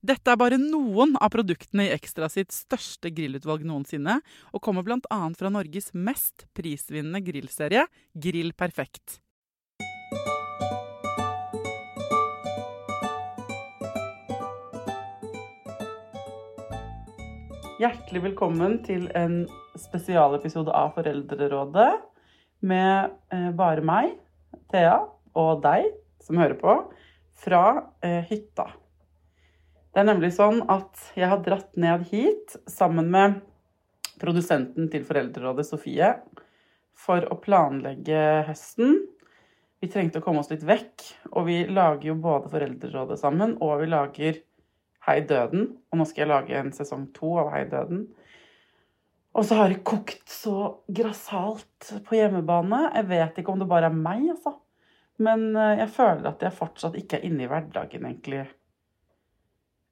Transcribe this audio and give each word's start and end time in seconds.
Dette 0.00 0.32
er 0.32 0.38
bare 0.40 0.56
noen 0.56 1.10
av 1.20 1.28
produktene 1.34 1.84
i 1.84 1.90
Ekstra 1.92 2.30
sitt 2.32 2.54
største 2.56 3.10
grillutvalg 3.12 3.66
noensinne, 3.68 4.14
og 4.56 4.62
kommer 4.64 4.80
bl.a. 4.80 5.18
fra 5.36 5.50
Norges 5.52 5.90
mest 5.92 6.46
prisvinnende 6.56 7.20
grillserie, 7.20 7.84
Grill 8.16 8.54
Perfekt. 8.56 9.18
Hjertelig 17.80 18.24
velkommen 18.30 18.80
til 18.88 19.06
en 19.12 19.42
spesialepisode 19.76 20.72
av 20.72 20.96
Foreldrerådet 20.96 21.92
med 22.64 23.12
eh, 23.36 23.48
bare 23.52 23.84
meg, 23.84 24.16
Thea, 24.72 25.02
og 25.36 25.60
deg 25.60 25.92
som 26.24 26.40
hører 26.40 26.56
på, 26.56 26.82
fra 27.44 27.66
eh, 28.00 28.24
hytta. 28.32 28.72
Det 29.90 30.02
er 30.02 30.06
nemlig 30.06 30.30
sånn 30.36 30.60
at 30.70 31.00
jeg 31.18 31.26
har 31.32 31.40
dratt 31.42 31.72
ned 31.80 32.04
hit 32.12 32.54
sammen 32.70 33.08
med 33.10 33.40
produsenten 34.20 34.86
til 34.92 35.02
Foreldrerådet, 35.06 35.66
Sofie, 35.66 36.12
for 36.94 37.24
å 37.26 37.38
planlegge 37.42 38.20
høsten. 38.46 39.00
Vi 39.80 39.88
trengte 39.90 40.20
å 40.20 40.24
komme 40.24 40.44
oss 40.44 40.52
litt 40.52 40.62
vekk, 40.68 41.06
og 41.32 41.48
vi 41.48 41.64
lager 41.66 42.12
jo 42.12 42.16
både 42.22 42.52
Foreldrerådet 42.52 43.18
sammen, 43.18 43.56
og 43.64 43.80
vi 43.82 43.90
lager 43.90 44.40
Hei 45.08 45.18
Døden. 45.26 45.66
Og 45.90 45.98
nå 45.98 46.06
skal 46.06 46.26
jeg 46.26 46.32
lage 46.36 46.58
en 46.60 46.74
sesong 46.76 47.08
to 47.16 47.32
av 47.42 47.50
Hei 47.54 47.64
Døden. 47.72 48.04
Og 49.34 49.46
så 49.46 49.58
har 49.58 49.70
det 49.72 49.82
kokt 49.86 50.28
så 50.30 50.84
grassat 50.86 51.92
på 52.06 52.18
hjemmebane. 52.18 52.84
Jeg 52.98 53.10
vet 53.10 53.42
ikke 53.42 53.54
om 53.54 53.62
det 53.62 53.70
bare 53.70 53.90
er 53.90 53.96
meg, 53.96 54.26
altså. 54.36 54.54
Men 55.22 55.50
eh, 55.54 55.80
jeg 55.82 55.92
føler 55.94 56.30
at 56.30 56.42
jeg 56.46 56.56
fortsatt 56.56 56.96
ikke 56.98 57.18
er 57.18 57.26
inne 57.28 57.46
i 57.46 57.50
hverdagen, 57.50 58.06
egentlig. 58.06 58.46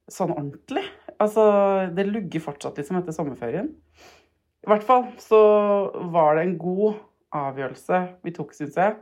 Sånn 0.08 0.32
ordentlig. 0.32 0.84
Altså, 1.19 1.42
det 1.94 2.06
lugger 2.08 2.44
fortsatt 2.44 2.78
liksom 2.80 3.00
etter 3.00 3.16
sommerferien. 3.16 3.72
I 4.64 4.70
hvert 4.70 4.86
fall 4.86 5.04
så 5.22 5.41
var 6.12 6.36
det 6.36 6.46
en 6.46 6.56
god 6.60 6.98
avgjørelse 7.36 8.00
vi 8.24 8.32
tok, 8.36 8.54
syns 8.56 8.78
jeg, 8.78 8.97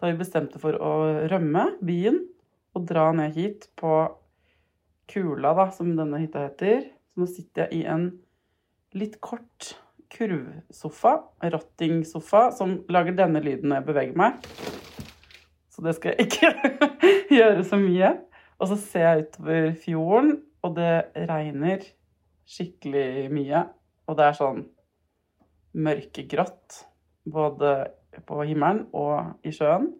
da 0.00 0.10
vi 0.10 0.18
bestemte 0.18 0.60
for 0.62 0.78
å 0.78 0.92
rømme 1.30 1.68
byen 1.84 2.20
og 2.74 2.86
dra 2.88 3.08
ned 3.14 3.34
hit 3.36 3.68
på 3.78 4.04
Kula, 5.10 5.52
da, 5.52 5.68
som 5.74 5.90
denne 5.98 6.22
hytta 6.22 6.46
heter. 6.46 6.86
Så 7.12 7.20
nå 7.20 7.26
sitter 7.28 7.66
jeg 7.66 7.82
i 7.82 7.88
en 7.92 8.06
litt 8.96 9.18
kort 9.22 9.74
kurvsofa, 10.14 11.18
rottingsofa, 11.52 12.46
som 12.54 12.78
lager 12.92 13.16
denne 13.18 13.42
lyden 13.44 13.70
når 13.70 13.82
jeg 13.82 13.88
beveger 13.90 14.18
meg. 14.18 14.46
Så 15.74 15.82
det 15.84 15.96
skal 15.98 16.14
jeg 16.14 16.28
ikke 16.28 16.52
gjøre 17.38 17.66
så 17.66 17.78
mye. 17.80 18.14
Og 18.58 18.70
så 18.70 18.78
ser 18.78 19.06
jeg 19.08 19.26
utover 19.26 19.72
fjorden, 19.82 20.32
og 20.64 20.76
det 20.78 21.26
regner 21.28 21.84
skikkelig 22.48 23.28
mye. 23.34 23.64
Og 24.08 24.18
det 24.18 24.26
er 24.28 24.38
sånn 24.38 24.64
mørkegrått 25.74 26.84
både 27.34 27.74
på 28.28 28.44
himmelen 28.46 28.84
og 28.94 29.46
i 29.46 29.52
sjøen. 29.54 29.90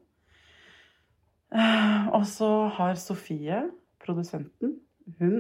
Og 2.15 2.27
så 2.29 2.51
har 2.77 2.99
Sofie, 2.99 3.63
produsenten, 4.03 4.79
hun 5.19 5.37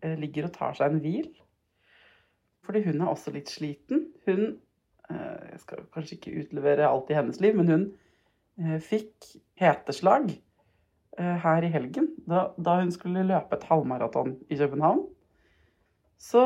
eh, 0.00 0.16
ligger 0.18 0.48
og 0.48 0.54
tar 0.56 0.76
seg 0.78 0.92
en 0.94 1.02
hvil. 1.04 1.28
Fordi 2.66 2.82
hun 2.86 3.00
er 3.00 3.10
også 3.10 3.32
litt 3.34 3.50
sliten. 3.52 4.06
Hun 4.26 4.42
eh, 5.10 5.50
Jeg 5.52 5.60
skal 5.64 5.88
kanskje 5.94 6.16
ikke 6.16 6.36
utlevere 6.44 6.88
alt 6.88 7.10
i 7.12 7.18
hennes 7.18 7.40
liv, 7.42 7.56
men 7.58 7.70
hun 7.70 7.84
eh, 8.60 8.78
fikk 8.82 9.28
heteslag 9.60 10.30
her 11.18 11.64
i 11.66 11.68
helgen 11.72 12.06
da, 12.30 12.52
da 12.56 12.76
hun 12.78 12.92
skulle 12.94 13.24
løpe 13.26 13.56
et 13.56 13.64
halvmaraton 13.68 14.36
i 14.48 14.56
København. 14.56 15.02
Så 16.20 16.44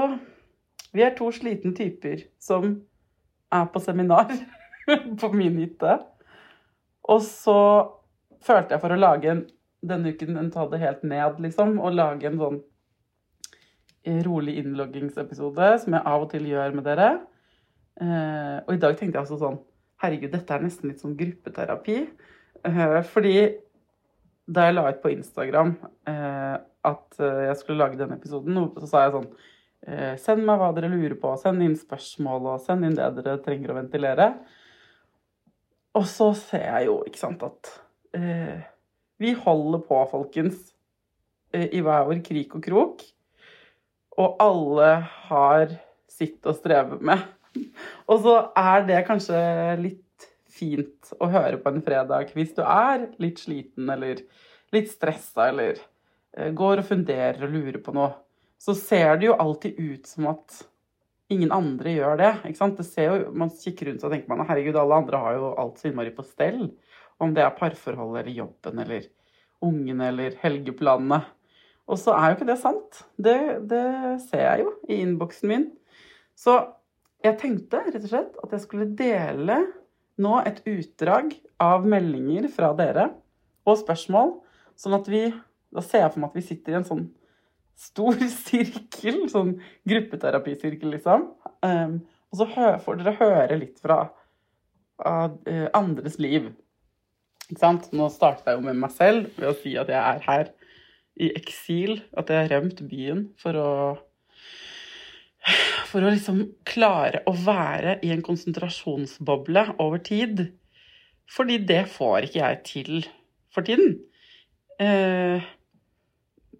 vi 0.94 1.04
er 1.04 1.12
to 1.18 1.28
slitne 1.34 1.74
typer 1.76 2.24
som 2.42 2.80
er 3.52 3.66
på 3.70 3.82
seminar 3.84 4.32
på 5.20 5.30
min 5.36 5.58
hytte. 5.60 5.98
Og 7.04 7.20
så 7.26 7.58
følte 8.44 8.74
jeg 8.74 8.82
for 8.82 8.94
å 8.94 8.98
lage 8.98 9.30
en 9.30 9.44
denne 9.84 10.14
uken 10.14 10.38
en 10.40 10.50
ta 10.52 10.66
det 10.70 10.80
helt 10.82 11.04
ned, 11.04 11.40
liksom, 11.44 11.76
og 11.82 11.96
lage 11.96 12.28
en 12.28 12.40
sånn 12.40 12.62
rolig 14.24 14.58
innloggingsepisode, 14.60 15.68
som 15.80 15.96
jeg 15.96 16.06
av 16.10 16.26
og 16.26 16.30
til 16.32 16.48
gjør 16.50 16.76
med 16.76 16.86
dere. 16.88 17.08
Eh, 18.00 18.58
og 18.64 18.74
i 18.74 18.80
dag 18.80 18.96
tenkte 18.98 19.16
jeg 19.16 19.22
altså 19.22 19.40
sånn 19.40 19.60
Herregud, 20.02 20.32
dette 20.32 20.50
er 20.50 20.64
nesten 20.64 20.90
litt 20.90 21.00
sånn 21.00 21.14
gruppeterapi. 21.16 21.98
Eh, 22.66 22.98
fordi 23.08 23.36
da 24.46 24.66
jeg 24.66 24.76
la 24.76 24.88
ut 24.90 25.00
på 25.00 25.12
Instagram 25.14 25.74
eh, 26.10 26.56
at 26.84 27.18
jeg 27.18 27.56
skulle 27.60 27.80
lage 27.80 27.96
denne 28.00 28.18
episoden, 28.18 28.58
så 28.76 28.88
sa 28.90 29.04
jeg 29.06 29.18
sånn 29.18 29.34
Send 30.16 30.46
meg 30.48 30.56
hva 30.56 30.70
dere 30.72 30.88
lurer 30.88 31.12
på, 31.20 31.28
send 31.36 31.60
inn 31.60 31.74
spørsmål, 31.76 32.46
og 32.54 32.62
send 32.64 32.86
inn 32.86 32.94
det 32.96 33.04
dere 33.18 33.34
trenger 33.44 33.68
å 33.68 33.74
ventilere. 33.76 34.30
Og 36.00 36.06
så 36.08 36.30
ser 36.38 36.62
jeg 36.64 36.86
jo, 36.86 36.94
ikke 37.04 37.20
sant, 37.20 37.44
at 37.44 37.68
vi 39.20 39.34
holder 39.44 39.82
på, 39.84 39.98
folkens, 40.08 40.72
i 41.52 41.82
hver 41.84 42.08
vår 42.08 42.22
krik 42.24 42.56
og 42.56 42.64
krok. 42.64 43.04
Og 44.16 44.40
alle 44.42 44.90
har 45.28 45.76
sitt 46.10 46.46
å 46.46 46.54
streve 46.56 47.00
med. 47.04 47.22
Og 48.10 48.20
så 48.24 48.36
er 48.58 48.86
det 48.88 49.04
kanskje 49.08 49.38
litt 49.80 50.03
fint 50.54 51.12
å 51.20 51.28
høre 51.32 51.58
på 51.60 51.72
en 51.72 51.82
fredag 51.84 52.32
hvis 52.36 52.54
du 52.56 52.62
er 52.62 53.08
litt 53.22 53.42
sliten 53.42 53.90
eller 53.90 54.22
litt 54.74 54.90
stressa 54.92 55.48
eller 55.50 55.80
går 56.34 56.82
og 56.82 56.88
funderer 56.88 57.46
og 57.46 57.54
lurer 57.54 57.80
på 57.82 57.94
noe. 57.94 58.12
Så 58.58 58.74
ser 58.78 59.18
det 59.18 59.28
jo 59.28 59.36
alltid 59.38 59.78
ut 59.78 60.08
som 60.08 60.30
at 60.32 60.62
ingen 61.32 61.52
andre 61.54 61.94
gjør 61.94 62.18
det. 62.20 62.32
ikke 62.48 62.60
sant? 62.60 62.80
Det 62.80 63.06
jo, 63.06 63.30
Man 63.32 63.52
kikker 63.52 63.90
rundt 63.90 64.04
og 64.04 64.14
tenker 64.14 64.30
man, 64.30 64.46
herregud, 64.48 64.78
alle 64.78 65.00
andre 65.02 65.20
har 65.20 65.38
jo 65.38 65.52
alt 65.60 65.80
så 65.80 65.90
innmari 65.90 66.14
på 66.14 66.26
stell. 66.26 66.68
Om 67.22 67.34
det 67.34 67.44
er 67.44 67.54
parforholdet 67.58 68.24
eller 68.24 68.38
jobben 68.40 68.82
eller 68.82 69.08
ungene 69.64 70.10
eller 70.10 70.38
helgeplanene. 70.42 71.22
Og 71.84 72.00
så 72.00 72.14
er 72.16 72.30
jo 72.30 72.38
ikke 72.38 72.48
det 72.48 72.60
sant. 72.62 73.02
Det, 73.20 73.38
det 73.70 73.84
ser 74.30 74.44
jeg 74.46 74.64
jo 74.64 74.72
i 74.88 75.00
innboksen 75.04 75.50
min. 75.50 75.68
Så 76.34 76.56
jeg 77.24 77.38
tenkte 77.40 77.84
rett 77.84 78.02
og 78.02 78.10
slett 78.10 78.38
at 78.42 78.54
jeg 78.56 78.64
skulle 78.64 78.90
dele 78.98 79.60
nå 80.20 80.38
et 80.46 80.62
utdrag 80.70 81.34
av 81.62 81.86
meldinger 81.88 82.48
fra 82.52 82.72
dere 82.76 83.08
og 83.64 83.78
spørsmål, 83.80 84.38
sånn 84.78 84.98
at 85.00 85.10
vi 85.10 85.26
Da 85.74 85.82
ser 85.82 86.04
jeg 86.04 86.12
for 86.14 86.22
meg 86.22 86.28
at 86.30 86.36
vi 86.38 86.42
sitter 86.46 86.70
i 86.70 86.76
en 86.78 86.84
sånn 86.86 87.06
stor 87.74 88.20
sirkel, 88.46 89.24
sånn 89.26 89.56
gruppeterapisirkel, 89.90 90.92
liksom. 90.94 91.24
Um, 91.66 91.96
og 92.30 92.38
så 92.38 92.46
får 92.84 93.00
dere 93.00 93.16
høre 93.18 93.56
litt 93.58 93.80
fra 93.82 93.96
uh, 95.02 95.28
andres 95.74 96.20
liv. 96.22 96.46
Ikke 97.48 97.58
sant? 97.58 97.90
Nå 97.90 98.06
starta 98.14 98.52
jeg 98.52 98.60
jo 98.60 98.68
med 98.68 98.78
meg 98.84 98.94
selv 98.94 99.34
ved 99.34 99.50
å 99.50 99.56
si 99.58 99.74
at 99.80 99.90
jeg 99.90 99.98
er 99.98 100.22
her 100.28 100.52
i 101.18 101.32
eksil. 101.34 101.98
At 102.14 102.30
jeg 102.30 102.44
har 102.44 102.54
rømt 102.54 102.84
byen 102.86 103.26
for 103.40 103.58
å 103.58 103.70
For 105.94 106.02
å 106.02 106.10
liksom 106.10 106.40
klare 106.66 107.20
å 107.30 107.32
være 107.38 108.00
i 108.02 108.08
en 108.10 108.22
konsentrasjonsboble 108.26 109.62
over 109.78 110.00
tid. 110.02 110.48
Fordi 111.30 111.60
det 111.62 111.84
får 111.92 112.26
ikke 112.26 112.40
jeg 112.40 112.58
til 112.66 112.96
for 113.54 113.62
tiden. 113.62 114.00
Eh, 114.82 115.44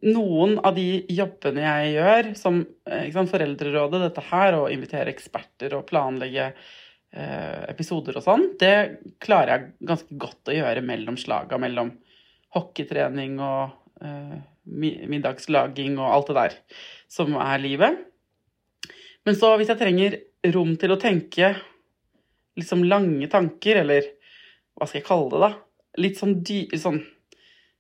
noen 0.07 0.55
av 0.63 0.79
de 0.79 0.87
jobbene 1.11 1.65
jeg 1.65 1.97
gjør, 1.97 2.31
som 2.39 2.63
sant, 2.87 3.33
Foreldrerådet, 3.33 4.05
dette 4.05 4.25
her, 4.31 4.61
å 4.61 4.71
invitere 4.71 5.11
eksperter 5.11 5.75
og 5.81 5.87
planlegge 5.91 6.53
eh, 6.53 7.61
episoder 7.75 8.23
og 8.23 8.27
sånn, 8.29 8.49
det 8.63 8.75
klarer 9.25 9.57
jeg 9.57 9.91
ganske 9.91 10.23
godt 10.23 10.55
å 10.55 10.59
gjøre 10.61 10.87
mellom 10.87 11.19
slaga, 11.19 11.59
mellom 11.59 11.91
hockeytrening 12.55 13.41
og 13.43 13.75
eh, 13.99 14.39
middagslaging 14.65 15.99
og 15.99 16.11
alt 16.13 16.31
det 16.31 16.39
der 16.39 16.59
som 17.11 17.35
er 17.43 17.65
livet. 17.67 18.05
Men 19.25 19.39
så 19.39 19.55
hvis 19.57 19.71
jeg 19.73 19.81
trenger 19.81 20.19
rom 20.55 20.75
til 20.81 20.93
å 20.93 21.01
tenke 21.01 21.55
liksom 22.59 22.85
lange 22.87 23.29
tanker, 23.33 23.81
eller 23.83 24.07
hva 24.75 24.87
skal 24.87 25.01
jeg 25.01 25.09
kalle 25.09 25.31
det, 25.33 25.41
da? 25.43 25.51
Litt 26.05 26.21
sånn, 26.21 26.39
dy 26.47 26.65
sånn 26.79 27.03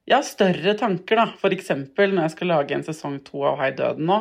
Ja, 0.09 0.19
større 0.25 0.75
tanker, 0.77 1.17
da. 1.17 1.27
For 1.41 1.55
eksempel 1.55 2.13
når 2.13 2.27
jeg 2.27 2.35
skal 2.35 2.51
lage 2.53 2.77
en 2.77 2.85
sesong 2.87 3.21
to 3.25 3.45
av 3.49 3.57
Hei 3.63 3.71
døden 3.77 4.05
nå, 4.11 4.19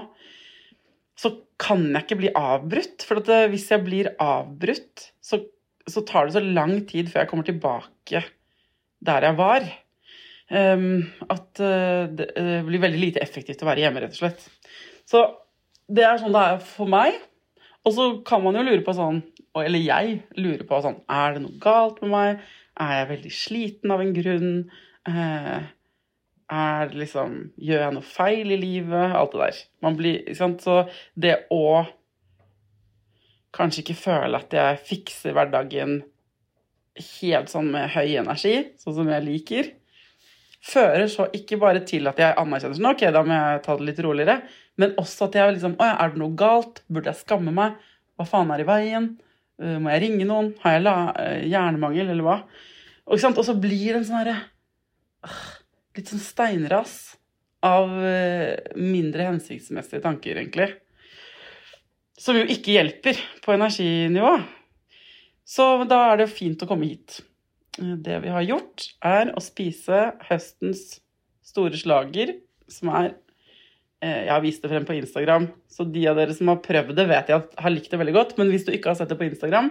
så 1.19 1.33
kan 1.59 1.83
jeg 1.89 2.05
ikke 2.05 2.19
bli 2.21 2.31
avbrutt. 2.39 3.03
For 3.05 3.19
det, 3.23 3.41
hvis 3.51 3.67
jeg 3.71 3.83
blir 3.83 4.13
avbrutt, 4.23 5.09
så, 5.23 5.41
så 5.83 6.03
tar 6.07 6.27
det 6.27 6.37
så 6.37 6.43
lang 6.43 6.77
tid 6.89 7.11
før 7.11 7.23
jeg 7.23 7.31
kommer 7.31 7.47
tilbake 7.47 8.23
der 9.03 9.27
jeg 9.27 9.37
var. 9.39 9.67
Um, 10.53 11.03
at 11.31 11.59
det, 11.59 12.31
det 12.35 12.63
blir 12.67 12.83
veldig 12.83 13.01
lite 13.01 13.23
effektivt 13.23 13.63
å 13.63 13.67
være 13.67 13.83
hjemme, 13.83 14.03
rett 14.03 14.15
og 14.15 14.21
slett. 14.23 14.47
Så 15.09 15.25
det 15.91 16.03
er 16.07 16.19
sånn 16.21 16.35
det 16.35 16.43
er 16.53 16.59
for 16.65 16.89
meg. 16.89 17.19
Og 17.83 17.95
så 17.95 18.09
kan 18.27 18.43
man 18.43 18.55
jo 18.55 18.63
lure 18.63 18.83
på 18.85 18.95
sånn 18.95 19.17
Eller 19.59 19.81
jeg 19.83 20.13
lurer 20.39 20.61
på 20.67 20.77
sånn 20.85 21.01
Er 21.11 21.33
det 21.35 21.41
noe 21.43 21.57
galt 21.59 21.97
med 21.99 22.13
meg? 22.13 22.43
Er 22.79 22.93
jeg 22.95 23.09
veldig 23.09 23.31
sliten 23.35 23.91
av 23.91 24.03
en 24.03 24.13
grunn? 24.15 24.53
Uh, 25.03 25.65
er 26.53 26.95
liksom 26.95 27.35
Gjør 27.59 27.83
jeg 27.85 27.97
noe 27.97 28.07
feil 28.07 28.55
i 28.55 28.61
livet? 28.61 29.17
Alt 29.19 29.35
det 29.35 29.43
der. 29.43 29.59
Man 29.83 29.99
blir 29.99 30.21
Ikke 30.21 30.39
sant. 30.39 30.63
Så 30.63 30.85
det 31.19 31.41
å 31.51 31.83
kanskje 33.53 33.83
ikke 33.83 33.99
føle 33.99 34.39
at 34.39 34.53
jeg 34.55 34.81
fikser 34.87 35.35
hverdagen 35.35 35.99
helt 37.21 37.51
sånn 37.51 37.67
med 37.73 37.91
høy 37.93 38.15
energi, 38.21 38.53
sånn 38.81 38.95
som 38.97 39.09
jeg 39.09 39.25
liker, 39.27 39.69
fører 40.63 41.05
så 41.11 41.27
ikke 41.35 41.59
bare 41.61 41.83
til 41.85 42.09
at 42.09 42.17
jeg 42.21 42.37
anerkjenner 42.39 42.77
sånn, 42.77 42.89
ok, 42.93 43.03
da 43.13 43.23
må 43.25 43.35
jeg 43.37 43.61
ta 43.65 43.75
det 43.77 43.87
litt 43.89 44.01
roligere, 44.05 44.39
men 44.81 44.95
også 44.97 45.27
at 45.27 45.37
jeg 45.37 45.55
liksom 45.55 45.75
Å 45.77 45.87
er 45.91 46.13
det 46.13 46.21
noe 46.21 46.33
galt? 46.37 46.81
Burde 46.89 47.11
jeg 47.11 47.21
skamme 47.21 47.53
meg? 47.53 47.77
Hva 48.17 48.25
faen 48.29 48.53
er 48.53 48.63
i 48.63 48.67
veien? 48.67 49.09
Uh, 49.61 49.77
må 49.81 49.91
jeg 49.93 50.05
ringe 50.07 50.27
noen? 50.29 50.53
Har 50.63 50.77
jeg 50.77 50.85
uh, 50.85 51.41
hjernemangel, 51.45 52.09
eller 52.13 52.25
hva? 52.25 52.37
Og, 53.05 53.19
og, 53.19 53.43
så 53.45 53.55
blir 53.59 53.91
det 53.91 53.99
en 54.01 54.07
sånn 54.07 54.21
herre 54.21 54.37
Litt 55.93 56.09
sånn 56.09 56.23
steinras 56.23 56.95
av 57.63 57.91
mindre 58.75 59.27
hensiktsmessige 59.29 60.01
tanker, 60.03 60.39
egentlig. 60.41 60.65
Som 62.19 62.35
jo 62.35 62.47
ikke 62.49 62.73
hjelper 62.73 63.21
på 63.45 63.53
energinivå. 63.53 64.33
Så 65.47 65.67
da 65.87 65.99
er 66.09 66.19
det 66.23 66.33
fint 66.33 66.65
å 66.65 66.67
komme 66.67 66.89
hit. 66.89 67.21
Det 67.77 68.17
vi 68.25 68.33
har 68.33 68.43
gjort, 68.43 68.87
er 69.05 69.31
å 69.37 69.45
spise 69.45 70.01
høstens 70.27 70.83
store 71.45 71.79
slager, 71.79 72.35
som 72.67 72.91
er 72.91 73.13
Jeg 74.03 74.31
har 74.31 74.41
vist 74.43 74.63
det 74.63 74.71
frem 74.71 74.85
på 74.87 74.95
Instagram, 74.97 75.45
så 75.71 75.85
de 75.87 76.01
av 76.11 76.17
dere 76.19 76.33
som 76.35 76.49
har 76.51 76.63
prøvd 76.63 76.95
det, 76.97 77.05
vet 77.07 77.29
jeg 77.31 77.43
har 77.63 77.71
likt 77.71 77.91
det 77.93 77.99
veldig 78.01 78.15
godt. 78.17 78.33
Men 78.39 78.49
hvis 78.51 78.65
du 78.67 78.73
ikke 78.75 78.91
har 78.91 78.97
sett 78.99 79.11
det 79.13 79.19
på 79.19 79.29
Instagram 79.29 79.69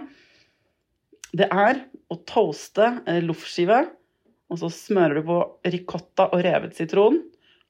Det 1.33 1.45
er 1.49 1.83
å 2.13 2.17
toaste 2.29 2.87
eh, 3.09 3.21
loffskive, 3.25 3.83
og 4.53 4.59
så 4.61 4.69
smører 4.73 5.17
du 5.17 5.27
på 5.27 5.37
ricotta 5.73 6.27
og 6.33 6.43
revet 6.45 6.75
sitron. 6.77 7.19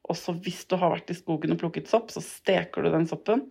Og 0.03 0.17
så 0.19 0.35
hvis 0.43 0.65
du 0.67 0.75
har 0.79 0.91
vært 0.91 1.13
i 1.13 1.15
skogen 1.15 1.55
og 1.55 1.61
plukket 1.61 1.87
sopp, 1.91 2.11
så 2.11 2.23
steker 2.23 2.83
du 2.83 2.91
den 2.91 3.07
soppen 3.07 3.45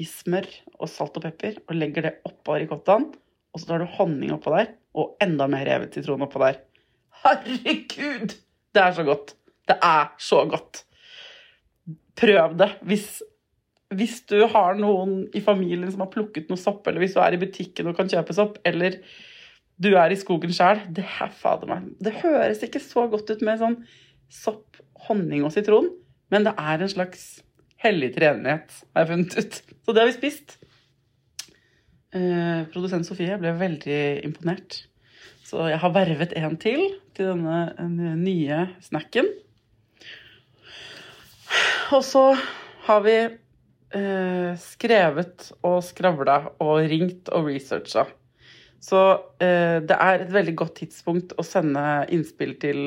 i 0.00 0.06
smør 0.08 0.48
og 0.80 0.90
salt 0.90 1.16
og 1.20 1.24
pepper 1.24 1.60
og 1.64 1.76
legger 1.78 2.08
det 2.08 2.14
oppå 2.28 2.58
ricottaen. 2.60 3.08
Og 3.54 3.62
så 3.62 3.70
tar 3.70 3.84
du 3.84 3.92
honning 3.96 4.34
oppå 4.34 4.52
der 4.54 4.74
og 4.98 5.14
enda 5.24 5.46
mer 5.50 5.64
revet 5.68 5.94
sitron 5.96 6.24
oppå 6.26 6.42
der. 6.42 6.60
Herregud! 7.24 8.34
Det 8.74 8.82
er 8.82 8.96
så 8.96 9.04
godt. 9.06 9.36
Det 9.70 9.76
er 9.78 10.10
så 10.20 10.42
godt. 10.50 10.82
Prøv 12.18 12.56
det. 12.58 12.70
Hvis, 12.86 13.08
hvis 13.94 14.20
du 14.30 14.38
har 14.50 14.78
noen 14.78 15.24
i 15.34 15.42
familien 15.44 15.90
som 15.90 16.04
har 16.04 16.12
plukket 16.12 16.50
noe 16.50 16.60
sopp, 16.60 16.86
eller 16.86 17.02
hvis 17.02 17.16
du 17.16 17.22
er 17.24 17.36
i 17.36 17.40
butikken 17.42 17.90
og 17.90 17.98
kan 17.98 18.10
kjøpe 18.10 18.36
sopp, 18.36 18.60
eller 18.66 19.00
du 19.82 19.90
er 19.98 20.12
i 20.14 20.18
skogen 20.18 20.52
sjøl 20.54 20.84
Det 20.94 21.02
er 21.02 21.32
fader 21.34 21.66
meg 21.66 21.88
Det 21.98 22.12
høres 22.20 22.60
ikke 22.62 22.78
så 22.78 23.08
godt 23.10 23.32
ut 23.34 23.40
med 23.42 23.58
sånn 23.58 23.80
sopp, 24.30 24.78
honning 25.08 25.42
og 25.46 25.50
sitron, 25.54 25.90
men 26.32 26.46
det 26.46 26.54
er 26.58 26.80
en 26.82 26.90
slags 26.90 27.24
hellig 27.84 28.14
treenighet, 28.14 28.72
har 28.94 29.04
jeg 29.04 29.10
funnet 29.10 29.36
ut. 29.36 29.58
Så 29.84 29.92
det 29.92 30.00
har 30.00 30.08
vi 30.08 30.14
spist. 30.16 30.54
Eh, 32.14 32.62
produsent 32.72 33.06
Sofie 33.06 33.36
ble 33.38 33.52
veldig 33.60 34.00
imponert. 34.26 34.80
Så 35.44 35.68
jeg 35.68 35.78
har 35.82 35.92
vervet 35.94 36.32
en 36.40 36.56
til 36.58 36.86
til 37.14 37.30
denne 37.30 38.14
nye 38.18 38.64
snacken. 38.82 39.28
Og 41.94 42.04
så 42.06 42.26
har 42.86 43.00
vi 43.04 43.16
eh, 43.22 44.52
skrevet 44.60 45.50
og 45.64 45.80
skravla 45.86 46.38
og 46.64 46.76
ringt 46.90 47.30
og 47.34 47.48
researcha. 47.50 48.06
Så 48.84 49.00
eh, 49.40 49.80
det 49.84 49.96
er 49.96 50.24
et 50.24 50.32
veldig 50.34 50.56
godt 50.60 50.78
tidspunkt 50.82 51.32
å 51.38 51.46
sende 51.46 52.04
innspill 52.12 52.56
til 52.60 52.80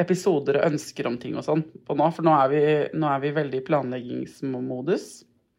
episoder 0.00 0.58
og 0.60 0.74
ønsker 0.74 1.08
om 1.08 1.16
ting 1.20 1.38
og 1.38 1.46
sånn 1.46 1.62
på 1.86 1.96
nå, 1.96 2.10
for 2.12 2.26
nå 2.26 2.34
er 2.36 2.50
vi, 2.52 2.64
nå 3.00 3.08
er 3.08 3.22
vi 3.22 3.32
veldig 3.36 3.62
i 3.62 3.64
planleggingsmodus. 3.64 5.06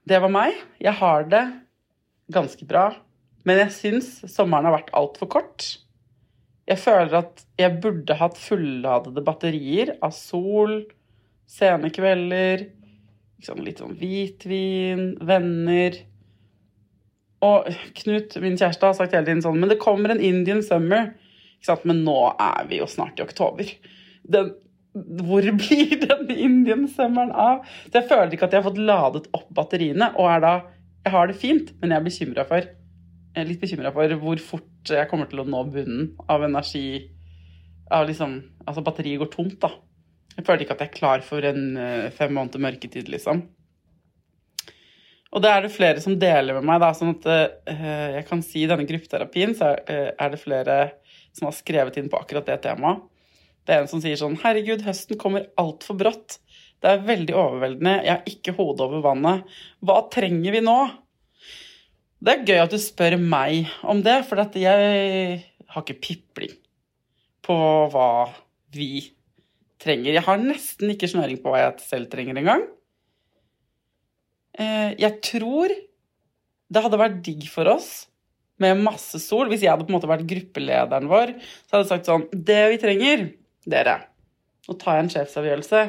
Det 0.08 0.22
var 0.24 0.32
meg. 0.32 0.60
Jeg 0.80 0.94
har 1.00 1.26
det 1.32 1.44
ganske 2.32 2.68
bra. 2.70 2.92
Men 3.48 3.62
jeg 3.64 3.74
syns 3.76 4.10
sommeren 4.30 4.68
har 4.68 4.76
vært 4.76 4.94
altfor 4.98 5.30
kort. 5.32 5.66
Jeg 6.68 6.82
føler 6.84 7.22
at 7.22 7.44
jeg 7.60 7.80
burde 7.82 8.18
hatt 8.20 8.40
fulladede 8.40 9.24
batterier 9.24 9.94
av 10.04 10.12
sol, 10.16 10.82
sene 11.48 11.92
kvelder, 11.94 12.68
liksom 13.40 13.64
litt 13.64 13.82
sånn 13.82 13.98
hvitvin, 13.98 15.10
venner. 15.28 15.98
Og 17.46 17.68
Knut, 18.00 18.38
min 18.42 18.58
kjæreste, 18.58 18.90
har 18.90 18.96
sagt 18.98 19.14
hele 19.14 19.28
tiden 19.28 19.44
sånn 19.46 19.60
Men 19.62 19.70
det 19.70 19.78
kommer 19.82 20.10
en 20.10 20.24
Indian 20.24 20.64
summer. 20.66 21.12
Men 21.84 22.02
nå 22.06 22.18
er 22.40 22.66
vi 22.70 22.80
jo 22.80 22.88
snart 22.90 23.20
i 23.20 23.26
oktober. 23.26 23.70
Den, 24.28 24.54
hvor 24.94 25.46
blir 25.62 25.94
den 26.02 26.32
Indian 26.34 26.88
summeren 26.90 27.34
av? 27.34 27.66
Så 27.88 28.00
jeg 28.00 28.10
føler 28.10 28.34
ikke 28.34 28.50
at 28.50 28.56
jeg 28.56 28.64
har 28.64 28.70
fått 28.70 28.82
ladet 28.82 29.30
opp 29.36 29.50
batteriene, 29.56 30.12
og 30.16 30.32
er 30.32 30.44
da 30.44 30.54
jeg 31.08 31.14
har 31.14 31.30
det 31.30 31.38
fint, 31.40 31.72
men 31.80 31.94
jeg 31.94 32.02
er 32.02 32.08
bekymra 32.08 32.46
for 32.48 32.68
jeg 33.38 33.46
er 33.46 33.50
litt 33.52 33.62
bekymra 33.62 33.92
for 33.94 34.14
hvor 34.18 34.40
fort 34.42 34.90
jeg 34.90 35.08
kommer 35.12 35.28
til 35.30 35.44
å 35.44 35.46
nå 35.46 35.60
bunnen 35.70 36.08
av 36.26 36.42
energi. 36.48 37.06
Av 37.94 38.08
liksom, 38.10 38.40
altså 38.66 38.82
batteriet 38.82 39.22
går 39.22 39.30
tomt, 39.30 39.60
da. 39.62 39.70
Jeg 40.38 40.46
føler 40.46 40.64
ikke 40.64 40.76
at 40.78 40.84
jeg 40.84 40.92
er 40.92 40.98
klar 41.00 41.24
for 41.26 41.46
en 41.50 41.64
uh, 41.80 42.10
fem 42.14 42.34
måneder 42.38 42.62
mørketid, 42.62 43.10
liksom. 43.10 43.42
Og 45.34 45.44
det 45.44 45.50
er 45.52 45.66
det 45.66 45.74
flere 45.74 46.02
som 46.02 46.16
deler 46.20 46.56
med 46.60 46.68
meg, 46.70 46.80
da, 46.84 46.94
sånn 46.96 47.16
at 47.16 47.26
uh, 47.28 47.88
jeg 48.16 48.26
kan 48.30 48.44
si 48.46 48.64
i 48.64 48.70
denne 48.70 48.86
gruppeterapien 48.88 49.56
så 49.58 49.74
er, 49.74 49.82
uh, 49.90 50.12
er 50.14 50.34
det 50.34 50.42
flere 50.44 50.78
som 51.36 51.50
har 51.50 51.58
skrevet 51.58 51.98
inn 52.00 52.12
på 52.12 52.20
akkurat 52.22 52.48
det 52.48 52.62
temaet. 52.68 53.02
Det 53.68 53.76
er 53.76 53.84
en 53.84 53.90
som 53.92 54.00
sier 54.00 54.16
sånn 54.20 54.38
Herregud, 54.40 54.86
høsten 54.86 55.20
kommer 55.20 55.50
altfor 55.60 55.98
brått. 56.00 56.38
Det 56.80 56.94
er 56.94 57.04
veldig 57.04 57.34
overveldende. 57.36 57.98
Jeg 58.06 58.14
har 58.14 58.30
ikke 58.32 58.54
hodet 58.56 58.86
over 58.86 59.04
vannet. 59.04 59.58
Hva 59.84 59.98
trenger 60.14 60.54
vi 60.56 60.62
nå? 60.64 60.78
Det 62.24 62.34
er 62.34 62.46
gøy 62.48 62.62
at 62.64 62.74
du 62.74 62.80
spør 62.82 63.18
meg 63.20 63.68
om 63.86 64.00
det, 64.06 64.22
for 64.30 64.40
jeg 64.56 65.42
har 65.74 65.84
ikke 65.84 66.00
pipling 66.06 66.56
på 67.46 67.58
hva 67.92 68.10
vi 68.74 69.17
trenger. 69.82 70.16
Jeg 70.16 70.26
har 70.26 70.42
nesten 70.42 70.94
ikke 70.94 71.10
snøring 71.12 71.40
på 71.42 71.54
hva 71.54 71.64
jeg 71.64 71.86
selv 71.86 72.12
trenger 72.12 72.40
engang. 72.40 72.66
Eh, 74.58 74.94
jeg 74.98 75.20
tror 75.26 75.74
det 76.68 76.84
hadde 76.84 77.00
vært 77.00 77.20
digg 77.26 77.46
for 77.52 77.70
oss 77.72 78.08
med 78.62 78.82
masse 78.82 79.22
sol. 79.22 79.48
Hvis 79.52 79.64
jeg 79.64 79.72
hadde 79.72 79.86
på 79.86 79.94
en 79.94 80.00
måte 80.00 80.10
vært 80.10 80.28
gruppelederen 80.30 81.10
vår, 81.12 81.36
så 81.66 81.78
hadde 81.78 81.86
jeg 81.86 81.92
sagt 81.94 82.10
sånn 82.10 82.28
Det 82.34 82.62
vi 82.74 82.80
trenger, 82.82 83.28
dere 83.70 84.00
Nå 84.68 84.76
tar 84.76 84.98
jeg 84.98 85.06
en 85.06 85.12
sjefsavgjørelse. 85.14 85.82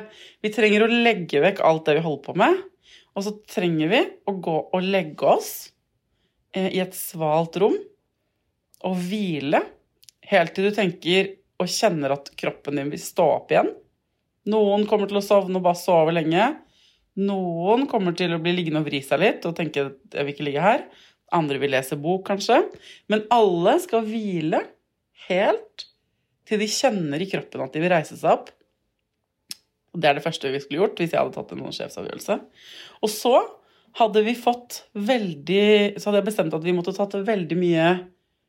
Vi 0.45 0.51
trenger 0.55 0.85
å 0.85 0.93
legge 0.93 1.41
vekk 1.43 1.65
alt 1.67 1.89
det 1.89 1.97
vi 1.97 2.05
holder 2.05 2.23
på 2.29 2.35
med. 2.39 2.61
Og 3.19 3.25
så 3.27 3.33
trenger 3.51 3.91
vi 3.91 4.03
å 4.31 4.37
gå 4.39 4.55
og 4.71 4.85
legge 4.85 5.27
oss 5.27 5.51
eh, 6.55 6.69
i 6.77 6.79
et 6.85 6.95
svalt 6.95 7.59
rom 7.59 7.75
og 8.87 9.01
hvile 9.09 9.65
helt 10.31 10.55
til 10.55 10.69
du 10.69 10.77
tenker 10.77 11.33
og 11.59 11.71
kjenner 11.71 12.15
at 12.15 12.31
kroppen 12.39 12.79
din 12.79 12.91
vil 12.93 13.03
stå 13.03 13.27
opp 13.41 13.53
igjen. 13.53 13.73
Noen 14.49 14.87
kommer 14.89 15.11
til 15.11 15.21
å 15.21 15.25
sovne 15.25 15.59
og 15.59 15.67
bare 15.67 15.79
sove 15.81 16.15
lenge. 16.15 16.47
Noen 17.19 17.87
kommer 17.91 18.15
til 18.17 18.33
å 18.35 18.41
bli 18.43 18.55
liggende 18.55 18.85
og 18.85 18.89
vri 18.89 19.03
seg 19.05 19.21
litt 19.23 19.47
og 19.49 19.57
tenke 19.59 19.89
at 19.91 20.17
jeg 20.17 20.27
vil 20.27 20.37
ikke 20.37 20.47
ligge 20.47 20.65
her. 20.65 20.85
Andre 21.35 21.59
vil 21.61 21.75
lese 21.75 21.99
bok, 22.01 22.25
kanskje. 22.31 22.63
Men 23.11 23.27
alle 23.35 23.75
skal 23.83 24.07
hvile 24.07 24.63
helt 25.27 25.89
til 26.49 26.63
de 26.63 26.71
kjenner 26.71 27.21
i 27.21 27.29
kroppen 27.29 27.65
at 27.65 27.75
de 27.75 27.83
vil 27.83 27.93
reise 27.93 28.17
seg 28.17 28.39
opp. 28.39 28.53
Og 29.93 30.01
Det 30.01 30.09
er 30.09 30.19
det 30.19 30.25
første 30.25 30.53
vi 30.53 30.63
skulle 30.63 30.85
gjort 30.85 31.01
hvis 31.03 31.13
jeg 31.13 31.21
hadde 31.21 31.37
tatt 31.37 31.53
en 31.53 31.65
sjefsavgjørelse. 31.75 32.39
Og 33.03 33.13
så 33.13 33.35
hadde 33.99 34.23
vi 34.23 34.35
fått 34.37 34.83
veldig 34.95 35.97
Så 35.97 36.09
hadde 36.09 36.21
jeg 36.21 36.29
bestemt 36.29 36.55
at 36.55 36.65
vi 36.65 36.75
måtte 36.77 36.93
tatt 36.95 37.17
veldig 37.25 37.57
mye 37.59 37.87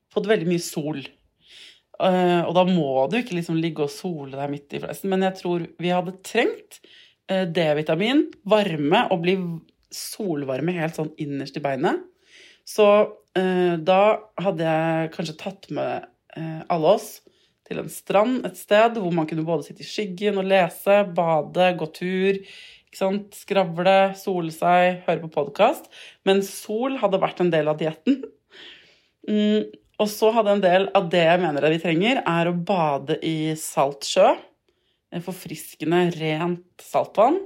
Fått 0.09 0.27
veldig 0.29 0.47
mye 0.49 0.61
sol. 0.61 1.03
Uh, 1.99 2.45
og 2.47 2.53
da 2.55 2.63
må 2.63 3.07
du 3.11 3.17
ikke 3.19 3.35
liksom 3.35 3.57
ligge 3.59 3.83
og 3.83 3.91
sole 3.91 4.31
deg 4.31 4.51
midt 4.53 4.75
i 4.75 4.79
fleisen, 4.79 5.11
men 5.11 5.25
jeg 5.27 5.35
tror 5.41 5.65
vi 5.83 5.91
hadde 5.91 6.15
trengt 6.23 6.79
uh, 7.31 7.43
D-vitamin, 7.43 8.23
varme 8.47 9.01
og 9.11 9.25
bli 9.25 9.35
solvarme 9.91 10.77
helt 10.77 10.95
sånn 10.95 11.11
innerst 11.19 11.59
i 11.59 11.63
beinet. 11.63 12.05
Så 12.63 12.87
uh, 13.09 13.73
da 13.75 14.01
hadde 14.39 14.69
jeg 14.69 15.11
kanskje 15.17 15.39
tatt 15.43 15.69
med 15.75 16.07
alle 16.39 16.91
oss 16.93 17.07
til 17.65 17.79
en 17.81 17.89
strand 17.91 18.45
et 18.47 18.55
sted 18.55 18.95
hvor 19.01 19.11
man 19.11 19.25
kunne 19.27 19.43
både 19.43 19.65
sitte 19.65 19.81
i 19.83 19.87
skyggen 19.87 20.37
og 20.39 20.45
lese, 20.47 21.01
bade, 21.17 21.71
gå 21.75 21.87
tur, 21.91 22.37
skravle, 22.93 23.97
sole 24.17 24.53
seg, 24.53 25.01
høre 25.07 25.23
på 25.25 25.31
podkast. 25.33 25.89
Men 26.23 26.45
sol 26.45 26.95
hadde 27.01 27.19
vært 27.21 27.41
en 27.43 27.51
del 27.53 27.67
av 27.67 27.81
dietten. 27.81 28.21
Mm, 29.27 29.67
og 29.99 30.07
så 30.07 30.31
hadde 30.31 30.55
en 30.55 30.63
del 30.63 30.87
av 30.95 31.09
det 31.11 31.25
jeg 31.25 31.41
mener 31.43 31.71
vi 31.73 31.81
trenger, 31.83 32.21
er 32.23 32.49
å 32.49 32.55
bade 32.55 33.19
i 33.25 33.51
salt 33.59 34.07
sjø. 34.07 34.31
Forfriskende, 35.25 36.05
rent 36.15 36.85
saltvann. 36.85 37.39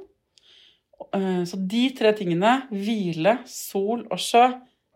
Eh, 1.15 1.41
så 1.49 1.57
de 1.57 1.87
tre 1.97 2.13
tingene, 2.17 2.59
hvile, 2.69 3.39
sol 3.49 4.05
og 4.05 4.21
sjø, 4.21 4.45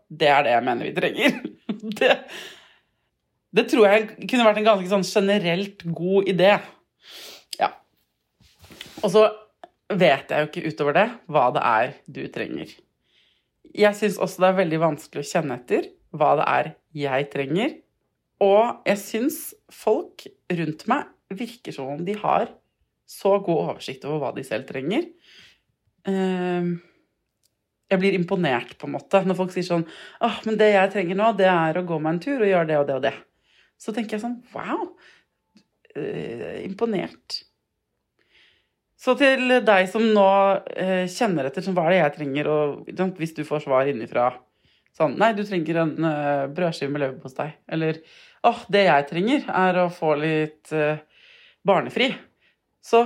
det 0.08 0.30
er 0.32 0.46
det 0.46 0.54
jeg 0.54 0.66
mener 0.70 0.88
vi 0.88 0.96
trenger. 0.96 1.40
Det, 1.78 2.08
det 3.54 3.62
tror 3.70 3.84
jeg 3.86 4.06
kunne 4.26 4.46
vært 4.46 4.56
en 4.58 4.64
ganske 4.66 4.88
sånn 4.90 5.04
generelt 5.06 5.84
god 5.94 6.26
idé. 6.32 6.56
Ja. 7.54 7.68
Og 8.98 9.12
så 9.14 9.22
vet 9.94 10.32
jeg 10.32 10.42
jo 10.42 10.48
ikke 10.48 10.72
utover 10.72 10.96
det 10.96 11.04
hva 11.30 11.44
det 11.54 11.62
er 11.68 11.92
du 12.10 12.20
trenger. 12.34 12.72
Jeg 13.78 13.94
syns 14.00 14.18
også 14.18 14.42
det 14.42 14.50
er 14.50 14.58
veldig 14.58 14.80
vanskelig 14.82 15.22
å 15.22 15.30
kjenne 15.30 15.60
etter 15.60 15.86
hva 16.18 16.32
det 16.40 16.48
er 16.56 16.72
jeg 17.02 17.28
trenger. 17.32 17.76
Og 18.44 18.82
jeg 18.86 19.02
syns 19.02 19.38
folk 19.74 20.26
rundt 20.54 20.84
meg 20.90 21.08
virker 21.38 21.74
som 21.74 21.90
om 21.92 22.04
de 22.06 22.14
har 22.16 22.52
så 23.08 23.34
god 23.44 23.72
oversikt 23.74 24.04
over 24.08 24.22
hva 24.22 24.34
de 24.36 24.44
selv 24.46 24.68
trenger. 24.68 25.08
Ehm, 26.08 26.76
jeg 27.88 28.00
blir 28.00 28.16
imponert, 28.16 28.74
på 28.78 28.88
en 28.88 28.94
måte, 28.94 29.20
når 29.24 29.36
folk 29.36 29.52
sier 29.52 29.64
sånn 29.66 29.86
åh, 30.24 30.42
men 30.44 30.58
det 30.60 30.70
jeg 30.74 30.92
trenger 30.92 31.18
nå, 31.18 31.32
det 31.36 31.48
er 31.48 31.80
å 31.80 31.86
gå 31.88 31.98
meg 32.00 32.16
en 32.16 32.22
tur 32.24 32.44
og 32.44 32.50
gjøre 32.50 32.68
det 32.68 32.78
og 32.80 32.86
det 32.88 32.98
og 32.98 33.04
det 33.08 33.14
så 33.78 33.94
tenker 33.94 34.16
jeg 34.18 34.24
sånn 34.24 34.40
Wow! 34.54 34.90
Eh, 35.96 36.64
imponert. 36.66 37.42
Så 38.98 39.14
til 39.18 39.60
deg 39.62 39.86
som 39.90 40.02
nå 40.02 40.28
eh, 40.74 41.06
kjenner 41.10 41.48
etter 41.48 41.64
sånn, 41.64 41.76
hva 41.78 41.86
er 41.86 41.94
det 41.94 42.00
jeg 42.00 42.14
trenger, 42.16 42.50
og 42.50 43.18
hvis 43.18 43.34
du 43.36 43.44
får 43.46 43.62
svar 43.64 43.90
innifra 43.90 44.32
sånn 44.98 45.16
Nei, 45.20 45.32
du 45.36 45.44
trenger 45.46 45.82
en 45.84 45.94
uh, 46.02 46.46
brødskive 46.50 46.92
med 46.92 47.04
leverpostei. 47.04 47.52
Eller 47.70 48.00
åh, 48.42 48.50
oh, 48.50 48.64
det 48.72 48.84
jeg 48.88 49.06
trenger, 49.10 49.44
er 49.54 49.80
å 49.84 49.90
få 49.94 50.14
litt 50.18 50.72
uh, 50.74 50.98
barnefri. 51.66 52.10
Så 52.82 53.04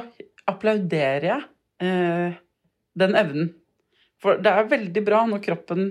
applauderer 0.48 1.28
jeg 1.28 1.44
uh, 1.84 2.40
den 2.98 3.16
evnen. 3.18 3.52
For 4.22 4.40
det 4.40 4.52
er 4.52 4.70
veldig 4.70 5.04
bra 5.04 5.24
når 5.28 5.42
kroppen 5.44 5.88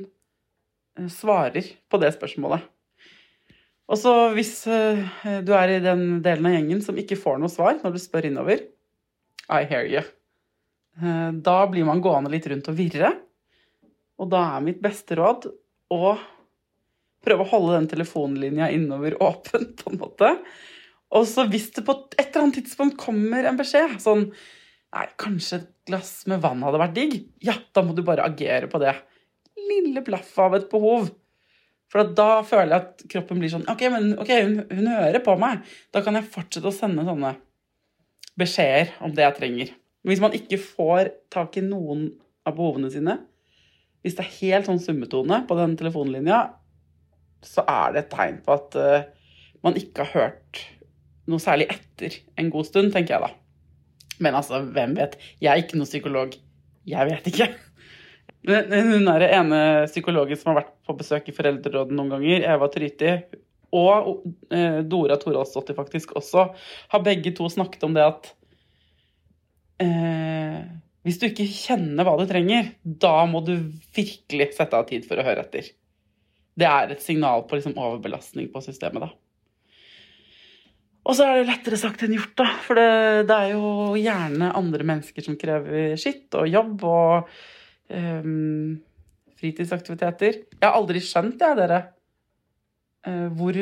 svarer 1.12 1.66
på 1.92 2.00
det 2.02 2.14
spørsmålet. 2.16 2.64
Og 3.92 4.00
så 4.00 4.12
hvis 4.32 4.54
du 4.64 5.50
er 5.52 5.72
i 5.74 5.82
den 5.84 6.22
delen 6.24 6.48
av 6.48 6.54
gjengen 6.56 6.84
som 6.84 7.00
ikke 7.00 7.18
får 7.20 7.42
noe 7.42 7.52
svar 7.52 7.76
når 7.82 7.96
du 7.96 8.00
spør 8.00 8.30
innover 8.30 8.62
I 9.52 9.66
hear 9.68 9.90
you. 9.90 10.04
Da 11.44 11.58
blir 11.68 11.88
man 11.90 12.04
gående 12.04 12.32
litt 12.32 12.48
rundt 12.48 12.70
og 12.72 12.78
virre. 12.78 13.12
Og 14.22 14.30
da 14.32 14.46
er 14.54 14.64
mitt 14.64 14.80
beste 14.84 15.18
råd 15.20 15.50
å 15.92 16.16
prøve 17.22 17.46
å 17.46 17.52
holde 17.52 17.78
den 17.78 17.90
telefonlinja 17.92 18.72
innover 18.74 19.18
åpen, 19.24 19.72
på 19.78 19.92
en 19.92 20.02
måte. 20.02 20.34
Og 21.12 21.28
så 21.28 21.46
hvis 21.52 21.70
det 21.76 21.84
på 21.86 21.96
et 22.16 22.24
eller 22.24 22.46
annet 22.46 22.62
tidspunkt 22.62 23.00
kommer 23.02 23.48
en 23.48 23.60
beskjed 23.60 24.00
sånn 24.04 24.30
Nei, 24.92 25.06
kanskje 25.22 25.62
et 25.62 25.68
glass 25.88 26.26
med 26.28 26.42
vann 26.44 26.66
hadde 26.66 26.80
vært 26.82 26.96
digg? 26.98 27.14
Ja, 27.40 27.54
da 27.72 27.80
må 27.80 27.94
du 27.96 28.02
bare 28.04 28.26
agere 28.28 28.68
på 28.68 28.82
det. 28.82 28.92
Lille 29.56 30.02
blaff 30.04 30.34
av 30.44 30.58
et 30.58 30.66
behov. 30.68 31.06
For 31.92 32.12
da 32.16 32.42
føler 32.44 32.74
jeg 32.74 32.82
at 32.82 33.06
kroppen 33.14 33.40
blir 33.40 33.54
sånn 33.54 33.64
OK, 33.72 33.86
men 33.94 34.10
okay 34.20 34.44
hun, 34.44 34.58
hun, 34.68 34.90
hører 34.92 35.24
på 35.24 35.38
meg. 35.40 35.64
Da 35.96 36.04
kan 36.04 36.20
jeg 36.20 36.28
fortsette 36.34 36.68
å 36.68 36.76
sende 36.76 37.08
sånne 37.08 37.38
beskjeder 38.40 38.92
om 39.04 39.16
det 39.16 39.24
jeg 39.24 39.38
trenger. 39.40 39.74
Hvis 40.08 40.24
man 40.24 40.36
ikke 40.36 40.60
får 40.60 41.14
tak 41.32 41.56
i 41.60 41.64
noen 41.64 42.10
av 42.44 42.60
behovene 42.60 42.92
sine, 42.92 43.16
hvis 44.02 44.18
det 44.18 44.26
er 44.26 44.36
helt 44.40 44.70
sånn 44.70 44.82
summetone 44.82 45.44
på 45.48 45.58
den 45.60 45.76
telefonlinja, 45.80 46.42
så 47.46 47.66
er 47.70 47.94
det 47.94 48.06
et 48.06 48.14
tegn 48.14 48.40
på 48.46 48.56
at 48.56 48.78
uh, 48.78 49.10
man 49.66 49.78
ikke 49.78 50.06
har 50.06 50.14
hørt 50.16 50.62
noe 51.30 51.42
særlig 51.42 51.70
etter 51.74 52.18
en 52.42 52.50
god 52.54 52.68
stund, 52.70 52.92
tenker 52.94 53.16
jeg 53.16 53.26
da. 53.26 53.32
Men 54.22 54.38
altså, 54.38 54.62
hvem 54.74 54.96
vet? 54.98 55.18
Jeg 55.42 55.52
er 55.52 55.62
ikke 55.62 55.78
noen 55.80 55.90
psykolog. 55.90 56.34
Jeg 56.90 57.10
vet 57.10 57.30
ikke. 57.32 57.48
Hun 58.50 59.10
er 59.10 59.22
den 59.22 59.36
ene 59.38 59.62
psykologen 59.90 60.38
som 60.38 60.52
har 60.52 60.64
vært 60.64 60.76
på 60.88 60.98
besøk 60.98 61.30
i 61.30 61.36
Foreldrerådet 61.36 61.94
noen 61.98 62.10
ganger, 62.16 62.46
Eva 62.56 62.70
Tryti, 62.74 63.16
og 63.72 64.26
eh, 64.52 64.82
Dora 64.90 65.18
Toralsdottir 65.22 65.78
faktisk 65.78 66.16
også, 66.20 66.50
har 66.92 67.06
begge 67.06 67.34
to 67.38 67.48
snakket 67.50 67.86
om 67.88 67.94
det 67.96 68.04
at 68.04 68.32
hvis 71.06 71.18
du 71.18 71.28
ikke 71.28 71.48
kjenner 71.50 72.06
hva 72.06 72.14
du 72.20 72.28
trenger, 72.30 72.74
da 72.84 73.24
må 73.30 73.42
du 73.46 73.56
virkelig 73.96 74.52
sette 74.58 74.78
av 74.78 74.86
tid 74.90 75.08
for 75.08 75.18
å 75.18 75.26
høre 75.26 75.46
etter. 75.48 75.72
Det 76.58 76.68
er 76.68 76.94
et 76.94 77.02
signal 77.02 77.48
på 77.50 77.58
liksom, 77.58 77.74
overbelastning 77.80 78.52
på 78.54 78.62
systemet, 78.62 79.08
da. 79.08 79.12
Og 81.02 81.18
så 81.18 81.26
er 81.26 81.40
det 81.40 81.48
lettere 81.50 81.80
sagt 81.82 82.04
enn 82.06 82.14
gjort, 82.14 82.36
da. 82.38 82.48
For 82.62 82.78
det, 82.78 83.26
det 83.32 83.38
er 83.38 83.56
jo 83.56 83.72
gjerne 83.98 84.52
andre 84.58 84.86
mennesker 84.92 85.26
som 85.26 85.40
krever 85.42 85.96
skitt 86.00 86.38
og 86.38 86.50
jobb 86.52 86.86
og 86.86 87.32
um, 87.90 88.76
fritidsaktiviteter. 89.42 90.44
Jeg 90.54 90.62
har 90.68 90.78
aldri 90.78 91.02
skjønt, 91.02 91.42
jeg, 91.42 91.58
dere, 91.58 91.82
uh, 93.10 93.28
hvor 93.40 93.58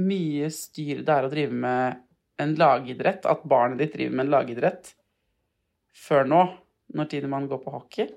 mye 0.00 0.48
styr 0.54 1.04
det 1.04 1.12
er 1.18 1.28
å 1.28 1.32
drive 1.32 1.60
med 1.66 2.00
en 2.40 2.56
lagidrett, 2.56 3.28
at 3.28 3.44
barnet 3.44 3.82
ditt 3.82 3.92
driver 3.98 4.16
med 4.16 4.24
en 4.24 4.34
lagidrett, 4.38 4.94
før 5.92 6.24
nå, 6.30 6.42
når 6.96 7.10
Tidemann 7.10 7.44
man 7.44 7.50
går 7.50 7.62
på 7.64 7.74
hockey. 7.74 8.08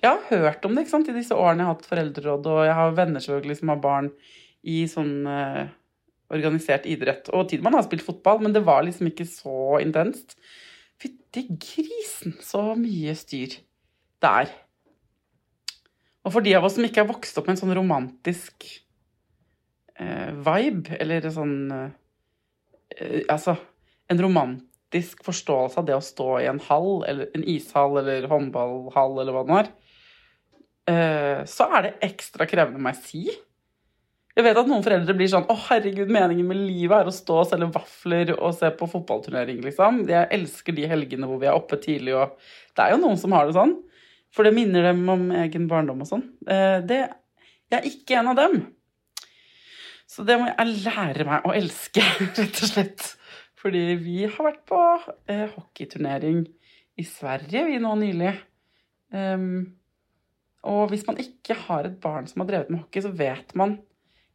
Jeg 0.00 0.08
har 0.08 0.30
hørt 0.30 0.64
om 0.64 0.74
det 0.74 0.86
ikke 0.86 0.94
sant, 0.94 1.10
i 1.12 1.16
disse 1.16 1.36
årene 1.36 1.64
jeg 1.64 1.68
har 1.68 1.76
hatt 1.76 1.90
foreldreråd, 1.90 2.48
og 2.48 2.62
jeg 2.64 2.76
har 2.78 2.96
venner 2.96 3.24
selvfølgelig 3.24 3.58
som 3.58 3.72
har 3.72 3.82
barn 3.84 4.08
i 4.70 4.78
sånn 4.88 5.14
uh, 5.28 5.66
organisert 6.32 6.88
idrett. 6.88 7.28
Og 7.36 7.50
Tidemann 7.50 7.74
man 7.74 7.82
har 7.82 7.88
spilt 7.88 8.06
fotball, 8.06 8.40
men 8.44 8.56
det 8.56 8.64
var 8.64 8.84
liksom 8.86 9.10
ikke 9.10 9.28
så 9.28 9.80
intenst. 9.82 10.38
Fytti 11.00 11.46
grisen, 11.52 12.36
så 12.44 12.70
mye 12.78 13.16
styr 13.18 13.58
det 14.20 14.32
er. 14.44 14.52
Og 16.24 16.34
for 16.34 16.44
de 16.44 16.52
av 16.56 16.66
oss 16.66 16.76
som 16.76 16.84
ikke 16.84 17.02
har 17.02 17.08
vokst 17.08 17.38
opp 17.40 17.48
med 17.48 17.56
en 17.56 17.62
sånn 17.62 17.76
romantisk 17.76 18.66
eh, 19.96 20.32
vibe, 20.36 20.98
eller 21.00 21.30
sånn 21.32 21.56
eh, 21.72 21.88
Altså 23.30 23.54
en 24.10 24.18
romantisk 24.18 24.69
forståelse 25.24 25.78
av 25.80 25.86
det 25.86 25.96
å 25.96 26.04
stå 26.04 26.30
i 26.40 26.48
en 26.50 26.60
hall, 26.66 27.04
eller 27.08 27.30
en 27.36 27.46
ishall 27.48 28.00
eller 28.00 28.26
håndballhall 28.30 29.20
eller 29.22 29.36
hva 29.36 29.44
det 29.44 29.52
nå 29.52 29.60
er, 29.60 29.70
eh, 30.90 31.44
så 31.46 31.68
er 31.76 31.86
det 31.86 31.94
ekstra 32.10 32.48
krevende, 32.50 32.82
må 32.82 32.92
jeg 32.94 33.02
si. 33.04 33.22
Jeg 34.36 34.46
vet 34.46 34.58
at 34.60 34.68
noen 34.70 34.84
foreldre 34.84 35.14
blir 35.18 35.28
sånn 35.28 35.48
Å, 35.50 35.54
herregud, 35.66 36.10
meningen 36.12 36.46
med 36.46 36.60
livet 36.62 37.02
er 37.02 37.08
å 37.10 37.14
stå 37.14 37.40
og 37.42 37.48
selge 37.50 37.66
vafler 37.74 38.30
og 38.36 38.54
se 38.56 38.70
på 38.78 38.88
fotballturnering, 38.88 39.58
liksom. 39.66 40.04
Jeg 40.08 40.30
elsker 40.36 40.76
de 40.76 40.86
helgene 40.90 41.28
hvor 41.28 41.40
vi 41.42 41.48
er 41.50 41.58
oppe 41.58 41.80
tidlig 41.82 42.14
og 42.16 42.36
Det 42.76 42.84
er 42.84 42.94
jo 42.94 43.00
noen 43.02 43.18
som 43.20 43.34
har 43.36 43.48
det 43.48 43.56
sånn. 43.58 43.74
For 44.30 44.46
det 44.46 44.54
minner 44.54 44.86
dem 44.86 45.02
om 45.10 45.24
egen 45.34 45.66
barndom 45.70 46.04
og 46.04 46.08
sånn. 46.08 46.22
Eh, 46.46 46.78
det, 46.86 47.00
jeg 47.70 47.80
er 47.80 47.88
ikke 47.90 48.20
en 48.20 48.30
av 48.30 48.38
dem. 48.38 48.60
Så 50.10 50.24
det 50.26 50.38
må 50.38 50.46
jeg 50.48 50.78
lære 50.86 51.26
meg 51.26 51.46
å 51.46 51.54
elske, 51.54 52.04
rett 52.38 52.62
og 52.62 52.70
slett. 52.70 53.08
Fordi 53.60 53.82
vi 54.00 54.22
har 54.24 54.46
vært 54.46 54.62
på 54.68 54.80
eh, 55.28 55.48
hockeyturnering 55.52 56.44
i 57.00 57.04
Sverige, 57.04 57.66
vi 57.68 57.80
nå 57.82 57.92
nylig. 58.00 58.32
Um, 59.12 59.76
og 60.70 60.90
hvis 60.92 61.06
man 61.08 61.18
ikke 61.20 61.56
har 61.66 61.88
et 61.88 61.98
barn 62.02 62.28
som 62.30 62.42
har 62.42 62.50
drevet 62.50 62.72
med 62.72 62.82
hockey, 62.82 63.02
så 63.04 63.12
vet 63.16 63.54
man 63.58 63.78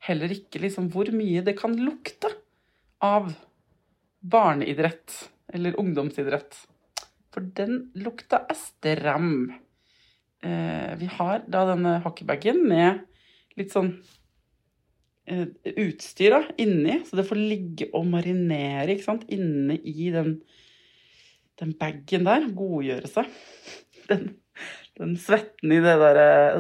heller 0.06 0.32
ikke 0.34 0.62
liksom 0.62 0.90
hvor 0.94 1.10
mye 1.16 1.44
det 1.46 1.56
kan 1.58 1.74
lukte 1.78 2.30
av 3.06 3.32
barneidrett 4.26 5.16
eller 5.54 5.78
ungdomsidrett. 5.82 6.58
For 7.34 7.46
den 7.58 7.90
lukta 8.00 8.44
er 8.50 8.58
stram. 8.58 9.34
Eh, 10.46 10.92
vi 11.02 11.10
har 11.18 11.46
da 11.50 11.66
denne 11.72 11.98
hockeybagen 12.06 12.62
med 12.68 13.06
litt 13.60 13.74
sånn 13.74 13.94
utstyr 15.26 16.36
da, 16.36 16.42
inni, 16.62 17.00
så 17.08 17.18
det 17.18 17.26
får 17.26 17.40
ligge 17.40 17.90
og 17.98 18.06
marinere 18.10 18.94
ikke 18.94 19.08
sant, 19.08 19.26
inne 19.34 19.78
i 19.82 20.10
den, 20.14 20.36
den 21.62 21.74
bagen 21.80 22.28
der. 22.28 22.50
Godgjøre 22.56 23.12
seg. 23.12 23.30
Den, 24.06 24.36
den 24.94 25.16
svetten 25.18 25.72
i 25.74 25.80
det 25.82 25.96
der, 25.98 26.20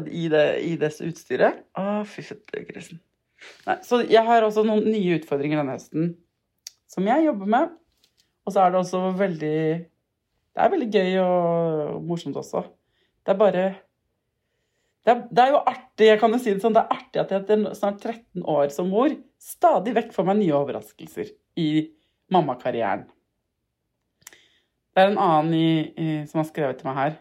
i, 0.09 0.23
det, 0.33 0.39
i 0.65 0.71
det 0.81 0.89
utstyret. 1.05 1.59
Å, 1.77 2.01
fy 2.09 2.23
fettegrisen. 2.25 2.97
Nei, 3.67 3.75
så 3.85 3.99
jeg 4.01 4.25
har 4.25 4.41
også 4.41 4.63
noen 4.65 4.87
nye 4.89 5.19
utfordringer 5.19 5.61
denne 5.61 5.75
høsten 5.77 6.15
som 6.89 7.05
jeg 7.05 7.27
jobber 7.27 7.51
med. 7.53 7.75
Og 8.45 8.55
så 8.55 8.63
er 8.63 8.73
det 8.73 8.81
også 8.81 9.03
veldig 9.19 9.59
Det 10.55 10.63
er 10.63 10.71
veldig 10.71 10.89
gøy 10.89 11.17
og 11.21 12.03
morsomt 12.09 12.37
også. 12.39 12.63
Det 13.21 13.33
er 13.33 13.39
bare 13.39 13.63
det 15.05 15.13
er, 15.13 15.19
det 15.29 15.41
er, 15.43 15.51
jo 15.53 15.59
artig 15.69 16.07
jeg 16.07 16.19
kan 16.21 16.33
jo 16.33 16.39
si 16.41 16.53
det 16.55 16.63
sånn, 16.63 16.73
det 16.73 16.81
er 16.81 16.95
artig 16.95 17.21
at 17.21 17.33
jeg 17.33 17.43
etter 17.43 17.65
snart 17.77 17.99
13 18.01 18.45
år 18.49 18.71
som 18.73 18.87
mor 18.89 19.13
stadig 19.41 19.93
vekk 19.93 20.15
får 20.15 20.25
meg 20.31 20.39
nye 20.39 20.55
overraskelser 20.57 21.29
i 21.61 21.67
mammakarrieren. 22.33 23.03
Det 24.95 25.03
er 25.03 25.11
en 25.11 25.21
annen 25.21 25.53
i, 25.53 25.69
i, 25.93 26.07
som 26.29 26.41
har 26.41 26.47
skrevet 26.49 26.79
til 26.79 26.89
meg 26.89 26.97
her. 26.97 27.15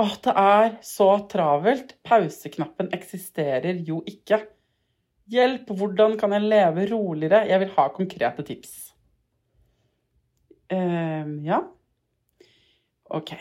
Å, 0.00 0.06
det 0.24 0.34
er 0.38 0.68
så 0.86 1.08
travelt. 1.30 1.96
Pauseknappen 2.06 2.88
eksisterer 2.96 3.82
jo 3.84 4.00
ikke. 4.08 4.40
Hjelp, 5.32 5.68
hvordan 5.76 6.16
kan 6.20 6.32
jeg 6.34 6.46
leve 6.46 6.86
roligere? 6.90 7.42
Jeg 7.50 7.62
vil 7.62 7.74
ha 7.76 7.88
konkrete 7.94 8.46
tips. 8.46 8.72
Uh, 10.72 11.36
ja. 11.44 11.60
OK. 13.12 13.34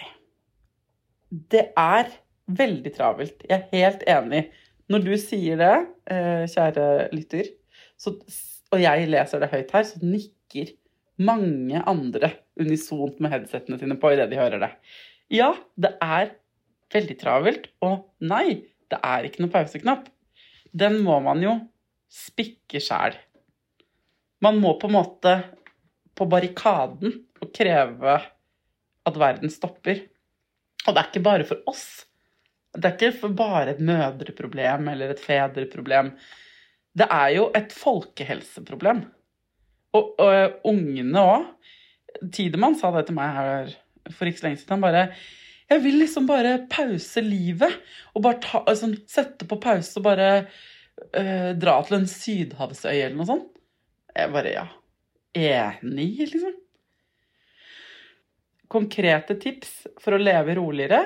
Det 1.30 1.70
er 1.80 2.12
veldig 2.58 2.94
travelt. 2.96 3.46
Jeg 3.48 3.58
er 3.58 3.72
helt 3.72 4.06
enig. 4.10 4.44
Når 4.92 5.06
du 5.06 5.12
sier 5.22 5.60
det, 5.60 5.74
uh, 6.12 6.44
kjære 6.52 6.86
lytter, 7.16 7.52
så, 8.00 8.16
og 8.72 8.82
jeg 8.82 9.10
leser 9.12 9.44
det 9.44 9.52
høyt 9.52 9.74
her, 9.76 9.88
så 9.88 10.02
nikker 10.04 10.74
mange 11.22 11.82
andre 11.88 12.34
unisont 12.60 13.20
med 13.22 13.34
headsetene 13.34 13.78
sine 13.80 13.98
på 14.00 14.14
idet 14.14 14.30
de 14.32 14.40
hører 14.40 14.62
det. 14.64 14.72
Ja, 15.32 15.54
det 15.80 15.94
er 16.04 16.34
veldig 16.92 17.18
travelt. 17.22 17.70
Og 17.86 18.10
nei, 18.26 18.62
det 18.92 19.00
er 19.00 19.28
ikke 19.28 19.46
noe 19.46 19.54
pauseknapp. 19.54 20.10
Den 20.72 21.00
må 21.06 21.20
man 21.24 21.44
jo 21.44 21.56
spikke 22.12 22.82
sjæl. 22.84 23.16
Man 24.44 24.60
må 24.60 24.74
på 24.80 24.90
en 24.90 24.98
måte 24.98 25.36
på 26.18 26.28
barrikaden 26.30 27.22
og 27.42 27.52
kreve 27.56 28.18
at 29.08 29.20
verden 29.20 29.54
stopper. 29.54 30.04
Og 30.88 30.94
det 30.94 31.00
er 31.02 31.10
ikke 31.12 31.26
bare 31.26 31.48
for 31.48 31.62
oss. 31.70 31.86
Det 32.72 32.88
er 32.88 33.12
ikke 33.12 33.34
bare 33.36 33.74
et 33.74 33.82
mødreproblem 33.84 34.88
eller 34.94 35.12
et 35.12 35.20
fedreproblem. 35.20 36.14
Det 36.96 37.08
er 37.12 37.34
jo 37.36 37.50
et 37.56 37.74
folkehelseproblem. 37.76 39.04
Og, 39.98 40.14
og 40.24 40.68
ungene 40.72 41.26
òg. 41.34 41.48
Tidemann 42.32 42.78
sa 42.80 42.92
det 42.96 43.06
til 43.08 43.18
meg 43.18 43.36
her 43.36 43.72
for 44.12 44.28
ikke 44.28 44.40
så 44.40 44.48
lenge 44.48 44.62
siden. 44.62 44.76
Han 44.78 44.86
bare 44.86 45.06
jeg 45.72 45.80
vil 45.86 46.02
liksom 46.02 46.26
bare 46.28 46.66
pause 46.72 47.24
livet. 47.24 47.78
Og 48.16 48.26
bare 48.26 48.42
ta, 48.44 48.64
altså, 48.68 48.92
sette 49.08 49.48
på 49.48 49.60
pause 49.64 50.00
og 50.00 50.08
bare 50.10 50.30
uh, 50.44 51.52
dra 51.56 51.78
til 51.88 52.02
en 52.02 52.10
sydhavsøy 52.12 52.98
eller 52.98 53.16
noe 53.16 53.30
sånt. 53.30 53.48
Jeg 54.16 54.34
bare 54.34 54.56
ja. 54.58 54.66
Enig, 55.32 56.10
liksom. 56.34 56.58
Konkrete 58.72 59.38
tips 59.40 59.86
for 60.00 60.16
å 60.16 60.20
leve 60.20 60.58
roligere 60.60 61.06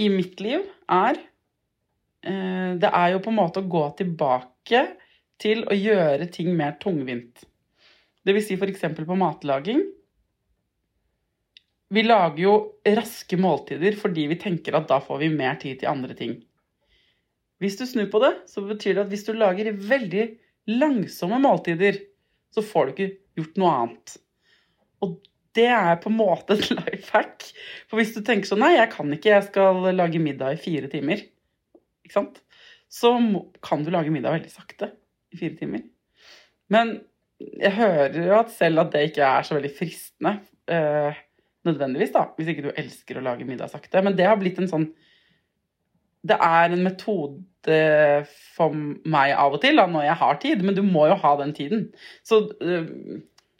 i 0.00 0.08
mitt 0.10 0.40
liv 0.42 0.64
er 0.90 1.18
uh, 1.18 2.70
Det 2.80 2.90
er 2.90 3.08
jo 3.14 3.22
på 3.24 3.32
en 3.32 3.38
måte 3.38 3.62
å 3.62 3.70
gå 3.70 3.84
tilbake 3.98 4.84
til 5.40 5.64
å 5.66 5.74
gjøre 5.76 6.30
ting 6.32 6.52
mer 6.56 6.76
tungvint. 6.82 7.44
Det 8.24 8.32
vil 8.34 8.44
si 8.44 8.56
f.eks. 8.56 8.86
på 9.04 9.18
matlaging 9.18 9.82
vi 11.94 12.02
lager 12.02 12.40
jo 12.42 12.54
raske 12.96 13.36
måltider 13.38 13.96
fordi 13.98 14.26
vi 14.30 14.38
tenker 14.40 14.76
at 14.78 14.88
da 14.90 15.00
får 15.04 15.20
vi 15.22 15.30
mer 15.34 15.58
tid 15.62 15.80
til 15.80 15.90
andre 15.92 16.16
ting. 16.18 16.38
Hvis 17.62 17.78
du 17.78 17.84
snur 17.86 18.08
på 18.10 18.20
det, 18.24 18.32
så 18.50 18.64
betyr 18.66 18.96
det 18.96 19.04
at 19.04 19.12
hvis 19.12 19.26
du 19.28 19.32
lager 19.36 19.70
veldig 19.72 20.24
langsomme 20.74 21.38
måltider, 21.44 22.00
så 22.54 22.64
får 22.64 22.86
du 22.86 22.92
ikke 22.94 23.10
gjort 23.38 23.60
noe 23.60 23.74
annet. 23.82 24.16
Og 25.04 25.20
det 25.54 25.68
er 25.70 25.96
på 26.02 26.10
en 26.10 26.18
måte 26.18 26.56
et 26.56 26.70
life 26.78 27.14
hack. 27.14 27.46
For 27.88 28.00
hvis 28.00 28.14
du 28.16 28.22
tenker 28.26 28.50
sånn 28.50 28.62
Nei, 28.64 28.74
jeg 28.76 28.90
kan 28.94 29.12
ikke, 29.14 29.32
jeg 29.36 29.48
skal 29.48 29.90
lage 29.94 30.22
middag 30.22 30.56
i 30.56 30.60
fire 30.60 30.90
timer. 30.92 31.24
Ikke 32.04 32.18
sant? 32.18 32.40
Så 32.92 33.14
kan 33.64 33.82
du 33.82 33.90
lage 33.94 34.12
middag 34.14 34.36
veldig 34.36 34.52
sakte 34.52 34.92
i 35.34 35.40
fire 35.40 35.58
timer. 35.58 35.84
Men 36.72 36.96
jeg 37.38 37.74
hører 37.76 38.18
jo 38.28 38.34
at 38.38 38.52
selv 38.54 38.84
at 38.84 38.92
det 38.94 39.08
ikke 39.10 39.26
er 39.26 39.46
så 39.46 39.56
veldig 39.56 39.72
fristende. 39.76 40.38
eh, 40.70 41.22
nødvendigvis, 41.64 42.12
da, 42.12 42.26
hvis 42.36 42.50
ikke 42.52 42.66
du 42.66 42.70
elsker 42.76 43.18
å 43.18 43.24
lage 43.24 43.46
middag 43.48 43.72
sakte. 43.72 44.02
Men 44.04 44.16
det 44.16 44.28
har 44.28 44.38
blitt 44.40 44.60
en 44.60 44.70
sånn 44.70 44.92
Det 46.24 46.38
er 46.40 46.72
en 46.72 46.80
metode 46.80 47.78
for 48.56 48.72
meg 48.72 49.34
av 49.36 49.56
og 49.56 49.60
til, 49.60 49.76
da, 49.76 49.84
når 49.88 50.06
jeg 50.06 50.20
har 50.22 50.38
tid, 50.40 50.62
men 50.64 50.76
du 50.76 50.80
må 50.80 51.02
jo 51.10 51.18
ha 51.20 51.32
den 51.36 51.52
tiden. 51.56 51.82
Så 52.24 52.38
eh, 52.64 52.86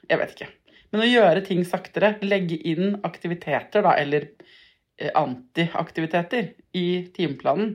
jeg 0.09 0.21
vet 0.21 0.33
ikke. 0.33 0.49
Men 0.95 1.03
å 1.03 1.11
gjøre 1.11 1.43
ting 1.43 1.65
saktere, 1.67 2.13
legge 2.23 2.55
inn 2.71 3.01
aktiviteter, 3.03 3.83
da, 3.83 3.97
eller 3.99 4.29
eh, 4.31 5.11
antiaktiviteter 5.19 6.53
i 6.79 6.87
timeplanen 7.17 7.73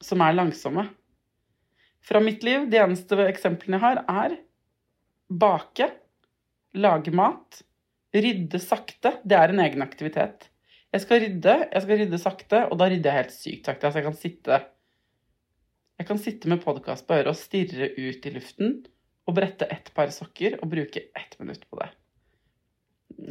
som 0.00 0.24
er 0.24 0.38
langsomme. 0.38 0.86
Fra 2.00 2.22
mitt 2.24 2.40
liv, 2.46 2.64
de 2.72 2.80
eneste 2.80 3.18
eksemplene 3.28 3.76
jeg 3.76 3.84
har, 3.84 4.00
er 4.08 4.38
bake, 5.28 5.90
lage 6.80 7.12
mat, 7.12 7.60
Rydde 8.10 8.58
sakte, 8.58 9.12
det 9.22 9.36
er 9.38 9.52
en 9.52 9.60
egen 9.62 9.84
aktivitet. 9.84 10.48
Jeg 10.90 11.04
skal 11.04 11.20
rydde, 11.22 11.52
jeg 11.70 11.82
skal 11.84 12.00
rydde 12.00 12.18
sakte, 12.18 12.62
og 12.66 12.80
da 12.80 12.88
rydder 12.90 13.12
jeg 13.12 13.20
helt 13.20 13.36
sykt 13.36 13.68
sakte. 13.68 13.86
Altså 13.86 14.00
jeg 14.00 14.08
kan 14.08 14.18
sitte 14.18 14.62
Jeg 16.00 16.08
kan 16.08 16.18
sitte 16.18 16.48
med 16.48 16.62
podkast 16.64 17.06
på 17.06 17.14
øret 17.14 17.30
og 17.30 17.38
stirre 17.38 17.90
ut 17.92 18.26
i 18.26 18.32
luften 18.32 18.80
og 19.30 19.36
brette 19.36 19.68
ett 19.70 19.92
par 19.94 20.10
sokker 20.14 20.58
og 20.58 20.70
bruke 20.72 21.06
ett 21.14 21.38
minutt 21.38 21.62
på 21.70 21.78
det. 21.80 21.90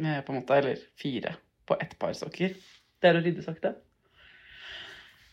Eh, 0.00 0.20
på 0.24 0.32
en 0.32 0.40
måte, 0.40 0.56
eller 0.56 0.80
fire 0.98 1.36
på 1.68 1.76
ett 1.80 1.96
par 2.00 2.16
sokker. 2.16 2.56
Det 3.00 3.10
er 3.10 3.18
å 3.18 3.24
rydde 3.24 3.44
sakte. 3.44 3.74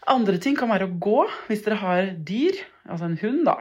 Andre 0.08 0.40
ting 0.40 0.56
kan 0.56 0.72
være 0.72 0.88
å 0.88 0.98
gå 1.04 1.22
hvis 1.50 1.64
dere 1.66 1.80
har 1.82 2.12
dyr. 2.28 2.60
Altså 2.88 3.10
en 3.10 3.18
hund, 3.20 3.42
da. 3.48 3.58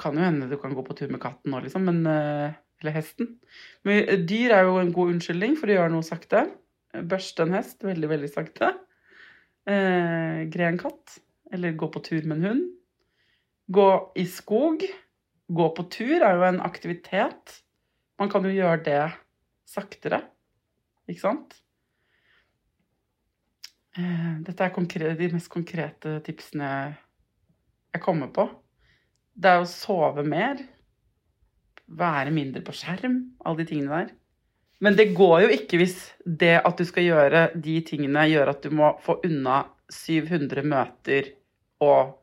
Kan 0.00 0.18
jo 0.18 0.24
hende 0.24 0.48
du 0.50 0.58
kan 0.60 0.74
gå 0.76 0.84
på 0.84 0.96
tur 0.96 1.12
med 1.12 1.22
katten 1.22 1.52
nå, 1.54 1.62
liksom, 1.64 1.86
men 1.88 2.02
eh, 2.08 2.56
eller 2.82 2.94
hesten. 2.94 3.32
Men 3.86 4.26
dyr 4.28 4.54
er 4.54 4.68
jo 4.68 4.76
en 4.80 4.92
god 4.94 5.14
unnskyldning 5.16 5.56
for 5.58 5.70
å 5.70 5.78
gjøre 5.78 5.94
noe 5.94 6.06
sakte. 6.06 6.44
Børste 7.08 7.44
en 7.44 7.56
hest 7.56 7.82
veldig, 7.84 8.10
veldig 8.12 8.30
sakte. 8.30 8.72
Eh, 9.68 10.44
gre 10.52 10.68
en 10.68 10.80
katt. 10.80 11.18
Eller 11.52 11.76
gå 11.78 11.88
på 11.90 12.02
tur 12.04 12.28
med 12.28 12.38
en 12.38 12.48
hund. 12.48 12.66
Gå 13.72 13.88
i 14.20 14.28
skog. 14.30 14.84
Gå 15.48 15.68
på 15.76 15.86
tur 15.92 16.20
er 16.20 16.36
jo 16.36 16.44
en 16.48 16.60
aktivitet. 16.60 17.62
Man 18.20 18.30
kan 18.32 18.44
jo 18.44 18.52
gjøre 18.52 18.82
det 18.84 19.02
saktere, 19.68 20.20
ikke 21.08 21.22
sant? 21.22 21.56
Eh, 23.98 24.32
dette 24.46 24.64
er 24.64 25.14
de 25.18 25.30
mest 25.32 25.50
konkrete 25.50 26.18
tipsene 26.26 26.70
jeg 27.94 28.02
kommer 28.04 28.28
på. 28.34 28.48
Det 29.38 29.50
er 29.50 29.62
å 29.62 29.70
sove 29.70 30.24
mer 30.26 30.60
være 31.88 32.32
mindre 32.34 32.62
på 32.64 32.74
skjerm, 32.76 33.20
alle 33.44 33.62
de 33.62 33.68
tingene 33.70 34.02
der. 34.02 34.14
Men 34.84 34.94
det 34.98 35.14
går 35.16 35.46
jo 35.46 35.54
ikke 35.56 35.80
hvis 35.80 35.96
det 36.22 36.58
at 36.60 36.78
du 36.78 36.84
skal 36.86 37.06
gjøre 37.06 37.42
de 37.56 37.78
tingene, 37.86 38.28
gjør 38.30 38.52
at 38.52 38.62
du 38.62 38.74
må 38.78 38.92
få 39.02 39.18
unna 39.26 39.64
700 39.90 40.62
møter 40.68 41.32
og 41.82 42.18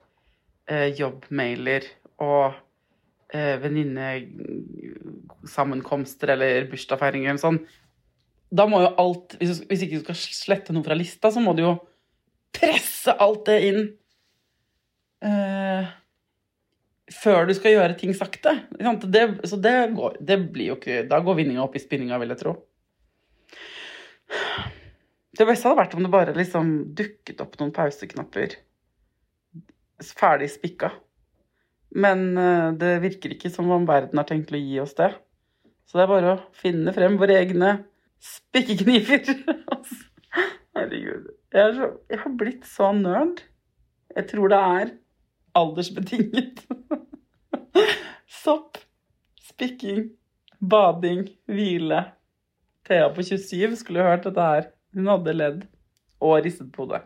eh, 0.70 0.94
jobbmailer 0.96 1.88
og 2.24 2.56
eh, 3.34 3.58
venninnesammenkomster 3.62 6.28
eller 6.36 6.68
bursdagsfeiringer 6.72 7.30
eller 7.32 7.42
sånn. 7.42 7.60
Da 8.56 8.64
må 8.70 8.78
jo 8.84 8.90
alt 9.02 9.28
hvis, 9.40 9.52
hvis 9.70 9.84
ikke 9.86 10.00
du 10.00 10.04
skal 10.06 10.18
slette 10.22 10.72
noe 10.76 10.86
fra 10.86 10.96
lista, 10.98 11.28
så 11.34 11.40
må 11.44 11.52
du 11.58 11.62
jo 11.66 11.74
presse 12.56 13.12
alt 13.22 13.44
det 13.50 13.60
inn. 13.70 13.82
Eh, 15.26 15.84
før 17.16 17.40
du 17.50 17.54
skal 17.58 17.76
gjøre 17.76 18.00
ting 18.00 18.12
sakte. 18.18 18.52
Det, 18.78 19.24
så 19.50 19.56
det, 19.62 19.76
går, 19.98 20.12
det 20.26 20.38
blir 20.54 20.68
jo 20.74 20.78
ikke 20.80 20.96
Da 21.10 21.18
går 21.24 21.40
vinninga 21.40 21.64
opp 21.64 21.76
i 21.78 21.84
spinninga, 21.84 22.20
vil 22.22 22.32
jeg 22.34 22.42
tro. 22.42 22.54
Det 25.36 25.46
beste 25.46 25.68
hadde 25.68 25.82
vært 25.82 25.96
om 25.98 26.04
det 26.06 26.14
bare 26.14 26.38
liksom 26.38 26.66
dukket 26.96 27.42
opp 27.44 27.54
noen 27.60 27.76
pauseknapper 27.76 28.50
ferdig 30.16 30.50
spikka. 30.52 30.92
Men 31.96 32.26
eh, 32.38 32.72
det 32.80 32.98
virker 33.06 33.36
ikke 33.36 33.52
som 33.54 33.70
om 33.72 33.88
verden 33.88 34.20
har 34.20 34.28
tenkt 34.28 34.52
å 34.54 34.60
gi 34.60 34.80
oss 34.84 34.96
det. 34.98 35.14
Så 35.86 35.98
det 35.98 36.06
er 36.06 36.12
bare 36.12 36.34
å 36.34 36.42
finne 36.58 36.94
frem 36.96 37.16
våre 37.22 37.38
egne 37.40 37.72
spikkekniver. 38.26 39.30
Herregud. 40.76 41.30
Jeg, 41.56 41.76
så, 41.78 41.90
jeg, 42.12 42.20
har 42.20 42.36
blitt 42.36 42.68
så 42.68 42.92
nerd. 42.98 43.40
Jeg 44.16 44.28
tror 44.32 44.52
det 44.52 44.60
er 44.60 44.92
aldersbetinget. 45.56 46.66
Sopp, 48.44 48.82
spikking, 49.54 50.10
bading, 50.60 51.30
hvile. 51.48 52.04
Thea 52.86 53.08
på 53.14 53.24
27 53.24 53.80
skulle 53.80 54.04
hørt 54.04 54.28
dette 54.28 54.52
her. 54.52 54.72
Hun 54.96 55.08
hadde 55.14 55.40
ledd 55.40 55.64
og 56.20 56.42
ristet 56.44 56.74
på 56.76 56.84
hodet. 56.84 57.06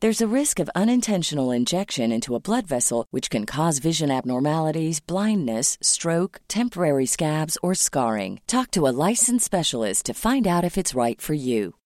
There's 0.00 0.20
a 0.20 0.28
risk 0.28 0.60
of 0.60 0.68
unintentional 0.74 1.50
injection 1.50 2.12
into 2.12 2.34
a 2.34 2.40
blood 2.40 2.66
vessel, 2.66 3.06
which 3.12 3.30
can 3.30 3.46
cause 3.46 3.78
vision 3.78 4.10
abnormalities, 4.10 5.00
blindness, 5.00 5.78
stroke, 5.80 6.42
temporary 6.48 7.06
scabs, 7.06 7.56
or 7.62 7.74
scarring. 7.74 8.40
Talk 8.46 8.70
to 8.72 8.86
a 8.86 8.92
licensed 9.08 9.46
specialist 9.46 10.04
to 10.04 10.12
find 10.12 10.46
out 10.46 10.64
if 10.64 10.76
it's 10.76 10.94
right 10.94 11.18
for 11.18 11.32
you. 11.32 11.76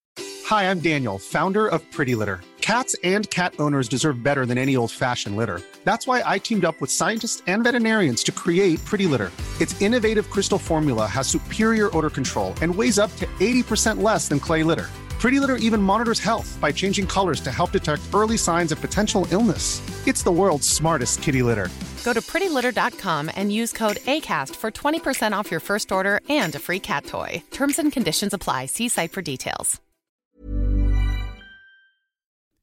Hi, 0.46 0.64
I'm 0.64 0.80
Daniel, 0.80 1.18
founder 1.18 1.68
of 1.68 1.88
Pretty 1.92 2.16
Litter. 2.16 2.40
Cats 2.60 2.96
and 3.04 3.30
cat 3.30 3.54
owners 3.60 3.88
deserve 3.88 4.24
better 4.24 4.44
than 4.44 4.58
any 4.58 4.74
old 4.74 4.90
fashioned 4.90 5.36
litter. 5.36 5.62
That's 5.84 6.08
why 6.08 6.24
I 6.26 6.38
teamed 6.38 6.64
up 6.64 6.80
with 6.80 6.90
scientists 6.90 7.44
and 7.46 7.62
veterinarians 7.62 8.24
to 8.24 8.32
create 8.32 8.84
Pretty 8.84 9.06
Litter. 9.06 9.30
Its 9.60 9.80
innovative 9.80 10.30
crystal 10.30 10.58
formula 10.58 11.06
has 11.06 11.28
superior 11.28 11.96
odor 11.96 12.10
control 12.10 12.54
and 12.60 12.74
weighs 12.74 12.98
up 12.98 13.14
to 13.18 13.26
80% 13.38 14.02
less 14.02 14.26
than 14.26 14.40
clay 14.40 14.64
litter. 14.64 14.90
Pretty 15.20 15.38
Litter 15.38 15.56
even 15.56 15.82
monitors 15.82 16.18
health 16.18 16.58
by 16.62 16.72
changing 16.72 17.06
colors 17.06 17.40
to 17.42 17.50
help 17.50 17.72
detect 17.72 18.02
early 18.14 18.38
signs 18.38 18.72
of 18.72 18.80
potential 18.80 19.26
illness. 19.30 19.82
It's 20.06 20.22
the 20.24 20.32
world's 20.32 20.66
smartest 20.66 21.20
kitty 21.20 21.42
litter. 21.42 21.68
Go 22.04 22.14
to 22.14 22.22
prettylitter.com 22.22 23.30
and 23.36 23.52
use 23.52 23.70
code 23.72 23.98
ACAST 24.06 24.56
for 24.56 24.70
20% 24.70 25.32
off 25.38 25.50
your 25.50 25.60
first 25.60 25.92
order 25.92 26.20
and 26.30 26.54
a 26.54 26.58
free 26.58 26.80
cat 26.80 27.04
toy. 27.04 27.42
Terms 27.50 27.78
and 27.78 27.92
conditions 27.92 28.32
apply. 28.32 28.66
See 28.66 28.88
site 28.88 29.12
for 29.12 29.22
details. 29.22 29.80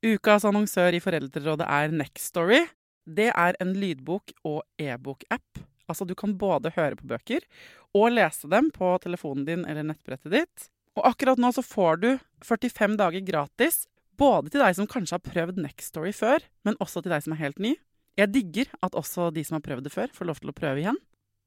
Ukas 0.05 0.45
annonsør 0.45 0.93
i 0.93 1.01
Foreldrerådet 1.01 1.65
er 1.67 1.93
Nextory. 1.93 2.63
Det 3.05 3.31
er 3.35 3.53
en 3.61 3.73
lydbok- 3.75 4.33
og 4.45 4.63
e-bok-app. 4.79 5.59
Altså, 5.89 6.05
du 6.05 6.15
kan 6.15 6.37
både 6.37 6.71
høre 6.75 6.95
på 6.95 7.07
bøker 7.07 7.45
og 7.93 8.11
lese 8.11 8.49
dem 8.49 8.71
på 8.71 8.97
telefonen 9.03 9.45
din 9.45 9.65
eller 9.65 9.83
nettbrettet 9.83 10.33
ditt. 10.33 10.67
Og 10.97 11.05
akkurat 11.05 11.37
nå 11.37 11.51
så 11.53 11.61
får 11.61 11.99
du 12.01 12.09
45 12.45 12.97
dager 12.97 13.25
gratis, 13.25 13.85
både 14.17 14.49
til 14.49 14.63
deg 14.63 14.77
som 14.77 14.89
kanskje 14.89 15.19
har 15.19 15.25
prøvd 15.25 15.59
Nextory 15.61 16.13
før, 16.15 16.41
men 16.65 16.77
også 16.81 17.03
til 17.05 17.13
deg 17.13 17.25
som 17.25 17.35
er 17.35 17.43
helt 17.43 17.61
ny. 17.61 17.75
Jeg 18.17 18.33
digger 18.33 18.71
at 18.81 18.97
også 18.97 19.29
de 19.33 19.43
som 19.45 19.59
har 19.59 19.65
prøvd 19.65 19.85
det 19.85 19.93
før, 19.93 20.09
får 20.13 20.29
lov 20.29 20.41
til 20.41 20.49
å 20.49 20.57
prøve 20.57 20.81
igjen. 20.81 20.97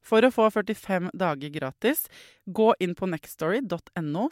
For 0.06 0.24
å 0.24 0.30
få 0.32 0.46
45 0.54 1.10
dager 1.18 1.52
gratis, 1.52 2.06
gå 2.46 2.70
inn 2.80 2.94
på 2.96 3.10
nextory.no 3.10 4.28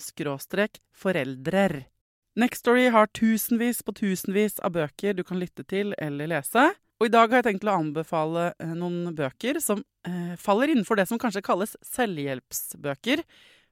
foreldrer. 1.03 1.75
Nextory 2.39 2.87
har 2.95 3.11
tusenvis 3.11 3.83
på 3.83 3.93
tusenvis 3.99 4.61
av 4.63 4.77
bøker 4.79 5.19
du 5.19 5.25
kan 5.27 5.41
lytte 5.43 5.67
til 5.67 5.91
eller 5.99 6.31
lese. 6.31 6.71
Og 6.99 7.09
i 7.09 7.13
dag 7.15 7.31
har 7.31 7.43
jeg 7.43 7.49
tenkt 7.53 7.67
å 7.67 7.77
anbefale 7.79 8.53
eh, 8.59 8.75
noen 8.75 9.13
bøker 9.15 9.59
som 9.63 9.83
eh, 10.07 10.35
faller 10.39 10.71
innenfor 10.71 10.99
det 10.99 11.07
som 11.11 11.19
kanskje 11.19 11.45
kalles 11.47 11.77
selvhjelpsbøker. 11.87 13.23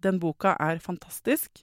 Den 0.00 0.20
boka 0.20 0.54
er 0.60 0.80
fantastisk. 0.82 1.62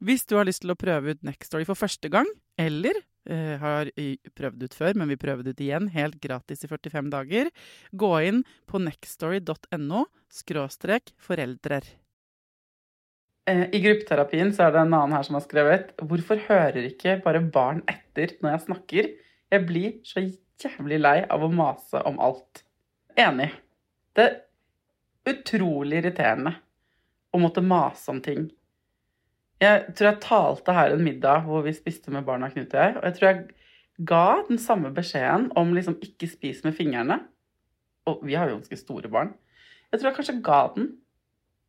Hvis 0.00 0.24
du 0.28 0.36
har 0.38 0.46
lyst 0.48 0.62
til 0.64 0.72
å 0.72 0.78
prøve 0.80 1.14
ut 1.14 1.24
Nextory 1.24 1.66
for 1.68 1.76
første 1.76 2.08
gang, 2.12 2.28
eller 2.60 2.96
eh, 3.28 3.56
har 3.60 3.90
prøvd 4.36 4.64
ut 4.64 4.76
før, 4.76 4.96
men 4.96 5.10
vi 5.12 5.18
prøver 5.20 5.44
det 5.44 5.56
ut 5.56 5.64
igjen 5.64 5.90
helt 5.92 6.16
gratis 6.22 6.64
i 6.64 6.70
45 6.70 7.10
dager, 7.12 7.50
gå 7.92 8.12
inn 8.28 8.44
på 8.68 8.80
nextory.no 8.80 10.06
skråstrek 10.32 11.12
foreldrer. 11.20 11.88
Eh, 13.48 13.66
I 13.76 13.82
gruppeterapien 13.84 14.54
så 14.56 14.66
er 14.66 14.76
det 14.76 14.84
en 14.86 14.96
annen 14.96 15.16
her 15.16 15.26
som 15.26 15.36
har 15.36 15.44
skrevet 15.44 15.92
Hvorfor 16.00 16.40
hører 16.48 16.88
ikke 16.88 17.18
bare 17.24 17.42
barn 17.44 17.84
etter 17.90 18.36
når 18.40 18.54
jeg 18.54 18.66
snakker? 18.68 19.10
Jeg 19.50 19.66
blir 19.68 19.98
så 20.06 20.24
jævlig 20.60 21.00
lei 21.00 21.18
av 21.28 21.44
å 21.44 21.52
mase 21.52 22.00
om 22.08 22.20
alt. 22.22 22.64
Enig. 23.20 23.50
Det 24.16 24.26
er 24.26 24.38
utrolig 25.32 26.00
irriterende 26.00 26.56
å 27.30 27.40
måtte 27.40 27.62
mase 27.64 28.10
om 28.12 28.20
ting. 28.22 28.48
Jeg 29.60 29.92
tror 29.92 30.08
jeg 30.08 30.22
talte 30.24 30.74
her 30.74 30.94
en 30.94 31.04
middag 31.04 31.44
hvor 31.44 31.64
vi 31.66 31.74
spiste 31.76 32.12
med 32.14 32.24
barna, 32.26 32.48
Knut 32.52 32.72
og 32.72 32.80
jeg. 32.80 32.94
Og 32.96 33.04
jeg 33.06 33.16
tror 33.16 33.28
jeg 33.28 34.06
ga 34.08 34.24
den 34.48 34.60
samme 34.62 34.92
beskjeden 34.96 35.50
om 35.60 35.74
liksom 35.76 35.98
ikke 36.00 36.30
spis 36.30 36.62
med 36.64 36.76
fingrene. 36.78 37.20
Og 38.08 38.24
vi 38.24 38.38
har 38.38 38.48
jo 38.48 38.56
ganske 38.56 38.80
store 38.80 39.10
barn. 39.12 39.34
Jeg 39.90 40.00
tror 40.00 40.10
jeg 40.10 40.16
kanskje 40.16 40.40
ga 40.46 40.62
den 40.76 40.88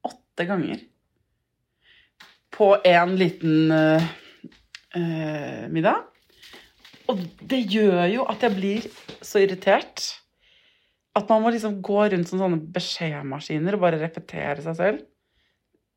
åtte 0.08 0.48
ganger 0.48 0.86
på 2.52 2.72
en 2.88 3.14
liten 3.20 3.74
uh, 3.76 4.08
uh, 4.96 5.68
middag. 5.72 6.08
Og 7.12 7.20
det 7.44 7.64
gjør 7.74 8.06
jo 8.14 8.26
at 8.32 8.44
jeg 8.46 8.56
blir 8.56 8.90
så 9.20 9.42
irritert 9.44 10.08
at 11.18 11.28
man 11.28 11.44
må 11.44 11.52
liksom 11.52 11.82
gå 11.84 12.06
rundt 12.14 12.30
som 12.30 12.40
sånne 12.40 12.62
beskjedmaskiner 12.72 13.76
og 13.76 13.84
bare 13.84 14.00
repetere 14.00 14.64
seg 14.64 14.78
selv. 14.78 15.02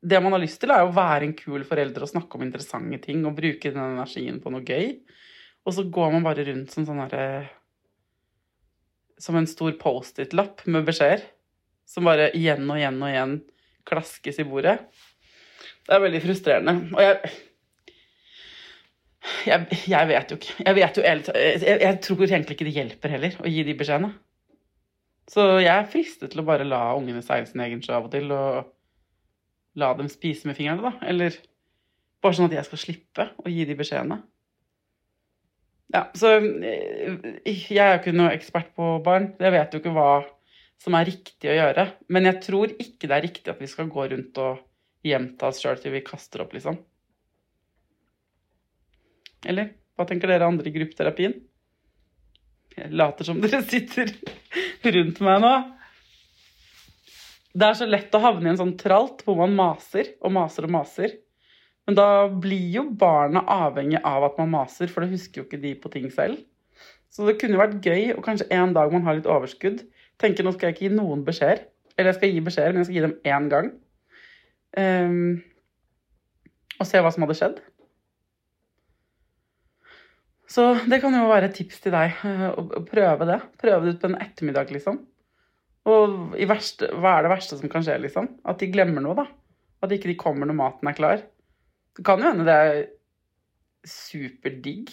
Det 0.05 0.21
man 0.21 0.35
har 0.35 0.43
lyst 0.43 0.59
til, 0.61 0.73
er 0.73 0.85
å 0.85 0.93
være 0.93 1.25
en 1.25 1.35
kul 1.37 1.63
forelder 1.65 2.05
og 2.05 2.11
snakke 2.11 2.37
om 2.37 2.45
interessante 2.45 2.99
ting 3.07 3.23
og 3.25 3.37
bruke 3.37 3.71
den 3.71 3.81
energien 3.81 4.37
på 4.43 4.51
noe 4.53 4.65
gøy. 4.65 4.91
Og 5.65 5.73
så 5.73 5.85
går 5.89 6.13
man 6.13 6.25
bare 6.25 6.45
rundt 6.45 6.73
som 6.73 6.85
sånn 6.85 7.01
herre 7.01 7.47
Som 9.17 9.39
en 9.39 9.47
stor 9.47 9.71
Post-It-lapp 9.79 10.65
med 10.67 10.85
beskjeder. 10.85 11.23
Som 11.89 12.05
bare 12.09 12.29
igjen 12.37 12.69
og 12.69 12.77
igjen 12.77 13.01
og 13.01 13.09
igjen 13.09 13.35
klaskes 13.87 14.41
i 14.41 14.45
bordet. 14.47 14.79
Det 15.85 15.93
er 15.95 16.03
veldig 16.03 16.21
frustrerende. 16.23 16.73
Og 16.93 17.01
jeg 17.01 17.35
jeg, 19.45 19.77
jeg 19.89 20.09
vet 20.09 20.31
jo 20.31 20.37
ikke. 20.37 20.53
Jeg, 20.59 20.75
vet 20.77 20.97
jo, 20.97 21.03
jeg, 21.05 21.81
jeg, 21.81 21.97
tror 22.05 22.23
egentlig 22.27 22.57
ikke 22.57 22.67
det 22.67 22.75
hjelper 22.75 23.13
heller 23.15 23.37
å 23.41 23.49
gi 23.49 23.65
de 23.65 23.75
beskjedene. 23.77 24.11
Så 25.31 25.45
jeg 25.63 25.71
er 25.73 25.89
fristet 25.89 26.33
til 26.33 26.43
å 26.43 26.45
bare 26.45 26.67
la 26.67 26.81
ungene 26.97 27.23
seile 27.25 27.47
sin 27.49 27.63
egen 27.65 27.81
sjø 27.81 27.95
av 27.97 28.05
og 28.05 28.13
til, 28.13 28.29
og 28.35 28.74
la 29.79 29.91
dem 29.97 30.09
spise 30.11 30.47
med 30.49 30.57
fingrene, 30.57 30.83
da. 30.83 31.07
Eller 31.07 31.35
bare 32.23 32.37
sånn 32.37 32.49
at 32.49 32.57
jeg 32.57 32.67
skal 32.69 32.81
slippe 32.81 33.27
å 33.41 33.51
gi 33.51 33.67
de 33.67 33.77
beskjedene. 33.77 34.21
Ja, 35.93 36.07
så 36.17 36.37
eh, 36.39 37.35
jeg 37.45 37.77
er 37.77 37.93
jo 37.93 37.99
ikke 38.01 38.15
noe 38.15 38.33
ekspert 38.33 38.71
på 38.77 38.95
barn. 39.05 39.33
Jeg 39.39 39.53
vet 39.53 39.75
jo 39.75 39.81
ikke 39.81 39.93
hva 39.95 40.09
som 40.81 40.97
er 40.97 41.07
riktig 41.07 41.51
å 41.51 41.57
gjøre. 41.57 41.85
Men 42.11 42.29
jeg 42.31 42.41
tror 42.47 42.73
ikke 42.73 43.09
det 43.09 43.17
er 43.17 43.25
riktig 43.27 43.53
at 43.53 43.61
vi 43.61 43.69
skal 43.71 43.91
gå 43.91 44.07
rundt 44.11 44.41
og 44.41 44.63
gjenta 45.05 45.51
oss 45.51 45.61
sjøl 45.61 45.77
til 45.81 45.93
vi 45.93 46.03
kaster 46.05 46.43
opp, 46.43 46.55
liksom. 46.57 46.79
Eller 49.45 49.75
hva 49.95 50.07
tenker 50.09 50.31
dere 50.31 50.47
andre 50.49 50.71
i 50.71 50.73
gruppeterapien? 50.75 51.35
Jeg 52.75 52.91
later 52.91 53.27
som 53.27 53.37
dere 53.39 53.61
sitter 53.63 54.09
rundt 54.97 55.21
meg 55.23 55.43
nå. 55.43 55.53
Det 57.55 57.67
er 57.69 57.77
så 57.79 57.85
lett 57.87 58.15
å 58.17 58.19
havne 58.19 58.49
i 58.49 58.51
en 58.51 58.59
sånn 58.59 58.73
tralt 58.79 59.21
hvor 59.23 59.37
man 59.39 59.53
maser 59.55 60.09
og 60.19 60.33
maser 60.35 60.67
og 60.67 60.73
maser. 60.75 61.13
Men 61.87 61.95
da 61.99 62.07
blir 62.27 62.65
jo 62.73 62.83
barna 62.99 63.43
avhengig 63.47 64.01
av 64.03 64.25
at 64.27 64.39
man 64.41 64.51
maser, 64.51 64.89
for 64.91 65.05
det 65.05 65.13
husker 65.13 65.41
jo 65.41 65.45
ikke 65.45 65.61
de 65.61 65.71
på 65.79 65.91
ting 65.93 66.09
selv. 66.11 66.41
Så 67.13 67.23
det 67.27 67.37
kunne 67.39 67.59
vært 67.61 67.77
gøy, 67.85 68.09
og 68.17 68.23
kanskje 68.25 68.49
en 68.51 68.73
dag 68.75 68.91
man 68.91 69.05
har 69.05 69.15
litt 69.15 69.29
overskudd, 69.29 69.85
tenke 70.19 70.43
nå 70.43 70.51
skal 70.55 70.67
jeg 70.71 70.75
ikke 70.75 70.87
gi 70.87 70.95
noen 70.97 71.23
beskjeder. 71.27 71.63
Eller 71.95 72.11
jeg 72.11 72.17
skal 72.17 72.33
gi 72.33 72.41
beskjeder, 72.43 72.73
men 72.73 72.81
jeg 72.81 72.89
skal 72.89 72.97
gi 72.97 73.05
dem 73.05 73.15
én 73.31 73.47
gang. 73.53 73.69
Um, 74.75 75.43
og 76.75 76.89
se 76.89 76.99
hva 76.99 77.13
som 77.15 77.23
hadde 77.23 77.37
skjedd. 77.39 77.61
Så 80.51 80.65
det 80.91 80.99
kan 81.01 81.15
jo 81.15 81.29
være 81.29 81.49
et 81.49 81.55
tips 81.57 81.79
til 81.85 81.95
deg. 81.95 82.17
eh, 82.27 82.49
Å 82.51 82.83
prøve 82.85 83.27
det. 83.31 83.39
Prøve 83.61 83.85
det 83.85 83.95
ut 83.95 84.01
på 84.03 84.11
en 84.11 84.19
ettermiddag, 84.25 84.73
liksom. 84.75 84.99
Og 85.85 86.35
verste, 86.49 86.89
hva 86.97 87.17
er 87.17 87.25
det 87.25 87.33
verste 87.35 87.59
som 87.59 87.71
kan 87.71 87.83
skje, 87.85 87.99
liksom? 88.07 88.29
At 88.49 88.61
de 88.61 88.71
glemmer 88.73 89.03
noe, 89.05 89.17
da. 89.17 89.27
At 89.85 89.93
ikke 89.93 90.09
de 90.09 90.17
kommer 90.17 90.49
når 90.49 90.57
maten 90.57 90.89
er 90.89 90.97
klar. 90.97 91.25
Det 91.95 92.05
kan 92.05 92.21
jo 92.21 92.29
hende 92.29 92.47
det 92.47 92.55
er 92.55 92.79
superdigg 93.85 94.91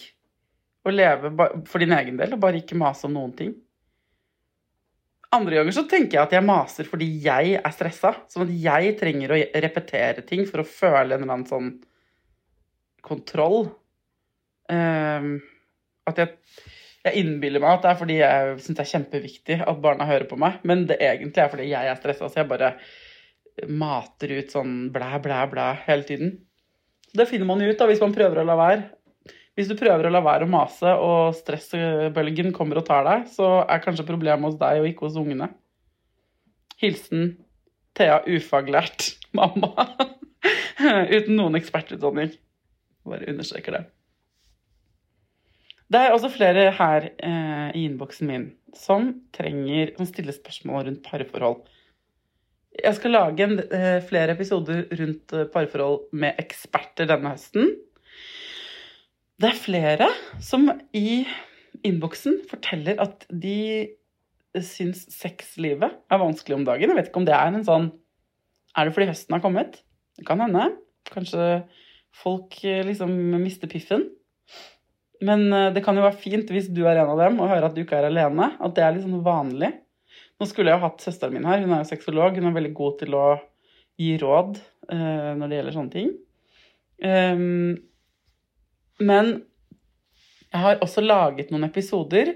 å 0.85 0.91
leve 0.93 1.31
for 1.69 1.81
din 1.81 1.95
egen 1.95 2.19
del 2.19 2.35
og 2.35 2.41
bare 2.43 2.59
ikke 2.61 2.77
mase 2.77 3.07
om 3.07 3.15
noen 3.15 3.33
ting. 3.37 3.53
Andre 5.33 5.57
ganger 5.57 5.73
så 5.73 5.85
tenker 5.89 6.19
jeg 6.19 6.27
at 6.27 6.35
jeg 6.35 6.45
maser 6.45 6.87
fordi 6.89 7.07
jeg 7.23 7.55
er 7.57 7.73
stressa. 7.73 8.13
Sånn 8.29 8.45
at 8.45 8.53
jeg 8.53 8.93
trenger 8.99 9.33
å 9.33 9.39
repetere 9.65 10.25
ting 10.27 10.45
for 10.49 10.61
å 10.61 10.67
føle 10.67 11.15
en 11.15 11.23
eller 11.23 11.31
annen 11.31 11.49
sånn 11.49 11.71
kontroll. 13.03 13.71
Um, 14.69 15.39
at 16.07 16.21
jeg, 16.21 16.35
jeg 17.03 17.19
innbiller 17.19 17.59
meg 17.59 17.77
at 17.77 17.83
det 17.83 17.91
er 17.91 17.99
fordi 17.99 18.17
jeg 18.21 18.55
syns 18.63 18.77
det 18.77 18.83
er 18.85 18.91
kjempeviktig 18.93 19.57
at 19.67 19.81
barna 19.83 20.07
hører 20.07 20.27
på 20.29 20.37
meg, 20.39 20.61
men 20.67 20.85
det 20.87 21.01
egentlig 21.03 21.43
er 21.43 21.51
fordi 21.51 21.67
jeg 21.71 21.89
er 21.89 21.99
stressa, 21.99 22.29
så 22.31 22.41
jeg 22.41 22.49
bare 22.51 22.73
mater 23.69 24.31
ut 24.39 24.53
sånn 24.53 24.87
blæ, 24.93 25.17
blæ, 25.23 25.43
blæ 25.51 25.69
hele 25.87 26.07
tiden. 26.07 26.35
Det 27.13 27.27
finner 27.29 27.49
man 27.49 27.61
jo 27.61 27.69
ut 27.69 27.79
da 27.79 27.87
hvis 27.89 28.01
man 28.01 28.15
prøver 28.15 28.41
å 28.41 28.47
la 28.47 28.55
være. 28.57 28.85
Hvis 29.53 29.69
du 29.69 29.75
prøver 29.77 30.07
å 30.07 30.13
la 30.13 30.23
være 30.25 30.47
å 30.47 30.49
mase, 30.49 30.95
og 30.97 31.35
stressbølgen 31.37 32.55
kommer 32.55 32.79
og 32.79 32.87
tar 32.87 33.03
deg, 33.05 33.27
så 33.35 33.59
er 33.67 33.83
kanskje 33.83 34.07
problemet 34.07 34.47
hos 34.47 34.57
deg 34.61 34.81
og 34.81 34.87
ikke 34.89 35.05
hos 35.05 35.19
ungene. 35.21 35.51
Hilsen 36.81 37.35
Thea 37.93 38.23
ufaglært 38.25 39.11
mamma. 39.37 39.85
Uten 41.15 41.35
noen 41.37 41.59
ekspertutdanning. 41.59 42.33
Bare 43.05 43.29
understreker 43.29 43.77
det. 43.77 43.83
Det 45.93 46.01
er 46.01 46.13
også 46.15 46.31
flere 46.33 46.71
her 46.73 47.07
eh, 47.21 47.69
i 47.77 47.85
innboksen 47.85 48.29
min 48.29 48.49
som 48.73 49.11
trenger, 49.35 49.91
som 49.97 50.07
stiller 50.09 50.33
spørsmål 50.33 50.87
rundt 50.87 51.03
parforhold. 51.05 51.59
Jeg 52.73 52.97
skal 52.97 53.13
lage 53.13 53.45
en, 53.45 53.59
eh, 53.59 54.01
flere 54.01 54.33
episoder 54.33 54.87
rundt 54.99 55.33
eh, 55.33 55.45
parforhold 55.53 56.07
med 56.11 56.39
eksperter 56.41 57.05
denne 57.05 57.35
høsten. 57.35 57.75
Det 59.37 59.51
er 59.51 59.59
flere 59.59 60.07
som 60.41 60.65
i 60.97 61.27
innboksen 61.85 62.41
forteller 62.49 62.97
at 63.03 63.27
de 63.29 63.93
syns 64.61 65.05
sexlivet 65.13 65.93
er 66.09 66.21
vanskelig 66.21 66.57
om 66.57 66.65
dagen. 66.65 66.89
Jeg 66.89 66.97
vet 66.97 67.09
ikke 67.11 67.21
om 67.21 67.29
det 67.29 67.37
er 67.37 67.53
en 67.53 67.65
sånn 67.65 67.91
Er 68.73 68.87
det 68.87 68.95
fordi 68.95 69.05
høsten 69.11 69.35
har 69.35 69.41
kommet? 69.43 69.83
Det 70.17 70.25
kan 70.25 70.41
hende. 70.41 70.71
Kanskje 71.05 71.67
folk 72.17 72.57
eh, 72.65 72.81
liksom 72.81 73.11
mister 73.37 73.69
piffen. 73.69 74.07
Men 75.21 75.45
eh, 75.53 75.69
det 75.75 75.83
kan 75.85 75.97
jo 75.97 76.05
være 76.05 76.19
fint 76.19 76.51
hvis 76.53 76.69
du 76.73 76.83
er 76.87 76.99
en 76.99 77.13
av 77.13 77.21
dem 77.21 77.39
og 77.41 77.51
hører 77.51 77.69
at 77.69 77.77
du 77.77 77.83
ikke 77.83 77.99
er 77.99 78.09
alene. 78.09 78.53
At 78.57 78.75
det 78.77 78.85
er 78.85 78.95
litt 78.95 79.05
sånn 79.05 79.25
vanlig. 79.25 79.71
Nå 80.39 80.49
skulle 80.49 80.73
jeg 80.73 80.79
jo 80.79 80.85
hatt 80.87 81.05
søsteren 81.05 81.37
min 81.37 81.47
her. 81.47 81.61
Hun 81.63 81.73
er 81.75 81.83
jo 81.83 81.91
sexolog. 81.91 82.37
Hun 82.37 82.49
er 82.49 82.57
veldig 82.57 82.73
god 82.77 82.99
til 83.03 83.17
å 83.17 83.25
gi 84.01 84.13
råd 84.17 84.57
uh, 84.89 85.31
når 85.37 85.49
det 85.49 85.57
gjelder 85.59 85.75
sånne 85.75 85.93
ting. 85.93 86.07
Um, 87.03 87.75
men 89.03 89.29
jeg 90.49 90.63
har 90.63 90.81
også 90.81 91.03
laget 91.05 91.53
noen 91.53 91.67
episoder 91.67 92.33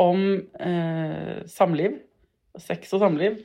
om 0.00 0.22
uh, 0.38 1.36
samliv. 1.50 1.98
Sex 2.58 2.94
og 2.96 3.02
samliv. 3.02 3.40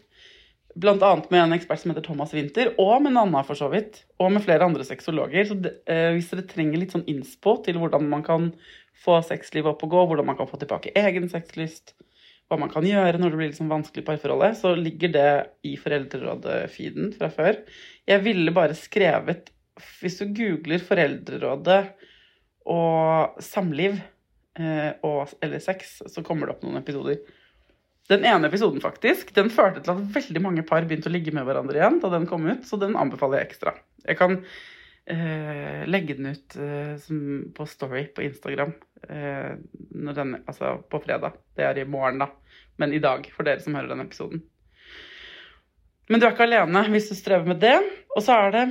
Annet 0.76 1.30
med 1.32 1.40
en 1.40 1.54
ekspert 1.56 1.80
som 1.80 1.92
heter 1.92 2.04
Thomas 2.04 2.34
Winther, 2.36 2.74
og 2.82 3.04
med 3.04 3.14
Nanna 3.16 3.44
for 3.48 3.56
så 3.56 3.70
vidt. 3.72 4.02
Og 4.20 4.34
med 4.36 4.44
flere 4.44 4.66
andre 4.68 4.84
sexologer. 4.84 5.46
Så 5.48 5.56
det, 5.56 5.78
eh, 5.88 6.12
hvis 6.12 6.28
dere 6.32 6.48
trenger 6.48 6.82
litt 6.82 6.92
sånn 6.92 7.08
innspo 7.08 7.64
til 7.64 7.80
hvordan 7.80 8.10
man 8.10 8.24
kan 8.24 8.50
få 9.06 9.22
sexlivet 9.24 9.72
opp 9.72 9.86
og 9.88 9.94
gå, 9.94 10.06
hvordan 10.08 10.26
man 10.26 10.38
kan 10.38 10.50
få 10.50 10.60
tilbake 10.60 10.92
egen 10.96 11.30
sexlyst, 11.32 11.94
hva 12.50 12.60
man 12.60 12.70
kan 12.70 12.86
gjøre 12.86 13.18
når 13.18 13.32
det 13.32 13.40
blir 13.40 13.50
liksom 13.52 13.72
vanskelig 13.72 14.04
i 14.04 14.08
parforholdet, 14.10 14.58
så 14.60 14.76
ligger 14.78 15.14
det 15.16 15.30
i 15.66 15.76
Foreldrerådet-feeden 15.82 17.14
fra 17.18 17.32
før. 17.34 17.62
Jeg 18.06 18.26
ville 18.26 18.54
bare 18.56 18.78
skrevet 18.78 19.52
Hvis 20.00 20.22
du 20.22 20.30
googler 20.32 20.80
Foreldrerådet 20.80 21.82
og 22.72 23.42
samliv 23.44 23.98
eh, 24.56 24.92
og, 25.04 25.34
eller 25.44 25.60
sex, 25.60 25.98
så 26.08 26.24
kommer 26.24 26.48
det 26.48 26.56
opp 26.56 26.64
noen 26.64 26.80
episoder. 26.80 27.18
Den 28.12 28.26
ene 28.28 28.50
episoden 28.52 28.84
faktisk, 28.84 29.32
den 29.34 29.50
førte 29.50 29.82
til 29.82 29.96
at 29.96 30.08
veldig 30.14 30.42
mange 30.44 30.64
par 30.68 30.86
begynte 30.86 31.10
å 31.10 31.14
ligge 31.14 31.34
med 31.34 31.48
hverandre 31.48 31.80
igjen 31.80 31.98
da 32.04 32.12
den 32.14 32.28
kom 32.30 32.46
ut, 32.46 32.66
så 32.68 32.78
den 32.78 32.94
anbefaler 33.02 33.42
jeg 33.42 33.50
ekstra. 33.50 33.74
Jeg 34.06 34.20
kan 34.20 34.36
eh, 35.10 35.82
legge 35.90 36.18
den 36.20 36.30
ut 36.36 36.58
eh, 36.62 36.94
som, 37.02 37.22
på 37.58 37.66
Story 37.70 38.06
på 38.14 38.28
Instagram 38.28 38.76
eh, 39.10 39.56
den, 39.58 40.36
altså 40.46 40.76
på 40.86 41.02
fredag. 41.02 41.40
Det 41.58 41.66
er 41.66 41.82
i 41.82 41.88
morgen, 41.90 42.22
da. 42.22 42.30
Men 42.78 42.94
i 42.94 43.02
dag, 43.02 43.26
for 43.34 43.48
dere 43.48 43.64
som 43.64 43.78
hører 43.78 43.90
den 43.96 44.06
episoden. 44.06 44.44
Men 46.10 46.22
du 46.22 46.28
er 46.28 46.36
ikke 46.36 46.46
alene 46.46 46.84
hvis 46.94 47.10
du 47.10 47.18
strever 47.18 47.50
med 47.50 47.62
det. 47.64 47.78
Og 48.14 48.22
så 48.22 48.38
er 48.38 48.54
det 48.54 48.66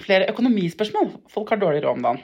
flere 0.00 0.30
økonomispørsmål. 0.32 1.10
Folk 1.32 1.52
har 1.52 1.60
dårlig 1.60 1.84
råd 1.84 1.98
om 1.98 2.06
dagen. 2.08 2.22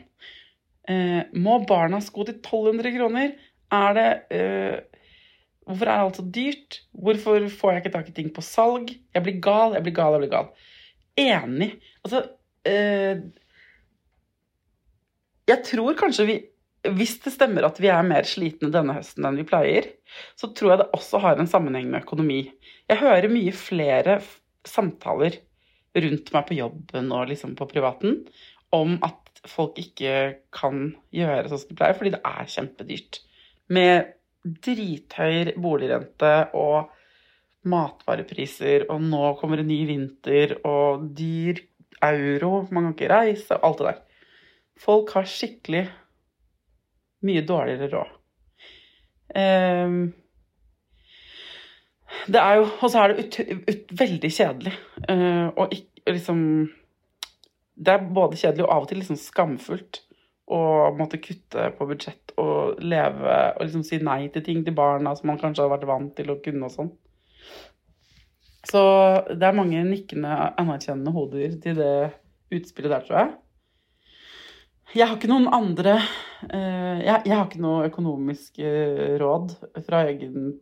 Eh, 0.90 1.20
må 1.36 1.60
barna 1.68 2.00
sko 2.02 2.24
til 2.26 2.38
1200 2.40 2.94
kroner? 2.96 3.34
Er 3.70 3.96
det 3.98 4.08
eh, 4.34 4.78
Hvorfor 5.68 5.86
er 5.86 6.02
alt 6.02 6.18
så 6.18 6.24
dyrt? 6.24 6.80
Hvorfor 6.92 7.46
får 7.60 7.72
jeg 7.72 7.82
ikke 7.82 7.94
tak 7.96 8.08
i 8.10 8.14
ting 8.16 8.30
på 8.34 8.44
salg? 8.44 8.92
Jeg 9.14 9.24
blir 9.26 9.40
gal, 9.42 9.76
jeg 9.76 9.84
blir 9.86 9.96
gal, 9.96 10.16
jeg 10.16 10.24
blir 10.24 10.32
gal. 10.32 10.48
Enig. 11.20 11.70
Altså 12.04 12.22
øh, 12.66 13.20
Jeg 15.50 15.62
tror 15.66 15.98
kanskje 15.98 16.26
vi 16.28 16.36
Hvis 16.96 17.18
det 17.20 17.34
stemmer 17.34 17.66
at 17.68 17.80
vi 17.82 17.90
er 17.92 18.06
mer 18.06 18.24
slitne 18.24 18.70
denne 18.72 18.94
høsten 18.96 19.26
enn 19.28 19.36
vi 19.36 19.44
pleier, 19.44 19.90
så 20.32 20.48
tror 20.56 20.72
jeg 20.72 20.80
det 20.80 20.92
også 20.96 21.18
har 21.20 21.36
en 21.36 21.50
sammenheng 21.50 21.90
med 21.92 22.06
økonomi. 22.06 22.38
Jeg 22.88 23.02
hører 23.02 23.28
mye 23.28 23.52
flere 23.52 24.14
samtaler 24.64 25.36
rundt 25.92 26.32
meg 26.32 26.46
på 26.48 26.56
jobben 26.56 27.12
og 27.12 27.28
liksom 27.28 27.52
på 27.58 27.68
privaten 27.68 28.22
om 28.72 28.96
at 29.04 29.42
folk 29.50 29.76
ikke 29.80 30.14
kan 30.56 30.94
gjøre 31.12 31.50
sånn 31.50 31.62
som 31.62 31.68
de 31.68 31.76
pleier, 31.78 31.98
fordi 31.98 32.14
det 32.14 32.22
er 32.32 32.50
kjempedyrt. 32.54 33.20
Med 33.76 34.10
drithøy 34.44 35.52
boligrente 35.60 36.34
og 36.56 36.90
matvarepriser, 37.68 38.86
og 38.88 39.02
nå 39.04 39.34
kommer 39.40 39.60
en 39.60 39.68
ny 39.68 39.82
vinter, 39.88 40.56
og 40.64 41.10
dyr 41.16 41.60
euro, 42.00 42.66
man 42.72 42.88
kan 42.88 42.94
ikke 42.94 43.12
reise, 43.12 43.58
alt 43.60 43.82
det 43.82 43.90
der. 43.90 44.00
Folk 44.80 45.12
har 45.12 45.28
skikkelig 45.28 45.84
mye 47.28 47.44
dårligere 47.44 47.90
råd. 47.92 48.16
Um, 49.36 50.00
det 52.26 52.40
er 52.40 52.56
jo 52.58 52.64
Og 52.82 52.90
så 52.90 52.98
er 52.98 53.12
det 53.12 53.22
ut, 53.22 53.36
ut, 53.68 53.92
veldig 54.00 54.30
kjedelig. 54.34 54.72
Uh, 55.04 55.48
og 55.54 55.74
ikke 55.76 56.16
liksom 56.16 56.40
Det 57.76 57.92
er 57.92 58.08
både 58.14 58.40
kjedelig 58.40 58.64
og 58.64 58.72
av 58.74 58.82
og 58.82 58.88
til 58.90 58.98
liksom 58.98 59.20
skamfullt 59.20 60.00
å 60.50 60.62
måtte 60.98 61.20
kutte 61.22 61.68
på 61.78 61.86
budsjett 61.86 62.34
og 62.40 62.80
leve 62.82 63.36
og 63.54 63.62
liksom 63.62 63.84
si 63.86 64.00
nei 64.02 64.24
til 64.34 64.42
ting 64.46 64.64
til 64.66 64.74
barna 64.74 65.14
som 65.16 65.30
man 65.30 65.38
kanskje 65.38 65.66
har 65.66 65.72
vært 65.74 65.86
vant 65.90 66.10
til 66.16 66.32
å 66.32 66.40
kunne 66.42 66.66
og 66.66 66.74
sånn. 66.74 66.90
Så 68.68 68.80
det 69.30 69.46
er 69.46 69.56
mange 69.56 69.80
nikkende, 69.86 70.34
anerkjennende 70.60 71.14
hoder 71.14 71.54
til 71.62 71.78
det 71.78 71.94
utspillet 72.52 72.92
der, 72.92 73.06
tror 73.06 73.18
jeg. 73.20 73.30
Jeg 74.90 75.06
har 75.06 75.16
ikke 75.16 75.30
noen 75.30 75.46
andre 75.54 75.92
eh, 76.50 76.98
jeg, 77.04 77.22
jeg 77.28 77.34
har 77.36 77.44
ikke 77.46 77.62
noe 77.62 77.86
økonomisk 77.86 78.58
eh, 78.58 79.14
råd 79.22 79.54
fra 79.86 80.02
egen 80.10 80.56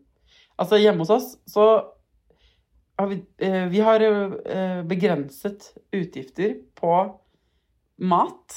Altså, 0.59 0.74
hjemme 0.83 1.05
hos 1.05 1.12
oss 1.14 1.27
så 1.46 1.64
har 2.98 3.07
vi, 3.07 3.20
eh, 3.46 3.68
vi 3.70 3.79
har 3.79 4.03
begrenset 4.90 5.68
utgifter 5.94 6.57
på 6.74 6.94
mat. 8.03 8.57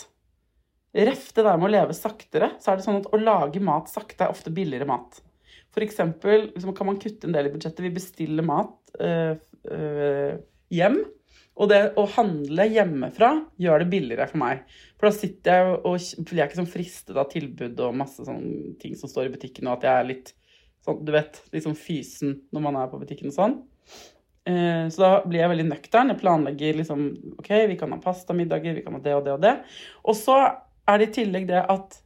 Ref 0.92 1.30
det 1.36 1.46
der 1.48 1.60
med 1.60 1.70
å 1.70 1.72
leve 1.72 1.96
saktere, 1.96 2.54
så 2.60 2.72
er 2.72 2.80
det 2.80 2.86
sånn 2.86 3.00
at 3.00 3.12
å 3.14 3.20
lage 3.22 3.62
mat 3.64 3.88
sakte 3.92 4.26
er 4.26 4.34
ofte 4.34 4.52
billigere 4.54 4.90
mat. 4.90 5.22
For 5.72 5.86
eksempel 5.86 6.50
liksom, 6.50 6.74
kan 6.76 6.90
man 6.90 7.00
kutte 7.00 7.30
en 7.30 7.36
del 7.36 7.48
i 7.48 7.54
budsjettet. 7.54 7.86
Vi 7.86 7.94
bestiller 7.96 8.44
mat 8.44 8.96
øh, 9.00 9.38
øh, 9.72 10.34
hjem. 10.74 11.00
Og 11.62 11.70
det 11.72 11.80
å 12.00 12.08
handle 12.16 12.66
hjemmefra 12.72 13.32
gjør 13.62 13.84
det 13.84 13.90
billigere 13.92 14.28
for 14.32 14.42
meg. 14.42 14.64
For 14.98 15.08
da 15.08 15.16
sitter 15.16 15.58
jeg 15.58 15.74
og 15.78 16.24
blir 16.28 16.42
jeg 16.42 16.50
ikke 16.50 16.60
sånn 16.62 16.72
fristet 16.72 17.20
av 17.20 17.30
tilbud 17.32 17.80
og 17.86 17.98
masse 18.02 18.26
sånne 18.28 18.76
ting 18.82 18.96
som 19.00 19.12
står 19.12 19.30
i 19.30 19.34
butikken, 19.36 19.68
og 19.68 19.78
at 19.80 19.88
jeg 19.88 20.00
er 20.00 20.10
litt 20.10 20.32
sånn, 20.86 21.04
du 21.06 21.12
vet, 21.14 21.38
litt 21.54 21.68
sånn 21.68 21.78
fysen 21.78 22.40
når 22.56 22.66
man 22.66 22.80
er 22.82 22.90
på 22.92 23.00
butikken 23.02 23.32
og 23.32 23.38
sånn. 23.38 23.56
Eh, 24.50 24.88
så 24.90 25.04
da 25.04 25.12
blir 25.28 25.44
jeg 25.44 25.54
veldig 25.54 25.68
nøktern. 25.70 26.12
Jeg 26.14 26.22
planlegger 26.24 26.82
liksom 26.82 27.06
OK, 27.38 27.52
vi 27.70 27.78
kan 27.80 27.94
ha 27.94 28.02
pastamiddager, 28.02 28.80
vi 28.80 28.86
kan 28.86 28.98
ha 28.98 29.04
det 29.04 29.16
og 29.20 29.28
det 29.28 29.36
og 29.36 29.44
det. 29.46 29.56
Og 30.08 30.18
så 30.18 30.40
er 30.92 31.02
det 31.02 31.10
i 31.10 31.16
tillegg 31.20 31.48
det 31.50 31.64
at 31.72 31.98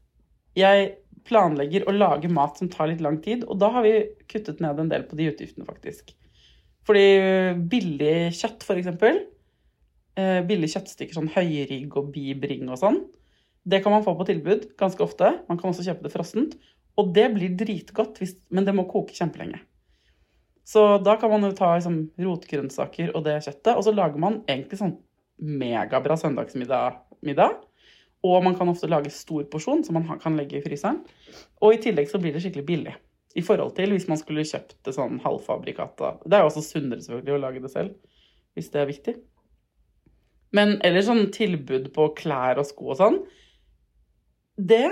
jeg 0.55 0.93
planlegger 1.25 1.87
å 1.89 1.95
lage 1.95 2.29
mat 2.31 2.59
som 2.59 2.69
tar 2.71 2.91
litt 2.91 3.01
lang 3.03 3.17
tid, 3.23 3.43
og 3.49 3.57
da 3.61 3.71
har 3.73 3.85
vi 3.85 3.95
kuttet 4.31 4.61
ned 4.63 4.79
en 4.79 4.91
del 4.91 5.07
på 5.09 5.17
de 5.19 5.29
utgiftene, 5.31 5.65
faktisk. 5.67 6.13
Fordi 6.85 7.05
billig 7.71 8.31
kjøtt, 8.37 8.63
for 8.63 8.77
eksempel, 8.77 9.23
eh, 10.19 10.41
billige 10.45 10.75
kjøttstykker, 10.75 11.17
sånn 11.17 11.33
høyrygg 11.33 11.97
og 11.97 12.11
bibring 12.13 12.69
og 12.69 12.77
sånn, 12.81 13.01
det 13.65 13.81
kan 13.81 13.95
man 13.95 14.05
få 14.05 14.13
på 14.17 14.27
tilbud 14.29 14.75
ganske 14.77 15.01
ofte. 15.01 15.31
Man 15.49 15.57
kan 15.57 15.71
også 15.71 15.85
kjøpe 15.87 16.05
det 16.05 16.13
frossent. 16.13 16.53
Og 17.01 17.09
det 17.15 17.25
blir 17.33 17.55
dritgodt, 17.57 18.19
hvis, 18.21 18.35
men 18.53 18.67
det 18.67 18.75
må 18.77 18.85
koke 18.87 19.15
kjempelenge. 19.17 19.57
Så 20.65 20.97
da 21.03 21.15
kan 21.21 21.33
man 21.33 21.43
jo 21.45 21.51
ta 21.57 21.73
liksom, 21.75 21.97
rotgrønnsaker 22.21 23.11
og 23.13 23.25
det 23.25 23.39
kjøttet, 23.45 23.73
og 23.75 23.83
så 23.85 23.93
lager 23.93 24.21
man 24.21 24.39
egentlig 24.45 24.79
sånn 24.79 24.95
megabra 25.41 26.17
søndagsmiddag. 26.17 27.01
Middag. 27.25 27.57
Og 28.25 28.41
man 28.45 28.55
kan 28.57 28.69
ofte 28.71 28.89
lage 28.89 29.13
stor 29.13 29.45
porsjon 29.51 29.83
som 29.85 29.99
man 29.99 30.19
kan 30.21 30.37
legge 30.39 30.59
i 30.59 30.63
fryseren. 30.65 31.03
Og 31.61 31.75
i 31.75 31.81
tillegg 31.83 32.09
så 32.09 32.21
blir 32.21 32.33
det 32.33 32.41
skikkelig 32.43 32.65
billig. 32.67 32.95
I 33.35 33.43
forhold 33.43 33.75
til 33.77 33.91
hvis 33.91 34.07
man 34.07 34.19
skulle 34.19 34.47
kjøpt 34.47 34.77
det 34.87 34.95
sånn 34.95 35.19
halvfabrikata. 35.23 36.15
Det 36.23 36.37
er 36.37 36.45
jo 36.45 36.51
også 36.51 36.63
sunnere 36.63 37.03
selvfølgelig 37.03 37.35
å 37.35 37.41
lage 37.43 37.63
det 37.65 37.71
selv, 37.73 37.97
hvis 38.55 38.71
det 38.73 38.81
er 38.81 38.91
viktig. 38.91 39.15
Men 40.55 40.77
ellers 40.87 41.09
sånn 41.09 41.27
tilbud 41.35 41.91
på 41.95 42.07
klær 42.15 42.61
og 42.61 42.69
sko 42.69 42.93
og 42.93 43.01
sånn, 43.01 43.19
det 44.55 44.87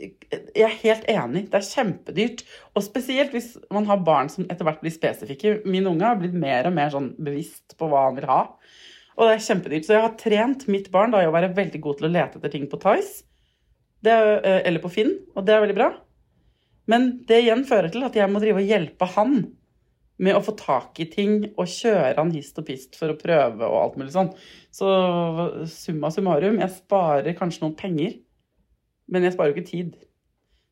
jeg 0.00 0.64
er 0.64 0.76
helt 0.80 1.08
enig. 1.12 1.46
Det 1.52 1.58
er 1.58 1.66
kjempedyrt. 1.66 2.44
Og 2.76 2.84
spesielt 2.84 3.34
hvis 3.36 3.52
man 3.72 3.88
har 3.88 4.04
barn 4.04 4.30
som 4.32 4.46
etter 4.46 4.64
hvert 4.66 4.80
blir 4.80 4.94
spesifikke. 4.94 5.58
Min 5.68 5.88
unge 5.90 6.06
har 6.06 6.16
blitt 6.20 6.36
mer 6.36 6.68
og 6.68 6.76
mer 6.76 6.92
sånn 6.94 7.10
bevisst 7.20 7.76
på 7.80 7.88
hva 7.90 8.06
han 8.06 8.16
vil 8.16 8.28
ha. 8.30 8.40
Og 9.20 9.28
det 9.28 9.34
er 9.36 9.44
kjempedyrt. 9.44 9.86
Så 9.86 9.96
jeg 9.96 10.04
har 10.06 10.16
trent 10.20 10.64
mitt 10.72 10.88
barn 10.92 11.12
da, 11.12 11.20
i 11.20 11.28
å 11.28 11.34
være 11.34 11.52
veldig 11.56 11.80
god 11.84 11.98
til 11.98 12.08
å 12.08 12.12
lete 12.14 12.40
etter 12.40 12.54
ting 12.54 12.64
på 12.70 12.80
Tice. 12.80 13.26
Eh, 14.06 14.60
eller 14.64 14.80
på 14.80 14.88
Finn, 14.92 15.12
og 15.36 15.44
det 15.44 15.54
er 15.54 15.64
veldig 15.66 15.76
bra. 15.76 15.90
Men 16.88 17.10
det 17.28 17.42
igjen 17.44 17.66
fører 17.68 17.92
til 17.92 18.06
at 18.06 18.16
jeg 18.16 18.32
må 18.32 18.40
drive 18.42 18.62
og 18.62 18.70
hjelpe 18.72 19.08
han 19.14 19.42
med 20.20 20.36
å 20.36 20.40
få 20.44 20.56
tak 20.56 20.98
i 21.00 21.06
ting 21.08 21.36
og 21.50 21.68
kjøre 21.68 22.16
han 22.16 22.32
hist 22.32 22.58
og 22.60 22.66
pist 22.68 22.96
for 22.98 23.12
å 23.12 23.20
prøve 23.20 23.68
og 23.68 23.76
alt 23.82 24.00
mulig 24.00 24.12
sånn. 24.16 24.32
Så 24.72 24.88
summa 25.70 26.10
summarum, 26.12 26.58
jeg 26.60 26.76
sparer 26.80 27.36
kanskje 27.36 27.64
noen 27.64 27.78
penger 27.78 28.18
men 29.10 29.26
jeg 29.26 29.34
sparer 29.34 29.52
jo 29.52 29.58
ikke 29.58 29.70
tid. 29.70 29.98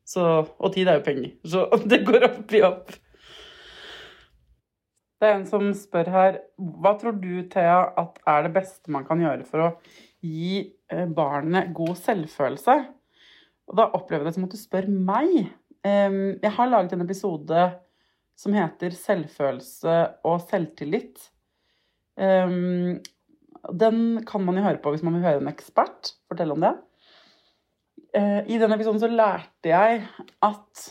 Så, 0.07 0.23
og 0.47 0.73
tid 0.73 0.89
er 0.89 0.99
jo 0.99 1.05
penger. 1.05 1.31
Så 1.45 1.67
det 1.91 2.01
går 2.07 2.25
opp 2.31 2.55
i 2.55 2.63
opp. 2.65 2.93
Det 5.19 5.27
er 5.27 5.35
en 5.35 5.47
som 5.47 5.71
spør 5.75 6.11
her 6.13 6.37
Hva 6.57 6.93
tror 6.99 7.17
du, 7.19 7.41
Thea, 7.51 7.81
at 7.99 8.21
er 8.27 8.45
det 8.47 8.53
beste 8.55 8.91
man 8.93 9.07
kan 9.07 9.19
gjøre 9.23 9.47
for 9.47 9.65
å 9.65 9.71
gi 10.23 10.61
eh, 10.91 11.05
barnet 11.05 11.73
god 11.75 11.97
selvfølelse? 11.99 12.77
Og 13.69 13.77
da 13.77 13.89
opplever 13.93 14.25
jeg 14.25 14.31
det 14.31 14.37
som 14.37 14.47
at 14.47 14.55
du 14.55 14.59
spør 14.59 14.87
meg. 14.89 15.51
Jeg 15.85 16.51
har 16.55 16.67
laget 16.71 16.95
en 16.95 17.03
episode 17.05 17.59
som 18.35 18.55
heter 18.57 18.95
'Selvfølelse 18.97 19.97
og 20.25 20.41
selvtillit'. 20.49 21.29
Den 23.69 24.25
kan 24.25 24.45
man 24.45 24.57
jo 24.57 24.63
høre 24.65 24.81
på 24.81 24.91
hvis 24.91 25.03
man 25.03 25.15
vil 25.15 25.25
høre 25.27 25.41
en 25.41 25.51
ekspert 25.51 26.13
fortelle 26.27 26.55
om 26.55 26.63
det. 26.63 26.73
Eh, 28.15 28.41
I 28.49 28.57
denne 28.57 28.77
episoden 28.77 29.01
så 29.01 29.09
lærte 29.11 29.69
jeg 29.69 30.01
at 30.41 30.85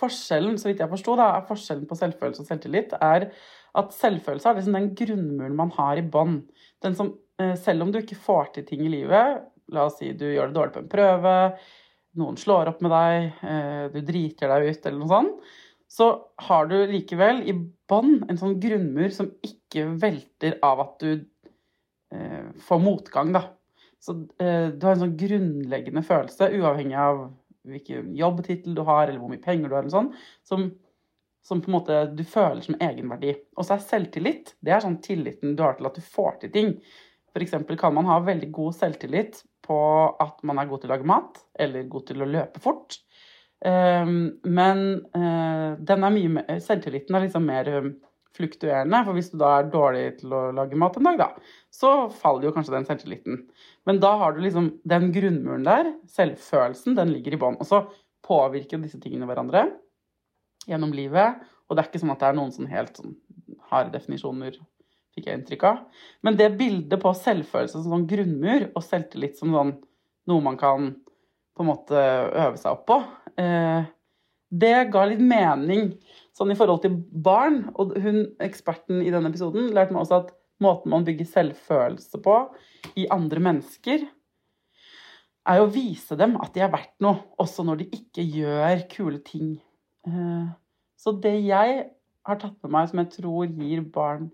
forskjellen, 0.00 0.56
så 0.58 0.70
vidt 0.70 0.80
jeg 0.82 0.90
forsto, 0.90 1.16
er 1.20 1.44
forskjellen 1.48 1.88
på 1.88 1.98
selvfølelse 1.98 2.42
og 2.42 2.48
selvtillit 2.48 2.94
er 3.00 3.28
at 3.80 3.94
selvfølelse 3.96 4.50
er 4.50 4.58
liksom 4.58 4.76
den 4.78 4.92
grunnmuren 4.98 5.56
man 5.58 5.72
har 5.76 5.98
i 6.00 6.06
bånn. 6.06 6.42
Eh, 6.84 7.54
selv 7.58 7.84
om 7.84 7.90
du 7.92 8.00
ikke 8.00 8.20
får 8.20 8.52
til 8.54 8.66
ting 8.68 8.84
i 8.86 8.92
livet, 8.92 9.42
la 9.74 9.88
oss 9.88 9.98
si 9.98 10.12
du 10.14 10.26
gjør 10.28 10.50
det 10.50 10.58
dårlig 10.58 10.74
på 10.76 10.82
en 10.84 10.92
prøve, 10.92 11.34
noen 12.20 12.38
slår 12.38 12.70
opp 12.70 12.84
med 12.84 12.94
deg, 12.94 13.44
eh, 13.50 13.84
du 13.90 14.00
driter 14.06 14.52
deg 14.52 14.68
ut 14.70 14.86
eller 14.86 15.00
noe 15.00 15.10
sånt, 15.10 15.52
så 15.90 16.08
har 16.46 16.70
du 16.70 16.76
likevel 16.90 17.42
i 17.50 17.54
bånn 17.90 18.20
en 18.30 18.38
sånn 18.38 18.56
grunnmur 18.62 19.10
som 19.14 19.28
ikke 19.46 19.88
velter 20.02 20.58
av 20.64 20.80
at 20.86 21.02
du 21.02 21.30
får 22.62 22.78
motgang, 22.78 23.32
da. 23.34 23.40
Så 24.04 24.12
eh, 24.42 24.68
du 24.68 24.84
har 24.84 24.94
en 24.94 25.06
sånn 25.06 25.16
grunnleggende 25.16 26.02
følelse, 26.04 26.50
uavhengig 26.58 26.96
av 27.00 27.22
hvilken 27.64 28.12
jobbtittel 28.18 28.76
du 28.76 28.82
har, 28.84 29.06
eller 29.08 29.20
hvor 29.22 29.32
mye 29.32 29.42
penger 29.44 29.70
du 29.70 29.76
har, 29.76 29.86
eller 29.86 29.94
sånn, 29.94 30.10
som, 30.44 30.66
som, 31.44 31.60
på 31.60 31.70
en 31.70 31.76
måte 31.76 31.98
du 32.16 32.22
føler 32.24 32.62
som 32.64 32.76
egenverdi. 32.80 33.34
Og 33.58 33.66
så 33.66 33.76
er 33.76 33.84
selvtillit 33.84 34.54
det 34.64 34.74
er 34.74 34.84
sånn 34.84 35.00
tilliten 35.04 35.56
du 35.56 35.64
har 35.64 35.76
til 35.78 35.90
at 35.90 35.98
du 35.98 36.04
får 36.04 36.38
til 36.40 36.54
ting. 36.54 36.70
F.eks. 37.34 37.56
kan 37.80 37.94
man 37.96 38.08
ha 38.08 38.20
veldig 38.24 38.48
god 38.54 38.76
selvtillit 38.78 39.42
på 39.64 39.78
at 40.22 40.40
man 40.46 40.60
er 40.60 40.68
god 40.70 40.82
til 40.82 40.90
å 40.90 40.94
lage 40.94 41.08
mat, 41.08 41.40
eller 41.60 41.88
god 41.90 42.08
til 42.08 42.22
å 42.22 42.30
løpe 42.30 42.62
fort. 42.62 42.98
Um, 43.64 44.40
men 44.44 44.82
er 45.14 46.12
mye 46.12 46.58
selvtilliten 46.60 47.16
er 47.16 47.24
liksom 47.24 47.46
mer 47.48 47.70
um, 47.80 47.94
fluktuerende. 48.36 49.00
For 49.06 49.16
hvis 49.16 49.30
du 49.32 49.38
da 49.40 49.54
er 49.58 49.70
dårlig 49.72 50.04
til 50.20 50.34
å 50.36 50.42
lage 50.56 50.78
mat 50.80 50.98
en 51.00 51.08
dag, 51.10 51.22
da, 51.22 51.54
så 51.72 51.94
faller 52.12 52.48
jo 52.48 52.54
kanskje 52.56 52.76
den 52.76 52.88
selvtilliten. 52.88 53.44
Men 53.88 54.00
da 54.04 54.14
har 54.20 54.34
du 54.34 54.42
liksom 54.44 54.70
den 54.88 55.10
grunnmuren 55.14 55.66
der, 55.66 55.94
selvfølelsen, 56.12 56.96
den 56.98 57.14
ligger 57.16 57.36
i 57.36 57.40
bånn. 57.40 57.58
Og 57.60 57.68
så 57.68 57.84
påvirker 58.24 58.80
disse 58.80 59.00
tingene 59.02 59.28
hverandre 59.28 59.68
gjennom 60.68 60.94
livet. 60.96 61.42
Og 61.68 61.76
det 61.76 61.82
er 61.82 61.90
ikke 61.90 62.02
sånn 62.02 62.14
at 62.14 62.22
det 62.22 62.30
er 62.30 62.38
noen 62.38 62.52
sånn 62.54 62.70
helt 62.70 63.00
sånn 63.00 63.16
harde 63.70 63.94
definisjoner, 63.94 64.58
fikk 65.14 65.28
jeg 65.28 65.40
inntrykk 65.40 65.66
av. 65.68 65.82
Men 66.26 66.38
det 66.38 66.52
bildet 66.58 67.00
på 67.02 67.14
selvfølelse 67.16 67.80
som 67.80 67.96
sånn 67.96 68.08
grunnmur, 68.10 68.68
og 68.74 68.84
selvtillit 68.84 69.38
som 69.38 69.54
sånn 69.54 69.74
noe 70.30 70.44
man 70.44 70.58
kan 70.60 70.92
på 71.54 71.62
en 71.62 71.70
måte 71.70 71.98
øve 71.98 72.58
seg 72.58 72.72
opp 72.72 72.86
på, 72.88 72.98
eh, 73.40 73.86
det 74.54 74.74
ga 74.94 75.04
litt 75.08 75.22
mening 75.22 75.92
sånn 76.34 76.52
i 76.52 76.58
forhold 76.58 76.82
til 76.84 76.96
barn. 76.96 77.64
Og 77.80 77.94
hun, 78.02 78.24
eksperten 78.42 79.02
i 79.02 79.12
denne 79.14 79.30
episoden 79.30 79.70
lærte 79.74 79.94
meg 79.94 80.04
også 80.04 80.22
at 80.22 80.34
måten 80.62 80.92
man 80.94 81.06
bygger 81.06 81.28
selvfølelse 81.30 82.20
på 82.22 82.36
i 83.00 83.08
andre 83.12 83.42
mennesker, 83.42 84.06
er 85.44 85.60
å 85.60 85.68
vise 85.68 86.16
dem 86.16 86.38
at 86.40 86.54
de 86.54 86.62
er 86.64 86.72
verdt 86.72 86.94
noe, 87.04 87.20
også 87.40 87.66
når 87.66 87.82
de 87.82 87.88
ikke 87.98 88.24
gjør 88.24 88.84
kule 88.92 89.20
ting. 89.26 89.58
Eh, 90.08 90.46
så 91.00 91.12
det 91.24 91.34
jeg 91.44 91.84
har 92.24 92.40
tatt 92.40 92.56
med 92.64 92.72
meg 92.76 92.88
som 92.90 93.02
jeg 93.02 93.12
tror 93.18 93.46
gir 93.48 93.84
barn 93.94 94.30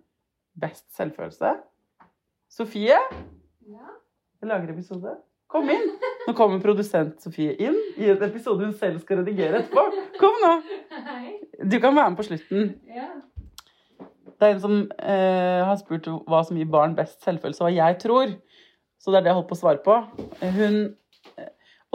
best 0.60 0.86
selvfølelse 0.96 1.56
Sofie? 2.50 2.96
Ja? 3.70 3.90
Jeg 4.40 4.48
lager 4.50 4.72
episode. 4.72 5.12
Kom 5.50 5.68
inn! 5.70 5.92
Nå 6.26 6.34
kommer 6.38 6.62
produsent 6.62 7.22
Sofie 7.22 7.54
inn 7.62 7.76
i 7.98 8.08
en 8.10 8.22
episode 8.26 8.66
hun 8.66 8.74
selv 8.74 9.02
skal 9.04 9.20
redigere 9.22 9.62
etterpå. 9.62 9.84
Kom 10.18 10.38
nå! 10.42 10.52
Du 11.62 11.78
kan 11.78 11.94
være 11.94 12.10
med 12.10 12.18
på 12.18 12.26
slutten. 12.26 12.72
Det 14.40 14.48
er 14.48 14.54
en 14.54 14.62
som 14.62 14.76
eh, 14.98 15.60
har 15.68 15.76
spurt 15.78 16.06
hva 16.30 16.42
som 16.46 16.58
gir 16.58 16.70
barn 16.70 16.94
best 16.98 17.20
selvfølelse, 17.26 17.62
hva 17.66 17.72
jeg 17.74 17.98
tror. 18.02 18.34
Så 19.00 19.12
det 19.12 19.20
er 19.20 19.26
det 19.26 19.32
jeg 19.32 19.38
holdt 19.38 19.50
på 19.50 19.58
å 19.58 19.60
svare 19.60 19.82
på. 19.84 19.96
Hun 20.40 20.78
eh, 20.80 20.88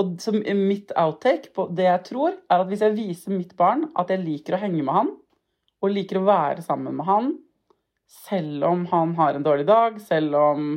Og 0.02 0.18
som 0.20 0.36
mitt 0.42 0.92
outtake 1.00 1.54
på 1.56 1.70
det 1.76 1.86
jeg 1.88 2.04
tror, 2.10 2.36
er 2.52 2.62
at 2.62 2.68
hvis 2.68 2.84
jeg 2.84 2.98
viser 2.98 3.36
mitt 3.36 3.54
barn 3.60 3.88
at 3.96 4.12
jeg 4.12 4.24
liker 4.26 4.58
å 4.58 4.60
henge 4.60 4.84
med 4.84 4.96
han, 4.96 5.14
og 5.84 5.94
liker 5.94 6.20
å 6.20 6.28
være 6.28 6.66
sammen 6.66 6.98
med 6.98 7.08
han, 7.08 7.32
selv 8.28 8.66
om 8.68 8.84
han 8.92 9.16
har 9.18 9.38
en 9.38 9.46
dårlig 9.46 9.66
dag, 9.70 9.98
selv 10.02 10.36
om 10.40 10.68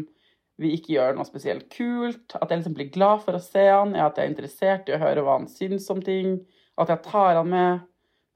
vi 0.58 0.72
ikke 0.74 0.94
gjør 0.96 1.18
noe 1.18 1.26
spesielt 1.28 1.68
kult. 1.72 2.34
At 2.34 2.50
jeg 2.50 2.60
liksom 2.60 2.76
blir 2.78 2.90
glad 2.94 3.22
for 3.24 3.38
å 3.38 3.42
se 3.42 3.68
han, 3.68 3.94
at 3.94 4.18
jeg 4.18 4.26
er 4.26 4.32
interessert 4.32 4.88
i 4.90 4.96
å 4.96 5.02
høre 5.02 5.22
hva 5.24 5.38
han 5.38 5.50
syns 5.50 5.86
om 5.94 6.00
ting. 6.04 6.38
At 6.78 6.90
jeg 6.92 7.04
tar 7.06 7.38
han 7.38 7.52
med 7.52 7.84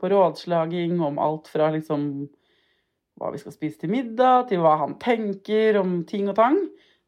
på 0.02 0.10
rådslaging 0.10 1.00
om 1.02 1.18
alt 1.22 1.50
fra 1.50 1.70
liksom 1.74 2.06
hva 3.20 3.30
vi 3.34 3.40
skal 3.42 3.54
spise 3.54 3.82
til 3.82 3.92
middag, 3.92 4.48
til 4.50 4.62
hva 4.62 4.76
han 4.80 4.96
tenker 5.02 5.78
om 5.82 6.00
ting 6.08 6.30
og 6.30 6.38
tang. 6.38 6.58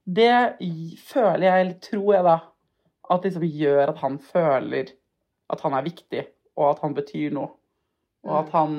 Det 0.04 0.58
føler 1.00 1.46
jeg, 1.46 1.60
eller 1.64 1.78
tror 1.82 2.10
jeg 2.12 2.26
da, 2.26 2.36
at 3.12 3.26
liksom 3.26 3.44
gjør 3.44 3.92
at 3.92 4.00
han 4.00 4.18
føler 4.22 4.94
at 5.52 5.60
han 5.60 5.76
er 5.76 5.84
viktig, 5.84 6.22
og 6.56 6.70
at 6.70 6.80
han 6.84 6.94
betyr 6.96 7.34
noe. 7.36 7.52
Og 8.24 8.38
at 8.38 8.54
han 8.54 8.76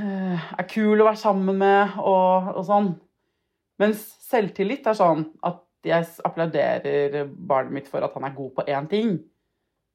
eh, 0.00 0.46
er 0.56 0.68
kul 0.70 1.02
å 1.02 1.08
være 1.10 1.20
sammen 1.20 1.60
med, 1.60 1.98
og, 2.00 2.54
og 2.54 2.64
sånn. 2.68 2.90
Mens 3.82 4.06
selvtillit 4.24 4.86
er 4.88 4.96
sånn 4.96 5.26
at 5.44 5.60
jeg 5.84 6.08
applauderer 6.24 7.26
barnet 7.28 7.74
mitt 7.76 7.88
for 7.90 8.04
at 8.06 8.14
han 8.16 8.24
er 8.24 8.36
god 8.36 8.52
på 8.56 8.66
én 8.72 8.88
ting. 8.88 9.16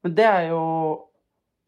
Men 0.06 0.16
det 0.16 0.28
er 0.28 0.50
jo 0.52 0.64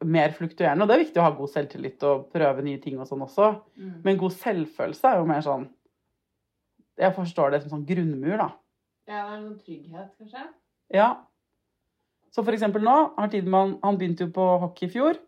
mer 0.06 0.34
fluktuerende, 0.34 0.86
og 0.86 0.90
det 0.90 0.96
er 0.96 1.04
viktig 1.04 1.22
å 1.22 1.26
ha 1.28 1.34
god 1.38 1.52
selvtillit 1.54 2.06
og 2.10 2.30
prøve 2.34 2.64
nye 2.66 2.82
ting 2.82 2.98
og 3.00 3.10
sånn 3.10 3.26
også. 3.26 3.52
Mm. 3.78 3.94
Men 4.06 4.22
god 4.22 4.34
selvfølelse 4.38 5.12
er 5.12 5.22
jo 5.22 5.30
mer 5.30 5.46
sånn 5.46 5.70
Jeg 7.02 7.16
forstår 7.16 7.54
det 7.54 7.62
som 7.64 7.72
sånn 7.72 7.86
grunnmur, 7.88 8.36
da. 8.38 8.50
Ja, 9.10 9.14
det 9.14 9.22
er 9.22 9.38
en 9.38 9.46
sånn 9.48 9.62
trygghet, 9.64 10.10
kanskje. 10.20 10.44
Ja. 10.92 11.12
Så 12.32 12.44
for 12.44 12.56
eksempel 12.56 12.84
nå 12.84 12.96
har 13.18 13.30
Tidemann 13.32 13.78
Han 13.84 13.98
begynte 14.00 14.28
jo 14.28 14.34
på 14.36 14.46
hockey 14.64 14.88
i 14.88 14.92
fjor. 14.92 15.20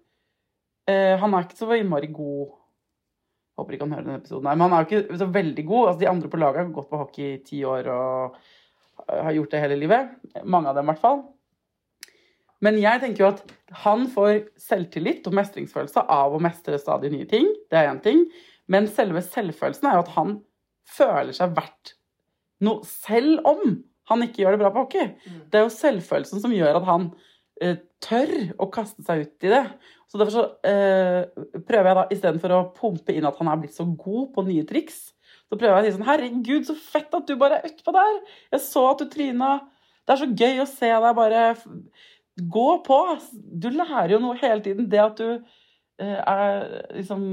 Eh, 0.89 1.15
han 1.19 1.33
er 1.33 1.45
ikke 1.45 1.59
så 1.59 1.77
innmari 1.77 2.11
god 2.11 2.59
Håper 3.53 3.75
ikke 3.75 3.85
han 3.85 3.93
hører 3.93 4.05
denne 4.07 4.17
episoden, 4.17 4.47
her, 4.49 4.57
men 4.57 4.65
han 4.65 4.73
er 4.73 4.81
jo 4.81 4.87
ikke 4.87 5.17
så 5.21 5.27
veldig 5.29 5.63
god. 5.67 5.83
Altså, 5.87 5.99
de 6.01 6.07
andre 6.09 6.29
på 6.31 6.39
laget 6.41 6.63
har 6.63 6.71
gått 6.73 6.87
på 6.89 6.99
hockey 7.03 7.27
i 7.27 7.41
ti 7.45 7.59
år 7.69 7.89
og 7.93 8.39
har 9.13 9.35
gjort 9.35 9.53
det 9.53 9.61
hele 9.61 9.77
livet. 9.77 10.15
Mange 10.41 10.71
av 10.71 10.79
dem, 10.79 10.87
i 10.87 10.89
hvert 10.89 11.03
fall. 11.03 11.21
Men 12.65 12.79
jeg 12.81 13.03
tenker 13.03 13.21
jo 13.21 13.29
at 13.29 13.43
han 13.83 14.07
får 14.09 14.47
selvtillit 14.57 15.29
og 15.29 15.37
mestringsfølelse 15.37 16.05
av 16.15 16.33
å 16.33 16.41
mestre 16.41 16.79
stadig 16.81 17.11
nye 17.13 17.29
ting. 17.29 17.45
Det 17.69 17.77
er 17.77 17.91
én 17.91 18.01
ting. 18.01 18.25
Men 18.71 18.89
selve 18.89 19.21
selvfølelsen 19.25 19.89
er 19.89 19.99
jo 19.99 20.05
at 20.07 20.13
han 20.15 20.35
føler 20.89 21.35
seg 21.35 21.53
verdt 21.57 21.93
noe, 22.63 22.81
selv 22.87 23.43
om 23.49 23.83
han 24.11 24.25
ikke 24.25 24.43
gjør 24.43 24.55
det 24.55 24.61
bra 24.63 24.71
på 24.73 24.83
hockey. 24.83 25.11
Mm. 25.23 25.41
Det 25.51 25.59
er 25.59 25.65
jo 25.65 25.73
selvfølelsen 25.73 26.43
som 26.43 26.53
gjør 26.55 26.79
at 26.79 26.87
han 26.87 27.09
eh, 27.63 27.77
tør 28.03 28.33
å 28.61 28.69
kaste 28.73 29.05
seg 29.05 29.25
ut 29.25 29.47
i 29.47 29.51
det. 29.53 29.63
Så 30.11 30.19
derfor 30.19 30.35
så 30.35 30.45
eh, 30.69 31.23
prøver 31.65 31.89
jeg 31.89 31.99
da, 31.99 32.05
istedenfor 32.13 32.55
å 32.55 32.63
pumpe 32.75 33.15
inn 33.15 33.27
at 33.27 33.39
han 33.39 33.51
er 33.51 33.61
blitt 33.61 33.77
så 33.77 33.87
god 33.87 34.33
på 34.35 34.45
nye 34.47 34.65
triks, 34.69 35.05
så 35.49 35.57
prøver 35.59 35.79
jeg 35.79 35.83
å 35.83 35.87
si 35.87 35.95
sånn 35.97 36.07
Herregud, 36.07 36.67
så 36.67 36.75
fett 36.77 37.15
at 37.15 37.29
du 37.29 37.37
bare 37.39 37.59
er 37.59 37.71
utpå 37.71 37.93
der! 37.95 38.19
Jeg 38.55 38.65
så 38.65 38.87
at 38.91 39.03
du 39.03 39.09
tryna. 39.11 39.55
Det 40.03 40.15
er 40.15 40.21
så 40.23 40.29
gøy 40.29 40.63
å 40.63 40.69
se 40.69 40.89
deg 40.89 41.17
bare 41.17 41.43
Gå 42.53 42.69
på! 42.85 42.99
Du 43.31 43.69
lærer 43.69 44.15
jo 44.15 44.23
noe 44.23 44.39
hele 44.41 44.63
tiden. 44.65 44.87
Det 44.89 45.01
at 45.03 45.19
du 45.19 45.27
eh, 46.01 46.17
er 46.17 46.63
liksom 46.97 47.27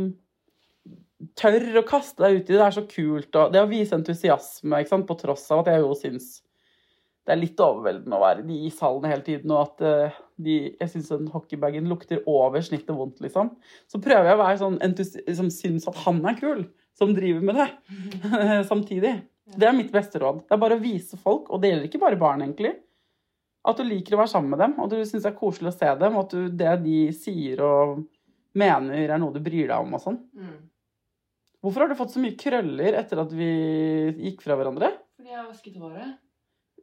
tør 1.41 1.81
å 1.81 1.87
kaste 1.89 2.25
deg 2.25 2.39
ut 2.39 2.45
i 2.45 2.53
det, 2.53 2.59
det 2.59 2.67
er 2.67 2.77
så 2.77 2.85
kult. 2.89 3.31
Og 3.33 3.55
det 3.55 3.63
å 3.63 3.71
vise 3.71 3.97
entusiasme, 3.97 4.85
på 5.09 5.17
tross 5.21 5.47
av 5.53 5.63
at 5.63 5.73
jeg 5.73 5.85
jo 5.85 5.97
syns 5.99 6.31
det 7.31 7.37
er 7.37 7.43
litt 7.45 7.61
overveldende 7.63 8.17
å 8.17 8.23
være 8.25 8.43
i 8.43 8.49
de 8.49 8.57
ishallene 8.67 9.11
hele 9.13 9.23
tiden, 9.23 9.53
og 9.55 9.61
at 9.63 9.85
eh, 9.87 10.17
de, 10.43 10.55
jeg 10.81 10.91
syns 10.91 11.11
den 11.13 11.29
hockeybagen 11.31 11.87
lukter 11.87 12.25
over 12.27 12.65
snittet 12.67 12.91
vondt, 12.97 13.21
liksom. 13.23 13.53
Så 13.87 14.01
prøver 14.03 14.27
jeg 14.27 14.39
å 14.39 14.41
være 14.41 14.59
sånn 14.59 14.79
som 15.39 15.51
syns 15.55 15.87
at 15.87 16.01
han 16.09 16.19
er 16.27 16.39
kul, 16.41 16.65
som 16.99 17.13
driver 17.15 17.45
med 17.47 17.61
det 17.61 17.69
samtidig. 18.73 19.13
Det 19.55 19.69
er 19.69 19.77
mitt 19.77 19.93
beste 19.95 20.19
råd. 20.23 20.43
Det 20.49 20.57
er 20.57 20.63
bare 20.65 20.79
å 20.79 20.83
vise 20.83 21.19
folk, 21.23 21.53
og 21.55 21.63
det 21.63 21.71
gjelder 21.71 21.87
ikke 21.87 22.03
bare 22.03 22.19
barn, 22.19 22.43
egentlig. 22.43 22.75
At 23.71 23.79
du 23.79 23.87
liker 23.87 24.17
å 24.17 24.23
være 24.25 24.33
sammen 24.33 24.57
med 24.57 24.63
dem, 24.65 24.75
og 24.83 24.91
du 24.91 24.99
syns 24.99 25.23
det 25.23 25.31
er 25.31 25.39
koselig 25.39 25.71
å 25.71 25.77
se 25.77 25.93
dem, 26.03 26.17
og 26.17 26.27
at 26.27 26.35
du, 26.35 26.49
det 26.65 26.75
de 26.83 26.99
sier 27.15 27.63
og 27.63 28.01
mener, 28.59 29.05
er 29.07 29.23
noe 29.23 29.37
du 29.37 29.39
bryr 29.45 29.71
deg 29.71 29.77
om 29.79 29.95
og 29.95 30.03
sånn. 30.03 30.19
Mm. 30.35 30.59
Hvorfor 31.63 31.85
har 31.85 31.93
du 31.93 31.99
fått 31.99 32.17
så 32.17 32.23
mye 32.25 32.39
krøller 32.41 32.99
etter 32.99 33.21
at 33.23 33.31
vi 33.37 33.53
gikk 34.27 34.43
fra 34.43 34.57
hverandre? 34.59 34.91
Fordi 35.21 35.31
jeg 35.31 35.39
har 35.39 35.47
vasket 35.47 35.79
håret. 35.79 36.19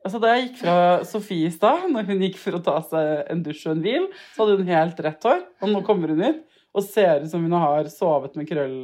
Altså 0.06 0.22
Da 0.24 0.34
jeg 0.36 0.48
gikk 0.48 0.60
fra 0.62 0.78
Sofie 1.08 1.50
i 1.50 1.54
stad, 1.54 1.88
når 1.92 2.08
hun 2.12 2.24
gikk 2.26 2.38
for 2.42 2.58
å 2.58 2.64
ta 2.64 2.78
seg 2.86 3.32
en 3.34 3.44
dusj 3.46 3.66
og 3.68 3.76
en 3.76 3.84
hvil, 3.86 4.08
så 4.36 4.44
hadde 4.44 4.60
hun 4.62 4.72
helt 4.72 5.04
rett 5.08 5.30
hår. 5.30 5.46
Og 5.64 5.74
nå 5.74 5.84
kommer 5.88 6.14
hun 6.14 6.24
hit 6.26 6.44
og 6.78 6.86
ser 6.86 7.24
ut 7.24 7.32
som 7.32 7.46
hun 7.46 7.56
har 7.58 7.88
sovet 7.90 8.36
med 8.38 8.50
krøll 8.50 8.76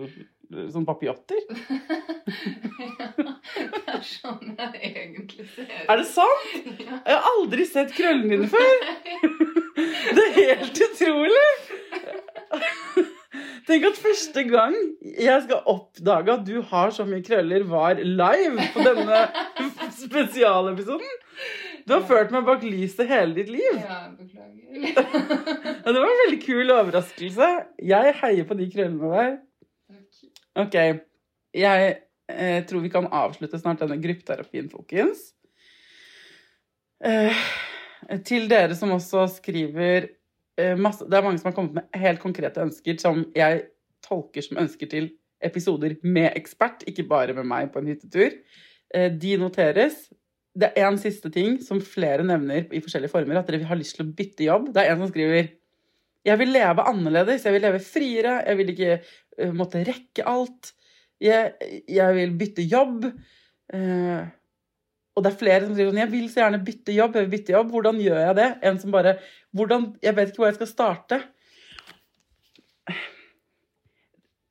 som 0.72 0.86
ja, 0.88 0.98
det 3.18 3.94
er 3.94 4.04
sånn 4.06 4.54
jeg 4.54 4.74
egentlig 4.82 5.48
ser 5.50 5.66
ut. 5.66 5.72
Er 5.90 5.98
det 5.98 6.06
sant? 6.10 6.52
Ja. 6.78 7.00
Jeg 7.08 7.16
har 7.16 7.24
aldri 7.32 7.66
sett 7.70 7.96
krøllene 7.98 8.30
dine 8.36 8.48
før. 8.52 8.76
Det 10.14 10.24
er 10.28 10.34
helt 10.38 10.78
utrolig! 10.86 11.50
Tenk 13.68 13.88
at 13.88 13.98
første 13.98 14.44
gang 14.46 14.76
jeg 15.02 15.44
skal 15.46 15.64
oppdage 15.70 16.34
at 16.36 16.44
du 16.46 16.60
har 16.70 16.94
så 16.94 17.06
mye 17.08 17.24
krøller, 17.26 17.66
var 17.66 17.98
live 17.98 18.68
på 18.76 18.86
denne 18.86 19.24
spesialepisoden. 20.04 21.16
Du 21.84 21.96
har 21.96 22.06
ført 22.08 22.32
meg 22.32 22.46
bak 22.48 22.64
lyset 22.64 23.10
hele 23.10 23.34
ditt 23.36 23.50
liv. 23.52 23.80
Ja, 23.80 24.06
beklager. 24.16 24.54
Det 25.84 25.96
var 25.98 26.08
en 26.08 26.22
veldig 26.22 26.40
kul 26.46 26.72
overraskelse. 26.72 27.50
Jeg 27.84 28.16
heier 28.22 28.48
på 28.48 28.58
de 28.60 28.70
krøllene 28.72 29.12
der. 29.18 29.36
Ok, 30.64 30.78
jeg 31.58 31.94
eh, 32.30 32.60
tror 32.70 32.84
vi 32.86 32.92
kan 32.94 33.10
avslutte 33.10 33.60
snart 33.60 33.82
denne 33.82 33.98
gruppeterapien, 34.02 34.70
folkens. 34.72 35.32
Eh, 37.04 37.46
til 38.28 38.46
dere 38.52 38.78
som 38.78 38.94
også 38.96 39.26
skriver 39.40 40.08
masse 40.78 41.06
Det 41.10 41.18
er 41.18 41.26
mange 41.26 41.40
som 41.42 41.50
har 41.50 41.56
kommet 41.58 41.80
med 41.80 42.02
helt 42.02 42.22
konkrete 42.22 42.62
ønsker 42.62 43.00
som 43.02 43.24
jeg 43.34 43.64
tolker 44.06 44.46
som 44.46 44.60
ønsker 44.62 44.90
til 44.92 45.08
episoder 45.44 45.96
med 46.04 46.32
ekspert, 46.38 46.84
ikke 46.88 47.08
bare 47.10 47.36
med 47.38 47.48
meg 47.50 47.72
på 47.74 47.82
en 47.82 47.90
hyttetur. 47.92 48.36
Eh, 48.94 49.10
de 49.12 49.36
noteres. 49.42 50.08
Det 50.54 50.70
er 50.78 50.88
en 50.88 51.02
siste 51.02 51.32
ting 51.34 51.58
som 51.66 51.82
flere 51.82 52.26
nevner 52.28 52.68
i 52.70 52.82
forskjellige 52.84 53.12
former, 53.12 53.40
at 53.40 53.50
dere 53.50 53.66
har 53.66 53.80
lyst 53.80 53.98
til 53.98 54.06
å 54.06 54.14
bytte 54.14 54.46
jobb. 54.46 54.70
Det 54.76 54.84
er 54.84 54.94
en 54.94 55.04
som 55.04 55.12
skriver 55.12 55.52
jeg 56.24 56.40
vil 56.40 56.54
leve 56.56 56.86
annerledes, 56.88 57.44
jeg 57.44 57.52
vil 57.52 57.66
leve 57.66 57.82
friere, 57.84 58.38
jeg 58.48 58.60
vil 58.60 58.70
ikke 58.72 58.92
eh, 58.94 59.50
måtte 59.52 59.82
rekke 59.84 60.24
alt. 60.30 60.72
Jeg, 61.24 61.52
jeg 61.92 62.16
vil 62.16 62.38
bytte 62.40 62.64
jobb. 62.64 63.10
Og 65.14 65.24
det 65.24 65.32
er 65.32 65.40
flere 65.40 65.66
som 65.66 65.76
sier 65.78 65.90
sånn 65.90 66.02
Jeg 66.02 66.12
vil 66.12 66.26
så 66.32 66.42
gjerne 66.42 66.64
bytte 66.66 66.96
jobb. 66.96 67.18
Jeg 67.18 67.28
vil 67.28 67.34
bytte 67.36 67.54
jobb. 67.54 67.70
Hvordan 67.74 68.00
gjør 68.02 68.22
jeg 68.22 68.38
det? 68.40 68.50
En 68.66 68.80
som 68.82 68.94
bare 68.94 69.18
hvordan, 69.54 69.92
Jeg 70.02 70.18
vet 70.18 70.32
ikke 70.32 70.44
hvor 70.44 70.50
jeg 70.50 70.60
skal 70.62 70.72
starte. 70.72 71.22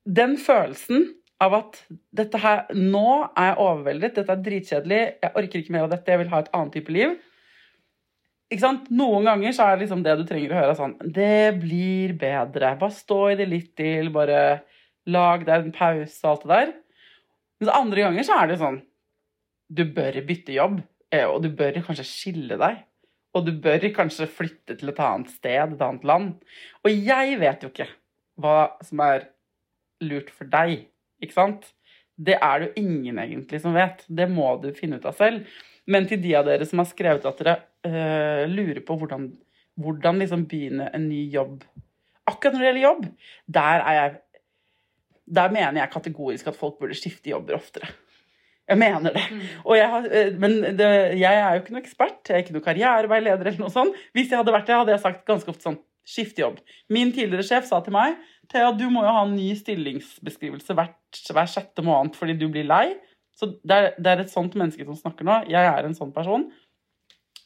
Den 0.02 0.38
følelsen 0.38 1.10
av 1.42 1.56
at 1.58 1.82
dette 2.14 2.38
her 2.42 2.64
Nå 2.74 3.06
er 3.34 3.52
jeg 3.52 3.58
overveldet, 3.62 4.16
dette 4.16 4.34
er 4.34 4.42
dritkjedelig, 4.46 5.02
jeg 5.22 5.34
orker 5.38 5.62
ikke 5.62 5.74
mer 5.74 5.86
av 5.86 5.92
dette, 5.94 6.10
jeg 6.10 6.20
vil 6.22 6.32
ha 6.32 6.42
et 6.42 6.50
annet 6.54 6.76
type 6.76 6.94
liv. 6.94 7.16
Ikke 8.52 8.64
sant? 8.66 8.90
Noen 8.92 9.26
ganger 9.26 9.54
så 9.56 9.66
er 9.66 9.76
det 9.76 9.86
liksom 9.86 10.04
det 10.04 10.14
du 10.20 10.26
trenger 10.28 10.52
å 10.52 10.60
høre 10.60 10.76
sånn 10.76 10.94
Det 11.16 11.54
blir 11.62 12.12
bedre. 12.20 12.74
Bare 12.78 12.94
stå 12.94 13.20
i 13.32 13.36
det 13.38 13.48
litt 13.48 13.70
til. 13.80 14.10
Bare 14.12 14.62
lag 15.08 15.46
deg 15.48 15.66
en 15.66 15.74
pause 15.74 16.20
og 16.20 16.30
alt 16.34 16.42
det 16.44 16.52
der. 16.52 16.74
Mens 17.62 17.72
andre 17.78 18.04
ganger 18.04 18.26
så 18.28 18.36
er 18.42 18.50
det 18.50 18.58
sånn 18.60 18.82
Du 19.72 19.84
bør 19.84 20.20
bytte 20.28 20.52
jobb. 20.52 20.80
eh, 21.12 21.26
Og 21.26 21.42
du 21.42 21.50
bør 21.50 21.80
kanskje 21.86 22.04
skille 22.04 22.58
deg. 22.60 22.84
Og 23.34 23.46
du 23.46 23.52
bør 23.64 23.84
kanskje 23.96 24.28
flytte 24.28 24.76
til 24.76 24.88
et 24.92 24.98
annet 25.00 25.30
sted, 25.30 25.72
et 25.72 25.84
annet 25.84 26.04
land. 26.04 26.32
Og 26.84 26.90
jeg 26.90 27.38
vet 27.40 27.62
jo 27.62 27.70
ikke 27.72 27.88
hva 28.42 28.72
som 28.84 29.00
er 29.00 29.28
lurt 30.04 30.30
for 30.34 30.44
deg, 30.44 30.88
ikke 31.22 31.36
sant? 31.36 31.70
Det 32.18 32.36
er 32.36 32.58
det 32.60 32.68
jo 32.68 32.82
ingen 32.84 33.18
egentlig 33.22 33.62
som 33.62 33.74
vet. 33.76 34.04
Det 34.08 34.28
må 34.28 34.50
du 34.60 34.72
finne 34.76 34.98
ut 35.00 35.06
av 35.08 35.16
selv. 35.16 35.46
Men 35.86 36.06
til 36.06 36.20
de 36.22 36.34
av 36.38 36.44
dere 36.46 36.66
som 36.68 36.82
har 36.82 36.90
skrevet 36.90 37.24
at 37.26 37.40
dere 37.40 37.56
øh, 37.88 38.44
lurer 38.52 38.82
på 38.86 38.96
hvordan, 39.00 39.30
hvordan 39.80 40.20
liksom 40.22 40.44
begynne 40.50 40.90
en 40.94 41.08
ny 41.08 41.24
jobb 41.32 41.64
Akkurat 42.22 42.54
når 42.54 42.60
det 42.60 42.66
gjelder 42.68 42.84
jobb, 42.84 43.06
der 43.50 43.80
er 43.82 43.94
jeg 43.96 44.12
Der 45.34 45.50
mener 45.50 45.80
jeg 45.80 45.90
kategorisk 45.90 46.46
at 46.46 46.56
folk 46.58 46.78
burde 46.78 46.94
skifte 46.94 47.30
jobber 47.30 47.56
oftere. 47.56 47.88
Jeg 48.72 48.80
mener 48.80 49.12
det. 49.16 49.22
Og 49.66 49.76
jeg 49.76 49.88
har, 49.92 50.08
øh, 50.08 50.32
men 50.40 50.58
det, 50.80 50.90
jeg 51.20 51.38
er 51.44 51.54
jo 51.56 51.62
ikke 51.62 51.74
noe 51.76 51.82
ekspert, 51.84 52.20
jeg 52.28 52.36
er 52.38 52.44
ikke 52.46 52.54
noe 52.56 52.64
karriereveileder 52.64 53.50
eller 53.52 53.62
noe 53.66 53.74
sånt. 53.74 53.96
Hvis 54.16 54.30
jeg 54.32 54.40
hadde 54.40 54.54
vært 54.56 54.68
det, 54.70 54.78
hadde 54.80 54.94
jeg 54.96 55.04
sagt 55.04 55.26
ganske 55.28 55.52
ofte 55.54 55.68
sånn 55.68 55.80
Skift 56.02 56.40
jobb. 56.40 56.56
Min 56.90 57.12
tidligere 57.14 57.44
sjef 57.46 57.68
sa 57.68 57.78
til 57.86 57.94
meg 57.94 58.16
Thea, 58.50 58.72
du 58.74 58.88
må 58.90 59.04
jo 59.04 59.12
ha 59.14 59.20
en 59.22 59.36
ny 59.36 59.52
stillingsbeskrivelse 59.54 60.74
hver, 60.74 60.88
hver 61.30 61.46
sjette 61.52 61.84
måned 61.86 62.16
fordi 62.18 62.34
du 62.40 62.48
blir 62.50 62.66
lei. 62.66 62.96
Så 63.38 63.52
det 63.62 63.76
er, 63.76 63.86
det 64.02 64.10
er 64.10 64.22
et 64.24 64.32
sånt 64.32 64.56
menneske 64.58 64.82
som 64.88 64.98
snakker 64.98 65.28
nå. 65.28 65.36
Jeg 65.52 65.62
er 65.70 65.86
en 65.86 65.94
sånn 65.94 66.10
person. 66.12 66.48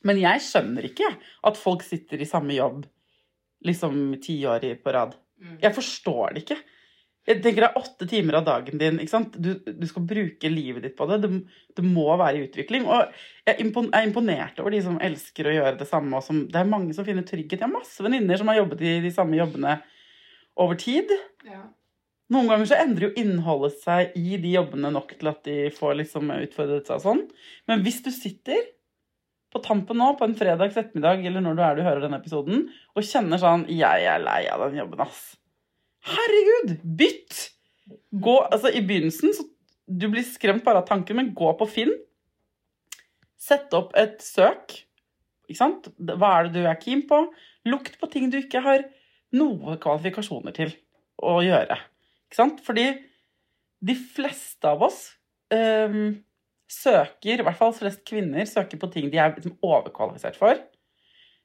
Men 0.09 0.23
jeg 0.23 0.41
skjønner 0.47 0.89
ikke 0.89 1.11
at 1.51 1.61
folk 1.61 1.85
sitter 1.85 2.23
i 2.25 2.29
samme 2.31 2.57
jobb 2.57 2.87
liksom 3.67 4.17
ti 4.25 4.39
år 4.49 4.65
i- 4.65 4.75
på 4.81 4.93
rad. 4.97 5.15
Mm. 5.43 5.59
Jeg 5.63 5.75
forstår 5.77 6.35
det 6.35 6.43
ikke. 6.47 6.59
Jeg 7.27 7.43
tenker 7.43 7.65
Det 7.65 7.69
er 7.69 7.81
åtte 7.81 8.07
timer 8.07 8.39
av 8.39 8.45
dagen 8.47 8.79
din. 8.79 9.01
ikke 9.03 9.13
sant? 9.13 9.35
Du, 9.43 9.57
du 9.59 9.87
skal 9.91 10.05
bruke 10.07 10.51
livet 10.51 10.85
ditt 10.85 10.97
på 10.99 11.09
det. 11.11 11.19
Det, 11.25 11.31
du 11.75 11.83
må 11.83 12.07
være 12.15 12.39
i 12.39 12.45
utvikling. 12.47 12.87
Og 12.87 13.03
jeg 13.47 13.57
er 13.57 13.89
er 13.99 14.07
imponert 14.07 14.61
over 14.63 14.75
de 14.75 14.83
som 14.85 15.01
elsker 15.03 15.49
å 15.51 15.57
gjøre 15.57 15.79
det 15.81 15.89
samme. 15.91 16.21
Som, 16.23 16.45
det 16.53 16.61
er 16.61 16.71
mange 16.71 16.95
som 16.95 17.07
finner 17.09 17.27
trygghet. 17.27 17.59
Jeg 17.59 17.67
har 17.67 17.73
masse 17.73 18.05
venninner 18.05 18.39
som 18.39 18.53
har 18.53 18.61
jobbet 18.61 18.85
i 18.87 19.01
de 19.03 19.13
samme 19.15 19.39
jobbene 19.41 19.81
over 20.63 20.79
tid. 20.79 21.11
Ja. 21.47 21.65
Noen 22.33 22.49
ganger 22.51 22.67
så 22.67 22.79
endrer 22.83 23.09
jo 23.09 23.23
innholdet 23.23 23.77
seg 23.83 24.15
i 24.19 24.39
de 24.43 24.55
jobbene 24.57 24.91
nok 24.95 25.13
til 25.19 25.31
at 25.31 25.45
de 25.47 25.59
får 25.75 26.01
liksom 26.01 26.33
utfordret 26.35 26.89
seg 26.89 26.99
og 26.99 27.05
sånn. 27.05 27.23
Men 27.71 27.85
hvis 27.87 28.01
du 28.03 28.11
sitter 28.15 28.65
på 29.55 29.63
tampen 29.63 29.99
nå 30.01 30.13
på 30.19 30.27
en 30.27 30.35
fredags 30.39 30.77
ettermiddag 30.79 31.23
eller 31.29 31.45
når 31.45 31.57
du 31.57 31.63
er 31.63 31.77
du 31.79 31.85
hører 31.87 32.03
denne 32.03 32.19
episoden, 32.19 32.67
og 32.97 33.07
kjenner 33.07 33.41
sånn 33.41 33.67
Jeg 33.71 34.09
er 34.11 34.23
lei 34.23 34.43
av 34.51 34.67
den 34.67 34.81
jobben, 34.83 35.05
ass. 35.07 35.37
Herregud! 36.07 36.77
Bytt! 36.99 37.39
Gå, 38.11 38.35
altså 38.45 38.71
I 38.71 38.83
begynnelsen 38.87 39.35
så 39.37 39.45
Du 39.87 40.09
blir 40.11 40.25
skremt 40.27 40.65
bare 40.67 40.81
av 40.83 40.89
tanken, 40.89 41.19
men 41.19 41.35
gå 41.37 41.53
på 41.59 41.67
Finn. 41.71 41.93
Sett 43.39 43.75
opp 43.77 43.93
et 43.99 44.19
søk. 44.25 44.75
Ikke 45.47 45.61
sant? 45.61 45.87
Hva 45.99 46.33
er 46.41 46.49
det 46.49 46.59
du 46.59 46.67
er 46.67 46.81
keen 46.81 47.05
på? 47.07 47.21
Lukt 47.71 47.99
på 48.01 48.09
ting 48.11 48.27
du 48.33 48.41
ikke 48.41 48.63
har 48.65 48.83
noen 49.37 49.79
kvalifikasjoner 49.83 50.57
til 50.57 50.73
å 51.23 51.39
gjøre. 51.47 51.79
Ikke 52.27 52.41
sant? 52.41 52.59
Fordi 52.67 52.89
de 53.87 53.95
fleste 53.95 54.67
av 54.67 54.83
oss 54.89 54.99
um, 55.55 56.17
søker, 56.67 57.39
i 57.39 57.47
hvert 57.47 57.61
fall 57.61 57.75
flest 57.77 58.03
kvinner, 58.09 58.49
søker 58.51 58.81
på 58.83 58.91
ting 58.91 59.07
de 59.13 59.23
er 59.23 59.37
liksom 59.37 59.55
overkvalifisert 59.63 60.39
for. 60.41 60.59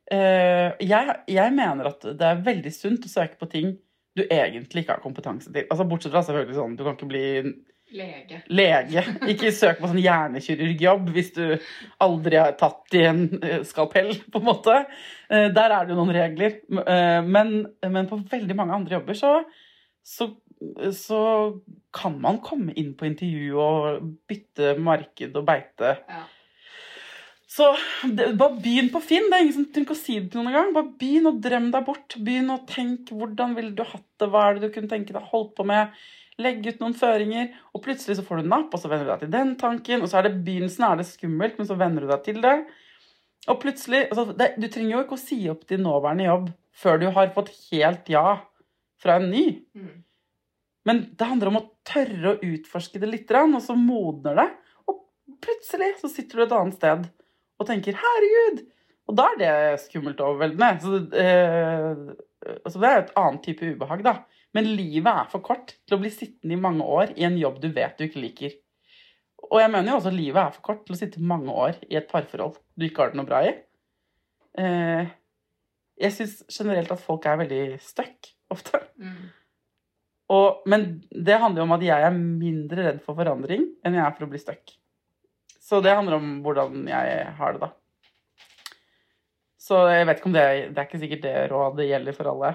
Uh, 0.10 0.74
jeg, 0.82 1.16
jeg 1.30 1.56
mener 1.56 1.94
at 1.94 2.10
det 2.10 2.26
er 2.32 2.46
veldig 2.50 2.74
sunt 2.74 3.06
å 3.06 3.14
søke 3.14 3.38
på 3.38 3.52
ting 3.54 3.76
du 4.18 4.24
egentlig 4.28 4.84
ikke 4.84 4.96
har 4.98 5.04
kompetanse 5.04 5.52
til. 5.54 5.68
Altså 5.72 5.86
Bortsett 5.88 6.12
fra 6.14 6.22
selvfølgelig 6.28 6.58
sånn, 6.58 6.74
du 6.80 6.84
kan 6.88 6.98
ikke 6.98 7.12
bli 7.12 7.26
Lege. 7.92 8.38
lege. 8.48 9.02
Ikke 9.28 9.50
søk 9.52 9.82
på 9.82 9.90
sånn 9.92 10.00
hjernekirurgjobb 10.00 11.10
hvis 11.12 11.34
du 11.36 11.42
aldri 12.00 12.38
har 12.40 12.54
tatt 12.60 12.96
i 12.96 13.02
en 13.10 13.26
eh, 13.44 13.66
skalpell, 13.68 14.14
på 14.32 14.40
en 14.40 14.46
måte. 14.48 14.78
Eh, 15.28 15.50
Der 15.52 15.76
er 15.76 15.84
det 15.86 15.92
jo 15.92 15.98
noen 16.00 16.14
regler. 16.16 16.56
Eh, 16.72 17.20
Men, 17.28 17.52
men 17.84 18.08
på 18.08 18.22
veldig 18.32 18.56
mange 18.56 18.78
andre 18.80 18.96
jobber 18.96 19.20
så, 19.20 19.34
så, 20.08 20.30
så 20.96 21.22
kan 21.92 22.16
man 22.24 22.40
komme 22.48 22.72
inn 22.80 22.94
på 22.96 23.10
intervju 23.10 23.60
og 23.60 24.06
bytte 24.32 24.78
marked 24.80 25.36
og 25.36 25.50
beite. 25.52 25.98
Ja. 26.08 26.24
Så 27.52 27.66
det, 28.08 28.30
bare 28.40 28.62
begynn 28.64 28.88
på 28.94 29.02
Finn. 29.04 29.28
Det 29.28 29.36
er 29.36 29.44
ingen 29.44 29.56
som 29.58 29.68
trenger 29.68 29.90
ikke 29.90 29.98
å 29.98 30.00
si 30.00 30.14
det 30.22 30.30
til 30.32 30.40
noen 30.40 30.56
gang. 30.56 30.70
Bare 30.76 30.94
begynn 31.02 31.28
å 31.28 31.36
drømme 31.44 31.74
deg 31.74 31.88
bort. 31.88 32.16
Begynn 32.24 32.54
å 32.54 32.62
tenke 32.70 33.18
hvordan 33.18 33.58
ville 33.58 33.74
du 33.76 33.84
hatt 33.84 34.08
det, 34.22 34.30
hva 34.32 34.46
er 34.48 34.56
det 34.56 34.70
du 34.70 34.76
kunne 34.76 34.92
tenke 34.92 35.16
deg 35.16 35.28
holdt 35.34 35.52
på 35.58 35.66
med. 35.68 35.92
Legge 36.42 36.72
ut 36.72 36.80
noen 36.80 36.96
føringer, 36.98 37.52
og 37.76 37.84
plutselig 37.84 38.16
så 38.18 38.24
får 38.26 38.40
du 38.40 38.48
napp, 38.54 38.72
og 38.72 38.80
så 38.80 38.88
venner 38.88 39.04
du 39.04 39.12
deg 39.12 39.26
til 39.26 39.36
den 39.36 39.54
tanken. 39.60 40.00
Og 40.00 40.08
så 40.08 40.22
er 40.22 40.30
det 40.30 40.40
begynnelsen 40.48 40.88
er 40.88 41.02
det 41.02 41.10
skummelt, 41.10 41.60
men 41.60 41.68
så 41.68 41.80
venner 41.82 42.08
du 42.08 42.14
deg 42.14 42.24
til 42.30 42.42
det. 42.46 42.56
Og 43.52 43.60
plutselig 43.60 44.06
altså, 44.08 44.30
det, 44.38 44.54
Du 44.62 44.70
trenger 44.72 44.96
jo 44.96 45.04
ikke 45.04 45.20
å 45.20 45.26
si 45.26 45.44
opp 45.52 45.68
din 45.68 45.84
nåværende 45.84 46.30
jobb 46.30 46.50
før 46.82 47.02
du 47.02 47.08
har 47.12 47.36
fått 47.36 47.52
helt 47.68 48.08
ja 48.14 48.28
fra 49.02 49.20
en 49.20 49.32
ny. 49.34 49.46
Mm. 49.76 49.96
Men 50.88 51.08
det 51.18 51.28
handler 51.28 51.52
om 51.52 51.60
å 51.60 51.68
tørre 51.84 52.32
å 52.32 52.54
utforske 52.54 53.02
det 53.02 53.12
litt, 53.12 53.32
og 53.44 53.60
så 53.66 53.76
modner 53.76 54.40
det. 54.40 54.52
Og 54.88 55.04
plutselig 55.44 55.98
så 56.00 56.10
sitter 56.10 56.40
du 56.40 56.46
et 56.46 56.56
annet 56.56 56.80
sted 56.80 57.10
og 57.62 57.68
tenker 57.70 57.98
'herregud'. 57.98 58.66
Og 59.10 59.18
da 59.18 59.28
er 59.32 59.40
det 59.42 59.80
skummelt 59.84 60.22
og 60.22 60.34
overveldende. 60.34 60.82
Så, 60.82 61.00
eh, 61.20 62.56
altså 62.66 62.80
det 62.80 62.90
er 62.90 62.96
jo 62.96 63.06
et 63.06 63.16
annet 63.22 63.44
type 63.46 63.72
ubehag, 63.76 64.04
da. 64.06 64.16
Men 64.56 64.68
livet 64.76 65.08
er 65.08 65.30
for 65.32 65.44
kort 65.46 65.76
til 65.88 65.98
å 65.98 66.02
bli 66.02 66.12
sittende 66.12 66.58
i 66.58 66.60
mange 66.60 66.84
år 66.84 67.14
i 67.16 67.26
en 67.28 67.38
jobb 67.40 67.62
du 67.64 67.70
vet 67.76 67.98
du 67.98 68.06
ikke 68.08 68.24
liker. 68.24 68.56
Og 69.52 69.60
jeg 69.60 69.72
mener 69.72 69.92
jo 69.92 69.98
også 70.00 70.12
at 70.12 70.18
livet 70.20 70.42
er 70.42 70.56
for 70.56 70.66
kort 70.70 70.86
til 70.86 70.96
å 70.96 71.00
sitte 71.00 71.24
mange 71.24 71.52
år 71.52 71.80
i 71.90 71.98
et 72.00 72.08
parforhold 72.12 72.60
du 72.80 72.88
ikke 72.88 73.04
har 73.04 73.12
det 73.12 73.20
noe 73.20 73.30
bra 73.30 73.42
i. 73.48 73.54
Eh, 74.60 75.12
jeg 76.02 76.16
syns 76.16 76.42
generelt 76.52 76.92
at 76.92 77.04
folk 77.04 77.26
er 77.28 77.40
veldig 77.44 77.64
stuck 77.84 78.32
ofte. 78.52 78.80
Mm. 79.00 79.32
Og, 80.32 80.62
men 80.72 80.86
det 81.12 81.40
handler 81.40 81.64
jo 81.64 81.68
om 81.68 81.76
at 81.76 81.84
jeg 81.84 82.08
er 82.08 82.16
mindre 82.16 82.86
redd 82.88 83.02
for 83.04 83.18
forandring 83.18 83.68
enn 83.84 83.98
jeg 83.98 84.06
er 84.06 84.16
for 84.16 84.28
å 84.28 84.32
bli 84.32 84.40
stuck. 84.40 84.76
Så 85.72 85.80
det 85.80 85.94
handler 85.96 86.18
om 86.20 86.32
hvordan 86.44 86.82
jeg 86.92 87.28
har 87.38 87.54
det, 87.56 87.62
da. 87.64 87.70
Så 89.62 89.78
jeg 89.88 90.08
vet 90.10 90.18
ikke 90.20 90.28
om 90.28 90.34
det 90.36 90.44
Det 90.74 90.82
er 90.82 90.88
ikke 90.90 91.00
sikkert 91.00 91.24
det 91.24 91.36
rådet 91.54 91.86
gjelder 91.88 92.18
for 92.18 92.32
alle. 92.34 92.50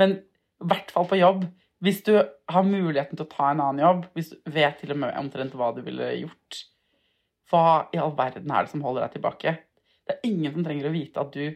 Men 0.00 0.16
i 0.16 0.66
hvert 0.72 0.90
fall 0.90 1.06
på 1.06 1.20
jobb. 1.20 1.44
Hvis 1.84 2.00
du 2.02 2.16
har 2.16 2.66
muligheten 2.66 3.14
til 3.14 3.26
å 3.26 3.30
ta 3.30 3.52
en 3.52 3.60
annen 3.62 3.84
jobb, 3.84 4.06
hvis 4.16 4.32
du 4.32 4.50
vet 4.50 4.80
til 4.80 4.94
og 4.96 4.98
med 5.04 5.14
omtrent 5.20 5.54
hva 5.54 5.68
du 5.76 5.82
ville 5.84 6.08
gjort, 6.16 6.62
hva 7.52 7.66
i 7.94 8.00
all 8.02 8.16
verden 8.16 8.50
er 8.50 8.64
det 8.64 8.72
som 8.72 8.82
holder 8.82 9.04
deg 9.04 9.18
tilbake? 9.18 9.52
Det 10.08 10.16
er 10.16 10.26
ingen 10.26 10.56
som 10.56 10.64
trenger 10.66 10.88
å 10.88 10.94
vite 10.96 11.22
at 11.22 11.36
du 11.36 11.52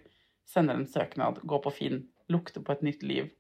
sender 0.47 0.77
en 0.77 0.87
søknad, 0.87 1.41
går 1.43 1.63
på 1.65 1.73
Finn, 1.75 2.03
lukter 2.31 2.63
på 2.63 2.77
et 2.77 2.85
nytt 2.87 3.03
liv. 3.03 3.33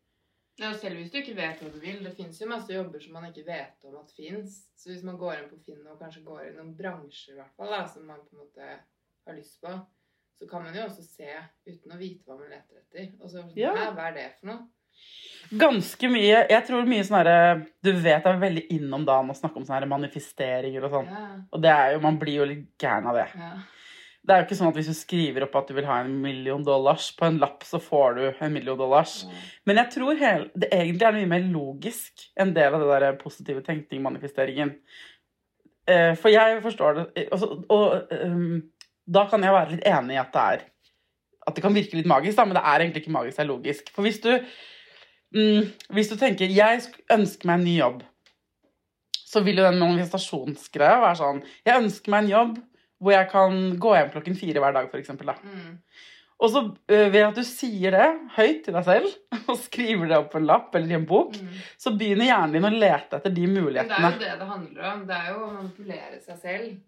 Ja, 0.61 0.73
selv 0.77 0.99
hvis 1.01 1.11
du 1.13 1.17
ikke 1.23 1.37
vet 1.39 1.61
hva 1.63 1.71
du 1.73 1.79
vil, 1.81 2.03
det 2.05 2.13
finnes 2.19 2.41
jo 2.41 2.49
masse 2.51 2.75
jobber 2.75 3.01
som 3.01 3.15
man 3.17 3.31
ikke 3.31 3.47
vet 3.47 3.87
om 3.89 3.95
at 4.03 4.11
fins. 4.13 4.59
Så 4.77 4.91
hvis 4.93 5.05
man 5.07 5.17
går 5.21 5.39
inn 5.39 5.49
på 5.49 5.61
Finn 5.65 5.87
og 5.89 5.97
kanskje 6.01 6.21
går 6.27 6.43
i 6.51 6.57
noen 6.59 6.75
bransjer 6.77 7.33
i 7.35 7.39
hvert 7.39 7.55
fall, 7.57 7.73
da, 7.73 7.87
som 7.89 8.05
man 8.09 8.21
på 8.27 8.37
en 8.37 8.43
måte 8.45 8.69
har 8.69 9.39
lyst 9.39 9.57
på, 9.65 9.73
så 10.41 10.49
kan 10.51 10.65
man 10.67 10.77
jo 10.77 10.85
også 10.85 11.05
se 11.05 11.31
uten 11.69 11.95
å 11.97 11.99
vite 12.01 12.29
hva 12.29 12.37
man 12.37 12.53
leter 12.53 12.83
etter. 12.83 13.09
Og 13.21 13.33
så 13.33 13.47
Ja. 13.57 13.73
Hva 13.97 14.11
er 14.11 14.15
det 14.19 14.29
for 14.41 14.53
noe? 14.53 14.69
Ganske 15.61 16.09
mye. 16.13 16.45
Jeg 16.51 16.65
tror 16.67 16.87
mye 16.87 17.05
sånn 17.07 17.17
herre 17.23 17.67
Du 17.83 17.91
vet 17.93 18.21
jeg 18.25 18.27
er 18.29 18.41
veldig 18.43 18.65
innom 18.75 19.05
dagen 19.09 19.33
å 19.33 19.37
snakke 19.39 19.57
om 19.57 19.65
sånne 19.65 19.89
manifesteringer 19.89 20.85
og 20.85 20.91
sånn. 20.93 21.09
Ja, 21.11 21.27
Og 21.53 21.63
det 21.65 21.71
er 21.73 21.93
jo, 21.95 22.01
man 22.05 22.19
blir 22.21 22.43
jo 22.43 22.49
litt 22.53 22.67
gæren 22.79 23.09
av 23.09 23.17
det. 23.17 23.29
ja. 23.35 23.53
Det 24.21 24.35
er 24.35 24.43
jo 24.43 24.47
ikke 24.47 24.57
sånn 24.59 24.69
at 24.69 24.77
hvis 24.77 24.91
du 24.91 24.97
skriver 24.97 25.47
opp 25.47 25.55
at 25.57 25.71
du 25.71 25.77
vil 25.79 25.87
ha 25.89 26.03
en 26.03 26.11
million 26.21 26.61
dollars 26.65 27.07
på 27.17 27.25
en 27.25 27.39
lapp, 27.41 27.65
så 27.65 27.81
får 27.81 28.19
du 28.19 28.25
en 28.29 28.53
million 28.53 28.77
dollars. 28.77 29.23
Men 29.65 29.81
jeg 29.81 29.95
tror 29.95 30.19
det 30.21 30.69
egentlig 30.69 31.07
er 31.09 31.17
mye 31.17 31.31
mer 31.31 31.47
logisk 31.49 32.27
en 32.37 32.53
del 32.57 32.77
av 32.77 32.85
det 32.85 32.99
der 33.07 33.17
positive 33.21 33.65
tenkning, 33.65 34.03
manifesteringen. 34.05 34.75
Eh, 35.89 36.13
for 36.21 36.29
jeg 36.29 36.61
forstår 36.63 36.99
det 36.99 37.07
eh, 37.17 37.29
altså, 37.33 37.47
Og 37.73 38.13
um, 38.13 38.61
da 39.09 39.25
kan 39.31 39.43
jeg 39.43 39.55
være 39.55 39.73
litt 39.73 39.87
enig 39.89 40.15
i 40.15 40.21
at 40.21 40.35
det 40.35 40.43
er 40.43 40.65
At 41.49 41.57
det 41.57 41.65
kan 41.65 41.75
virke 41.75 41.97
litt 41.97 42.11
magisk, 42.11 42.37
da, 42.37 42.45
men 42.45 42.59
det 42.59 42.63
er 42.63 42.85
egentlig 42.85 43.03
ikke 43.03 43.15
magisk, 43.17 43.39
det 43.39 43.43
er 43.43 43.49
logisk. 43.49 43.89
For 43.95 44.07
hvis 44.07 44.21
du 44.21 44.31
mm, 44.37 45.71
Hvis 45.97 46.13
du 46.13 46.19
tenker 46.21 46.53
jeg 46.53 46.85
ønsker 47.11 47.49
meg 47.49 47.59
en 47.59 47.67
ny 47.67 47.79
jobb, 47.79 48.03
så 49.31 49.41
vil 49.47 49.63
jo 49.63 49.67
den 49.67 49.81
manifestasjonsgreia 49.81 51.01
være 51.01 51.21
sånn 51.23 51.43
Jeg 51.65 51.83
ønsker 51.87 52.13
meg 52.13 52.27
en 52.27 52.35
jobb 52.35 52.61
hvor 53.01 53.15
jeg 53.17 53.29
kan 53.33 53.59
gå 53.81 53.93
hjem 53.97 54.11
klokken 54.15 54.37
fire 54.39 54.61
hver 54.63 54.75
dag, 54.77 54.89
eksempel, 55.01 55.31
da. 55.33 55.37
Mm. 55.43 55.79
Og 56.41 56.49
så 56.53 56.61
øh, 56.65 57.07
ved 57.13 57.21
at 57.27 57.37
du 57.37 57.43
sier 57.45 57.93
det 57.93 58.05
høyt 58.37 58.63
til 58.65 58.77
deg 58.77 58.85
selv, 58.87 59.09
og 59.51 59.57
skriver 59.61 60.09
det 60.09 60.17
opp 60.23 60.31
på 60.33 60.41
en 60.41 60.47
lapp 60.49 60.75
eller 60.79 60.95
i 60.95 60.99
en 61.01 61.09
bok, 61.09 61.35
Mm. 61.41 61.57
så 61.81 61.93
begynner 61.97 62.31
hjernen 62.31 62.55
din 62.57 62.69
å 62.69 62.73
lete 62.73 63.19
etter 63.21 63.35
de 63.37 63.45
mulighetene. 63.51 63.99
Men 64.05 64.17
det 64.21 64.29
er 64.29 64.33
jo 64.33 64.39
det 64.39 64.39
det 64.45 64.49
handler 64.55 64.87
om. 64.93 65.03
Det 65.11 65.19
er 65.19 65.29
jo 65.35 65.43
å 65.45 65.51
manipulere 65.59 66.21
seg 66.25 66.39
selv. 66.45 66.79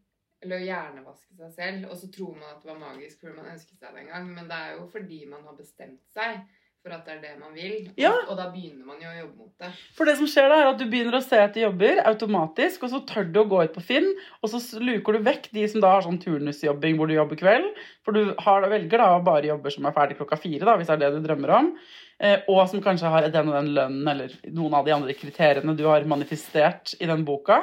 Eller 0.42 0.58
å 0.58 0.64
hjernevaske 0.66 1.36
seg 1.38 1.52
selv. 1.54 1.84
Og 1.92 1.96
så 2.00 2.08
tror 2.10 2.32
man 2.34 2.48
at 2.50 2.62
det 2.64 2.70
var 2.72 2.80
magisk 2.80 3.20
fordi 3.20 3.36
man 3.36 3.52
ønsket 3.52 3.76
seg 3.78 3.92
det 3.94 4.00
en 4.02 4.08
gang. 4.14 4.24
Men 4.34 4.48
det 4.50 4.56
er 4.58 4.72
jo 4.74 4.86
fordi 4.90 5.20
man 5.30 5.44
har 5.46 5.54
bestemt 5.54 6.00
seg 6.16 6.40
for 6.82 6.94
at 6.96 7.06
det 7.06 7.12
er 7.14 7.20
det 7.22 7.32
man 7.38 7.52
vil. 7.54 7.74
Ja. 8.00 8.10
Og 8.26 8.34
da 8.38 8.48
begynner 8.50 8.82
man 8.88 8.98
jo 8.98 9.06
å 9.06 9.14
jobbe 9.14 9.44
mot 9.44 9.62
det. 9.62 9.68
For 9.94 10.08
det 10.08 10.16
som 10.18 10.28
skjer 10.30 10.48
da, 10.50 10.58
er 10.58 10.70
at 10.72 10.80
du 10.80 10.84
begynner 10.90 11.14
å 11.14 11.22
se 11.22 11.38
etter 11.38 11.62
jobber 11.62 12.00
automatisk, 12.10 12.86
og 12.86 12.90
så 12.90 13.00
tør 13.06 13.28
du 13.30 13.38
å 13.42 13.48
gå 13.52 13.60
ut 13.62 13.74
på 13.76 13.84
Finn, 13.86 14.08
og 14.42 14.50
så 14.50 14.58
luker 14.82 15.14
du 15.14 15.26
vekk 15.28 15.46
de 15.54 15.66
som 15.70 15.84
da 15.84 15.92
har 15.94 16.06
sånn 16.06 16.18
turnusjobbing 16.22 16.98
hvor 16.98 17.10
du 17.10 17.14
jobber 17.14 17.38
kveld. 17.38 17.68
For 18.02 18.18
du 18.18 18.32
har, 18.42 18.66
velger 18.72 19.04
da 19.04 19.10
bare 19.22 19.52
jobber 19.52 19.74
som 19.74 19.86
er 19.86 19.94
ferdig 19.94 20.18
klokka 20.18 20.40
fire, 20.42 20.64
da, 20.66 20.74
hvis 20.80 20.90
det 20.90 20.96
er 20.96 21.04
det 21.04 21.12
du 21.14 21.28
drømmer 21.28 21.52
om. 21.60 21.68
Eh, 22.22 22.42
og 22.50 22.64
som 22.70 22.82
kanskje 22.82 23.12
har 23.12 23.28
den 23.30 23.52
og 23.52 23.58
den 23.60 23.70
lønnen, 23.76 24.10
eller 24.14 24.34
noen 24.50 24.74
av 24.80 24.88
de 24.88 24.96
andre 24.96 25.14
kriteriene 25.18 25.76
du 25.78 25.84
har 25.86 26.08
manifestert 26.10 26.96
i 26.98 27.06
den 27.10 27.22
boka. 27.28 27.60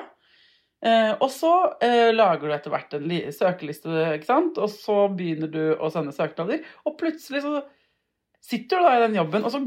Eh, 0.80 1.12
og 1.20 1.28
så 1.34 1.52
eh, 1.84 2.14
lager 2.16 2.48
du 2.48 2.56
etter 2.56 2.72
hvert 2.72 2.96
en 2.96 3.10
li 3.12 3.20
søkeliste, 3.36 3.92
ikke 4.16 4.30
sant? 4.30 4.64
og 4.64 4.72
så 4.72 5.10
begynner 5.12 5.52
du 5.52 5.64
å 5.76 5.92
sende 5.92 6.16
søknader, 6.16 6.64
og 6.88 6.96
plutselig 7.02 7.44
så 7.44 7.58
sitter 8.46 8.80
du 8.80 8.88
da 8.88 8.96
i 8.98 9.06
den 9.06 9.18
jobben, 9.20 9.46
og 9.46 9.54
så 9.54 9.62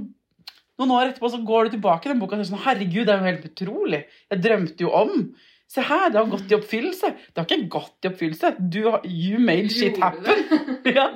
noen 0.80 0.92
år 0.96 1.10
etterpå 1.10 1.30
så 1.30 1.40
går 1.46 1.68
du 1.68 1.76
tilbake 1.76 2.08
i 2.08 2.12
den 2.12 2.20
boka 2.20 2.36
og 2.36 2.42
sier 2.42 2.54
sånn 2.54 2.64
Herregud, 2.64 3.04
det 3.06 3.14
er 3.14 3.20
jo 3.20 3.28
helt 3.28 3.48
utrolig. 3.50 4.02
Jeg 4.32 4.44
drømte 4.44 4.86
jo 4.86 4.92
om. 4.98 5.14
Se 5.72 5.84
her, 5.86 6.08
det 6.12 6.18
har 6.18 6.28
gått 6.32 6.52
i 6.52 6.56
oppfyllelse. 6.56 7.12
Det 7.30 7.40
har 7.40 7.48
ikke 7.48 7.72
gått 7.72 8.04
i 8.04 8.10
oppfyllelse. 8.10 8.52
Du 8.72 8.80
you 9.08 9.40
made 9.40 9.72
shit 9.72 10.00
happen. 10.02 10.44
ja. 10.98 11.08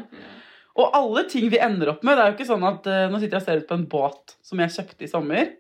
Og 0.76 0.96
alle 0.96 1.24
ting 1.32 1.48
vi 1.52 1.61
ender 1.62 1.94
opp 1.94 2.04
med, 2.04 2.16
det 2.16 2.24
er 2.24 2.32
jo 2.32 2.36
ikke 2.36 2.48
sånn 2.50 2.66
at 2.68 2.88
uh, 2.88 3.07
Nå 3.11 3.20
sitter 3.20 3.38
jeg 3.38 3.42
og 3.42 3.46
ser 3.48 3.62
ut 3.62 3.70
på 3.70 3.78
en 3.78 3.86
båt 3.96 4.36
som 4.44 4.61
jeg 4.61 4.74
kjøpte 4.76 5.07
i 5.07 5.11
sommer 5.11 5.54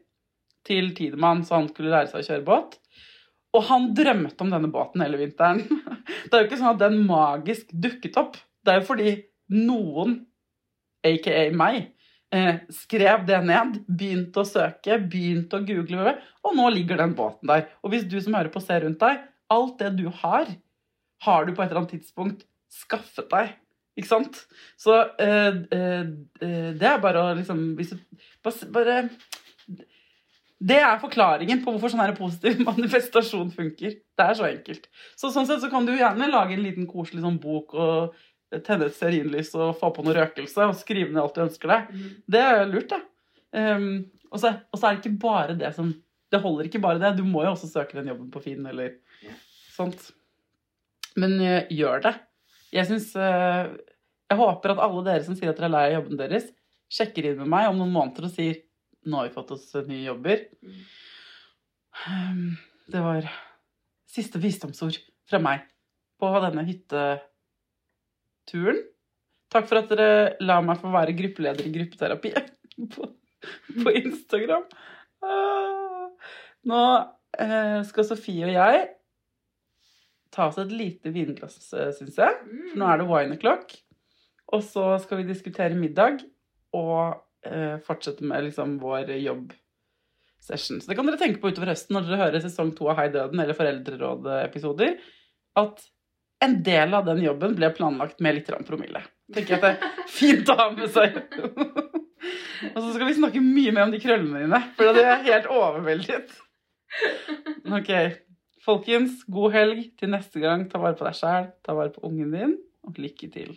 til 0.66 0.90
Tidemann, 0.96 1.44
så 1.46 1.60
han 1.60 1.68
skulle 1.70 1.92
lære 1.92 2.10
seg 2.10 2.22
å 2.24 2.26
kjøre 2.26 2.46
båt. 2.46 2.78
Og 3.56 3.64
han 3.68 3.90
drømte 3.96 4.44
om 4.44 4.52
denne 4.52 4.70
båten 4.72 5.04
hele 5.04 5.20
vinteren. 5.20 5.62
Det 6.28 6.34
er 6.34 6.42
jo 6.42 6.48
ikke 6.48 6.60
sånn 6.60 6.74
at 6.74 6.82
den 6.82 6.98
magisk 7.06 7.70
dukket 7.72 8.18
opp. 8.20 8.36
Det 8.64 8.72
er 8.72 8.82
jo 8.82 8.88
fordi 8.88 9.12
noen, 9.54 10.18
aka 11.06 11.46
meg, 11.56 11.92
eh, 12.34 12.62
skrev 12.72 13.26
det 13.28 13.40
ned, 13.46 13.80
begynte 13.86 14.42
å 14.42 14.48
søke, 14.48 14.98
begynte 15.02 15.60
å 15.60 15.66
google, 15.66 16.16
og 16.44 16.58
nå 16.58 16.68
ligger 16.74 17.00
den 17.02 17.14
båten 17.18 17.52
der. 17.52 17.68
Og 17.82 17.94
hvis 17.94 18.06
du 18.08 18.18
som 18.20 18.36
hører 18.38 18.52
på 18.52 18.62
ser 18.64 18.84
rundt 18.86 19.02
deg, 19.02 19.24
alt 19.52 19.78
det 19.78 19.94
du 19.98 20.08
har, 20.22 20.50
har 21.26 21.46
du 21.46 21.54
på 21.54 21.62
et 21.62 21.70
eller 21.70 21.84
annet 21.84 21.96
tidspunkt 21.96 22.44
skaffet 22.72 23.30
deg. 23.32 23.54
Ikke 23.96 24.10
sant? 24.10 24.42
Så 24.80 24.94
eh, 25.22 25.62
eh, 25.72 26.04
eh, 26.44 26.70
det 26.76 26.88
er 26.90 27.02
bare 27.02 27.22
å 27.22 27.34
liksom 27.38 27.62
hvis 27.78 27.94
bare 28.72 29.06
Det 30.56 30.76
er 30.76 31.00
forklaringen 31.00 31.62
på 31.64 31.72
hvorfor 31.72 31.92
sånn 31.92 32.02
her 32.04 32.14
positiv 32.16 32.60
manifestasjon 32.68 33.52
funker. 33.54 33.96
Det 34.16 34.26
er 34.26 34.36
så 34.36 34.48
enkelt. 34.48 34.88
Så 35.16 35.32
sånn 35.32 35.48
sett 35.48 35.62
så 35.64 35.70
kan 35.72 35.88
du 35.88 35.94
gjerne 35.96 36.30
lage 36.32 36.56
en 36.56 36.64
liten 36.64 36.88
koselig 36.90 37.24
sånn 37.24 37.40
bok 37.40 37.76
og 37.76 38.16
tenne 38.64 38.88
et 38.88 38.96
stearinlys 38.96 39.52
og 39.58 39.76
få 39.80 39.90
på 39.94 40.04
noe 40.06 40.14
røkelse 40.16 40.66
og 40.68 40.76
skrive 40.78 41.10
ned 41.10 41.22
alt 41.22 41.36
du 41.36 41.44
ønsker 41.46 41.72
deg. 41.72 41.88
Mm. 41.92 42.10
Det 42.34 42.42
er 42.42 42.60
lurt, 42.70 42.92
det. 42.92 43.00
Um, 43.56 43.88
og, 44.30 44.38
så, 44.42 44.52
og 44.70 44.78
så 44.78 44.88
er 44.88 44.96
det 44.96 45.04
ikke 45.04 45.22
bare 45.22 45.56
det 45.56 45.70
som 45.76 45.94
Det 46.32 46.40
holder 46.42 46.66
ikke 46.66 46.82
bare 46.82 46.98
det. 47.00 47.12
Du 47.16 47.24
må 47.24 47.44
jo 47.44 47.52
også 47.54 47.68
søke 47.70 47.96
den 47.96 48.10
jobben 48.10 48.30
på 48.34 48.42
Finn 48.42 48.66
eller 48.66 48.96
yeah. 49.22 49.36
sånt. 49.72 50.08
Men 51.16 51.36
uh, 51.38 51.70
gjør 51.70 52.02
det. 52.08 52.14
Jeg 52.74 52.88
syns 52.88 53.12
Jeg 53.14 54.36
håper 54.40 54.74
at 54.74 54.80
alle 54.82 55.04
dere 55.06 55.24
som 55.24 55.36
sier 55.38 55.52
at 55.52 55.60
dere 55.60 55.70
er 55.70 55.74
lei 55.76 55.84
av 55.86 55.94
jobben 56.00 56.18
deres, 56.18 56.48
sjekker 56.92 57.30
inn 57.30 57.38
med 57.38 57.50
meg 57.52 57.68
om 57.70 57.78
noen 57.78 57.94
måneder 57.94 58.26
og 58.26 58.34
sier 58.34 58.58
nå 59.06 59.20
har 59.20 59.28
vi 59.28 59.36
fått 59.36 59.52
oss 59.54 59.68
nye 59.86 60.02
jobber. 60.02 60.42
Um, 62.06 62.56
Det 62.90 63.02
var 63.02 63.30
siste 64.10 64.40
visdomsord 64.42 64.98
fra 65.30 65.40
meg 65.42 65.64
på 66.20 66.30
denne 66.42 66.66
hytteturen. 68.46 68.82
Takk 69.52 69.68
for 69.68 69.80
at 69.80 69.90
dere 69.92 70.36
la 70.42 70.60
meg 70.64 70.80
få 70.80 70.90
være 70.90 71.14
gruppeleder 71.16 71.66
i 71.66 71.72
gruppeterapi 71.74 72.32
på, 72.94 73.08
på 73.82 73.94
Instagram. 74.02 74.64
Ah. 75.22 76.06
Nå 76.66 76.82
eh, 77.38 77.82
skal 77.86 78.08
Sofie 78.08 78.46
og 78.46 78.54
jeg 78.54 78.86
ta 80.34 80.48
oss 80.50 80.58
et 80.60 80.72
lite 80.74 81.12
vinglass, 81.14 81.70
syns 81.70 82.18
jeg. 82.18 82.40
For 82.72 82.80
nå 82.80 82.88
er 82.90 83.00
det 83.00 83.08
wine 83.08 83.38
o'clock. 83.38 83.70
Og 84.52 84.62
så 84.62 84.96
skal 85.02 85.22
vi 85.22 85.30
diskutere 85.30 85.78
middag 85.78 86.20
og 86.76 87.22
eh, 87.46 87.78
fortsette 87.86 88.26
med 88.26 88.50
liksom 88.50 88.76
vår 88.82 89.14
jobbsession. 89.16 90.82
Så 90.82 90.90
det 90.90 90.98
kan 90.98 91.08
dere 91.08 91.22
tenke 91.22 91.40
på 91.40 91.54
utover 91.54 91.72
høsten 91.72 91.96
når 91.96 92.10
dere 92.10 92.22
hører 92.26 92.44
sesong 92.44 92.74
to 92.76 92.90
av 92.92 93.00
Hei 93.00 93.08
døden 93.14 93.40
eller 93.40 93.56
Foreldrerådet-episoder. 93.56 94.98
At 95.56 95.86
en 96.44 96.58
del 96.62 96.94
av 96.94 97.06
den 97.06 97.22
jobben 97.24 97.54
ble 97.56 97.70
planlagt 97.76 98.20
med 98.24 98.38
litt 98.38 98.50
promille. 98.68 99.02
Tenker 99.34 99.56
jeg 99.56 99.62
at 99.62 99.64
det 99.64 99.72
er 99.72 100.10
fint 100.10 100.52
å 100.52 100.58
ha 100.58 100.68
med 100.74 100.90
seg. 100.92 101.16
og 102.74 102.80
så 102.82 102.90
skal 102.92 103.06
vi 103.08 103.16
snakke 103.16 103.42
mye 103.44 103.72
mer 103.72 103.88
om 103.88 103.94
de 103.94 104.02
krøllene 104.02 104.44
dine, 104.44 104.62
for 104.76 104.96
da 104.96 105.06
er 105.16 105.26
helt 105.30 105.50
overveldet. 105.52 106.36
Ok. 107.76 107.92
Folkens, 108.66 109.22
god 109.30 109.54
helg 109.54 109.82
til 110.00 110.10
neste 110.10 110.42
gang. 110.42 110.66
Ta 110.70 110.82
vare 110.82 110.98
på 110.98 111.06
deg 111.06 111.18
sjæl, 111.18 111.50
ta 111.62 111.76
vare 111.78 111.94
på 111.94 112.02
ungen 112.08 112.34
din, 112.34 112.56
og 112.86 112.98
lykke 112.98 113.30
til. 113.30 113.56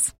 details. 0.01 0.20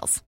details. 0.01 0.30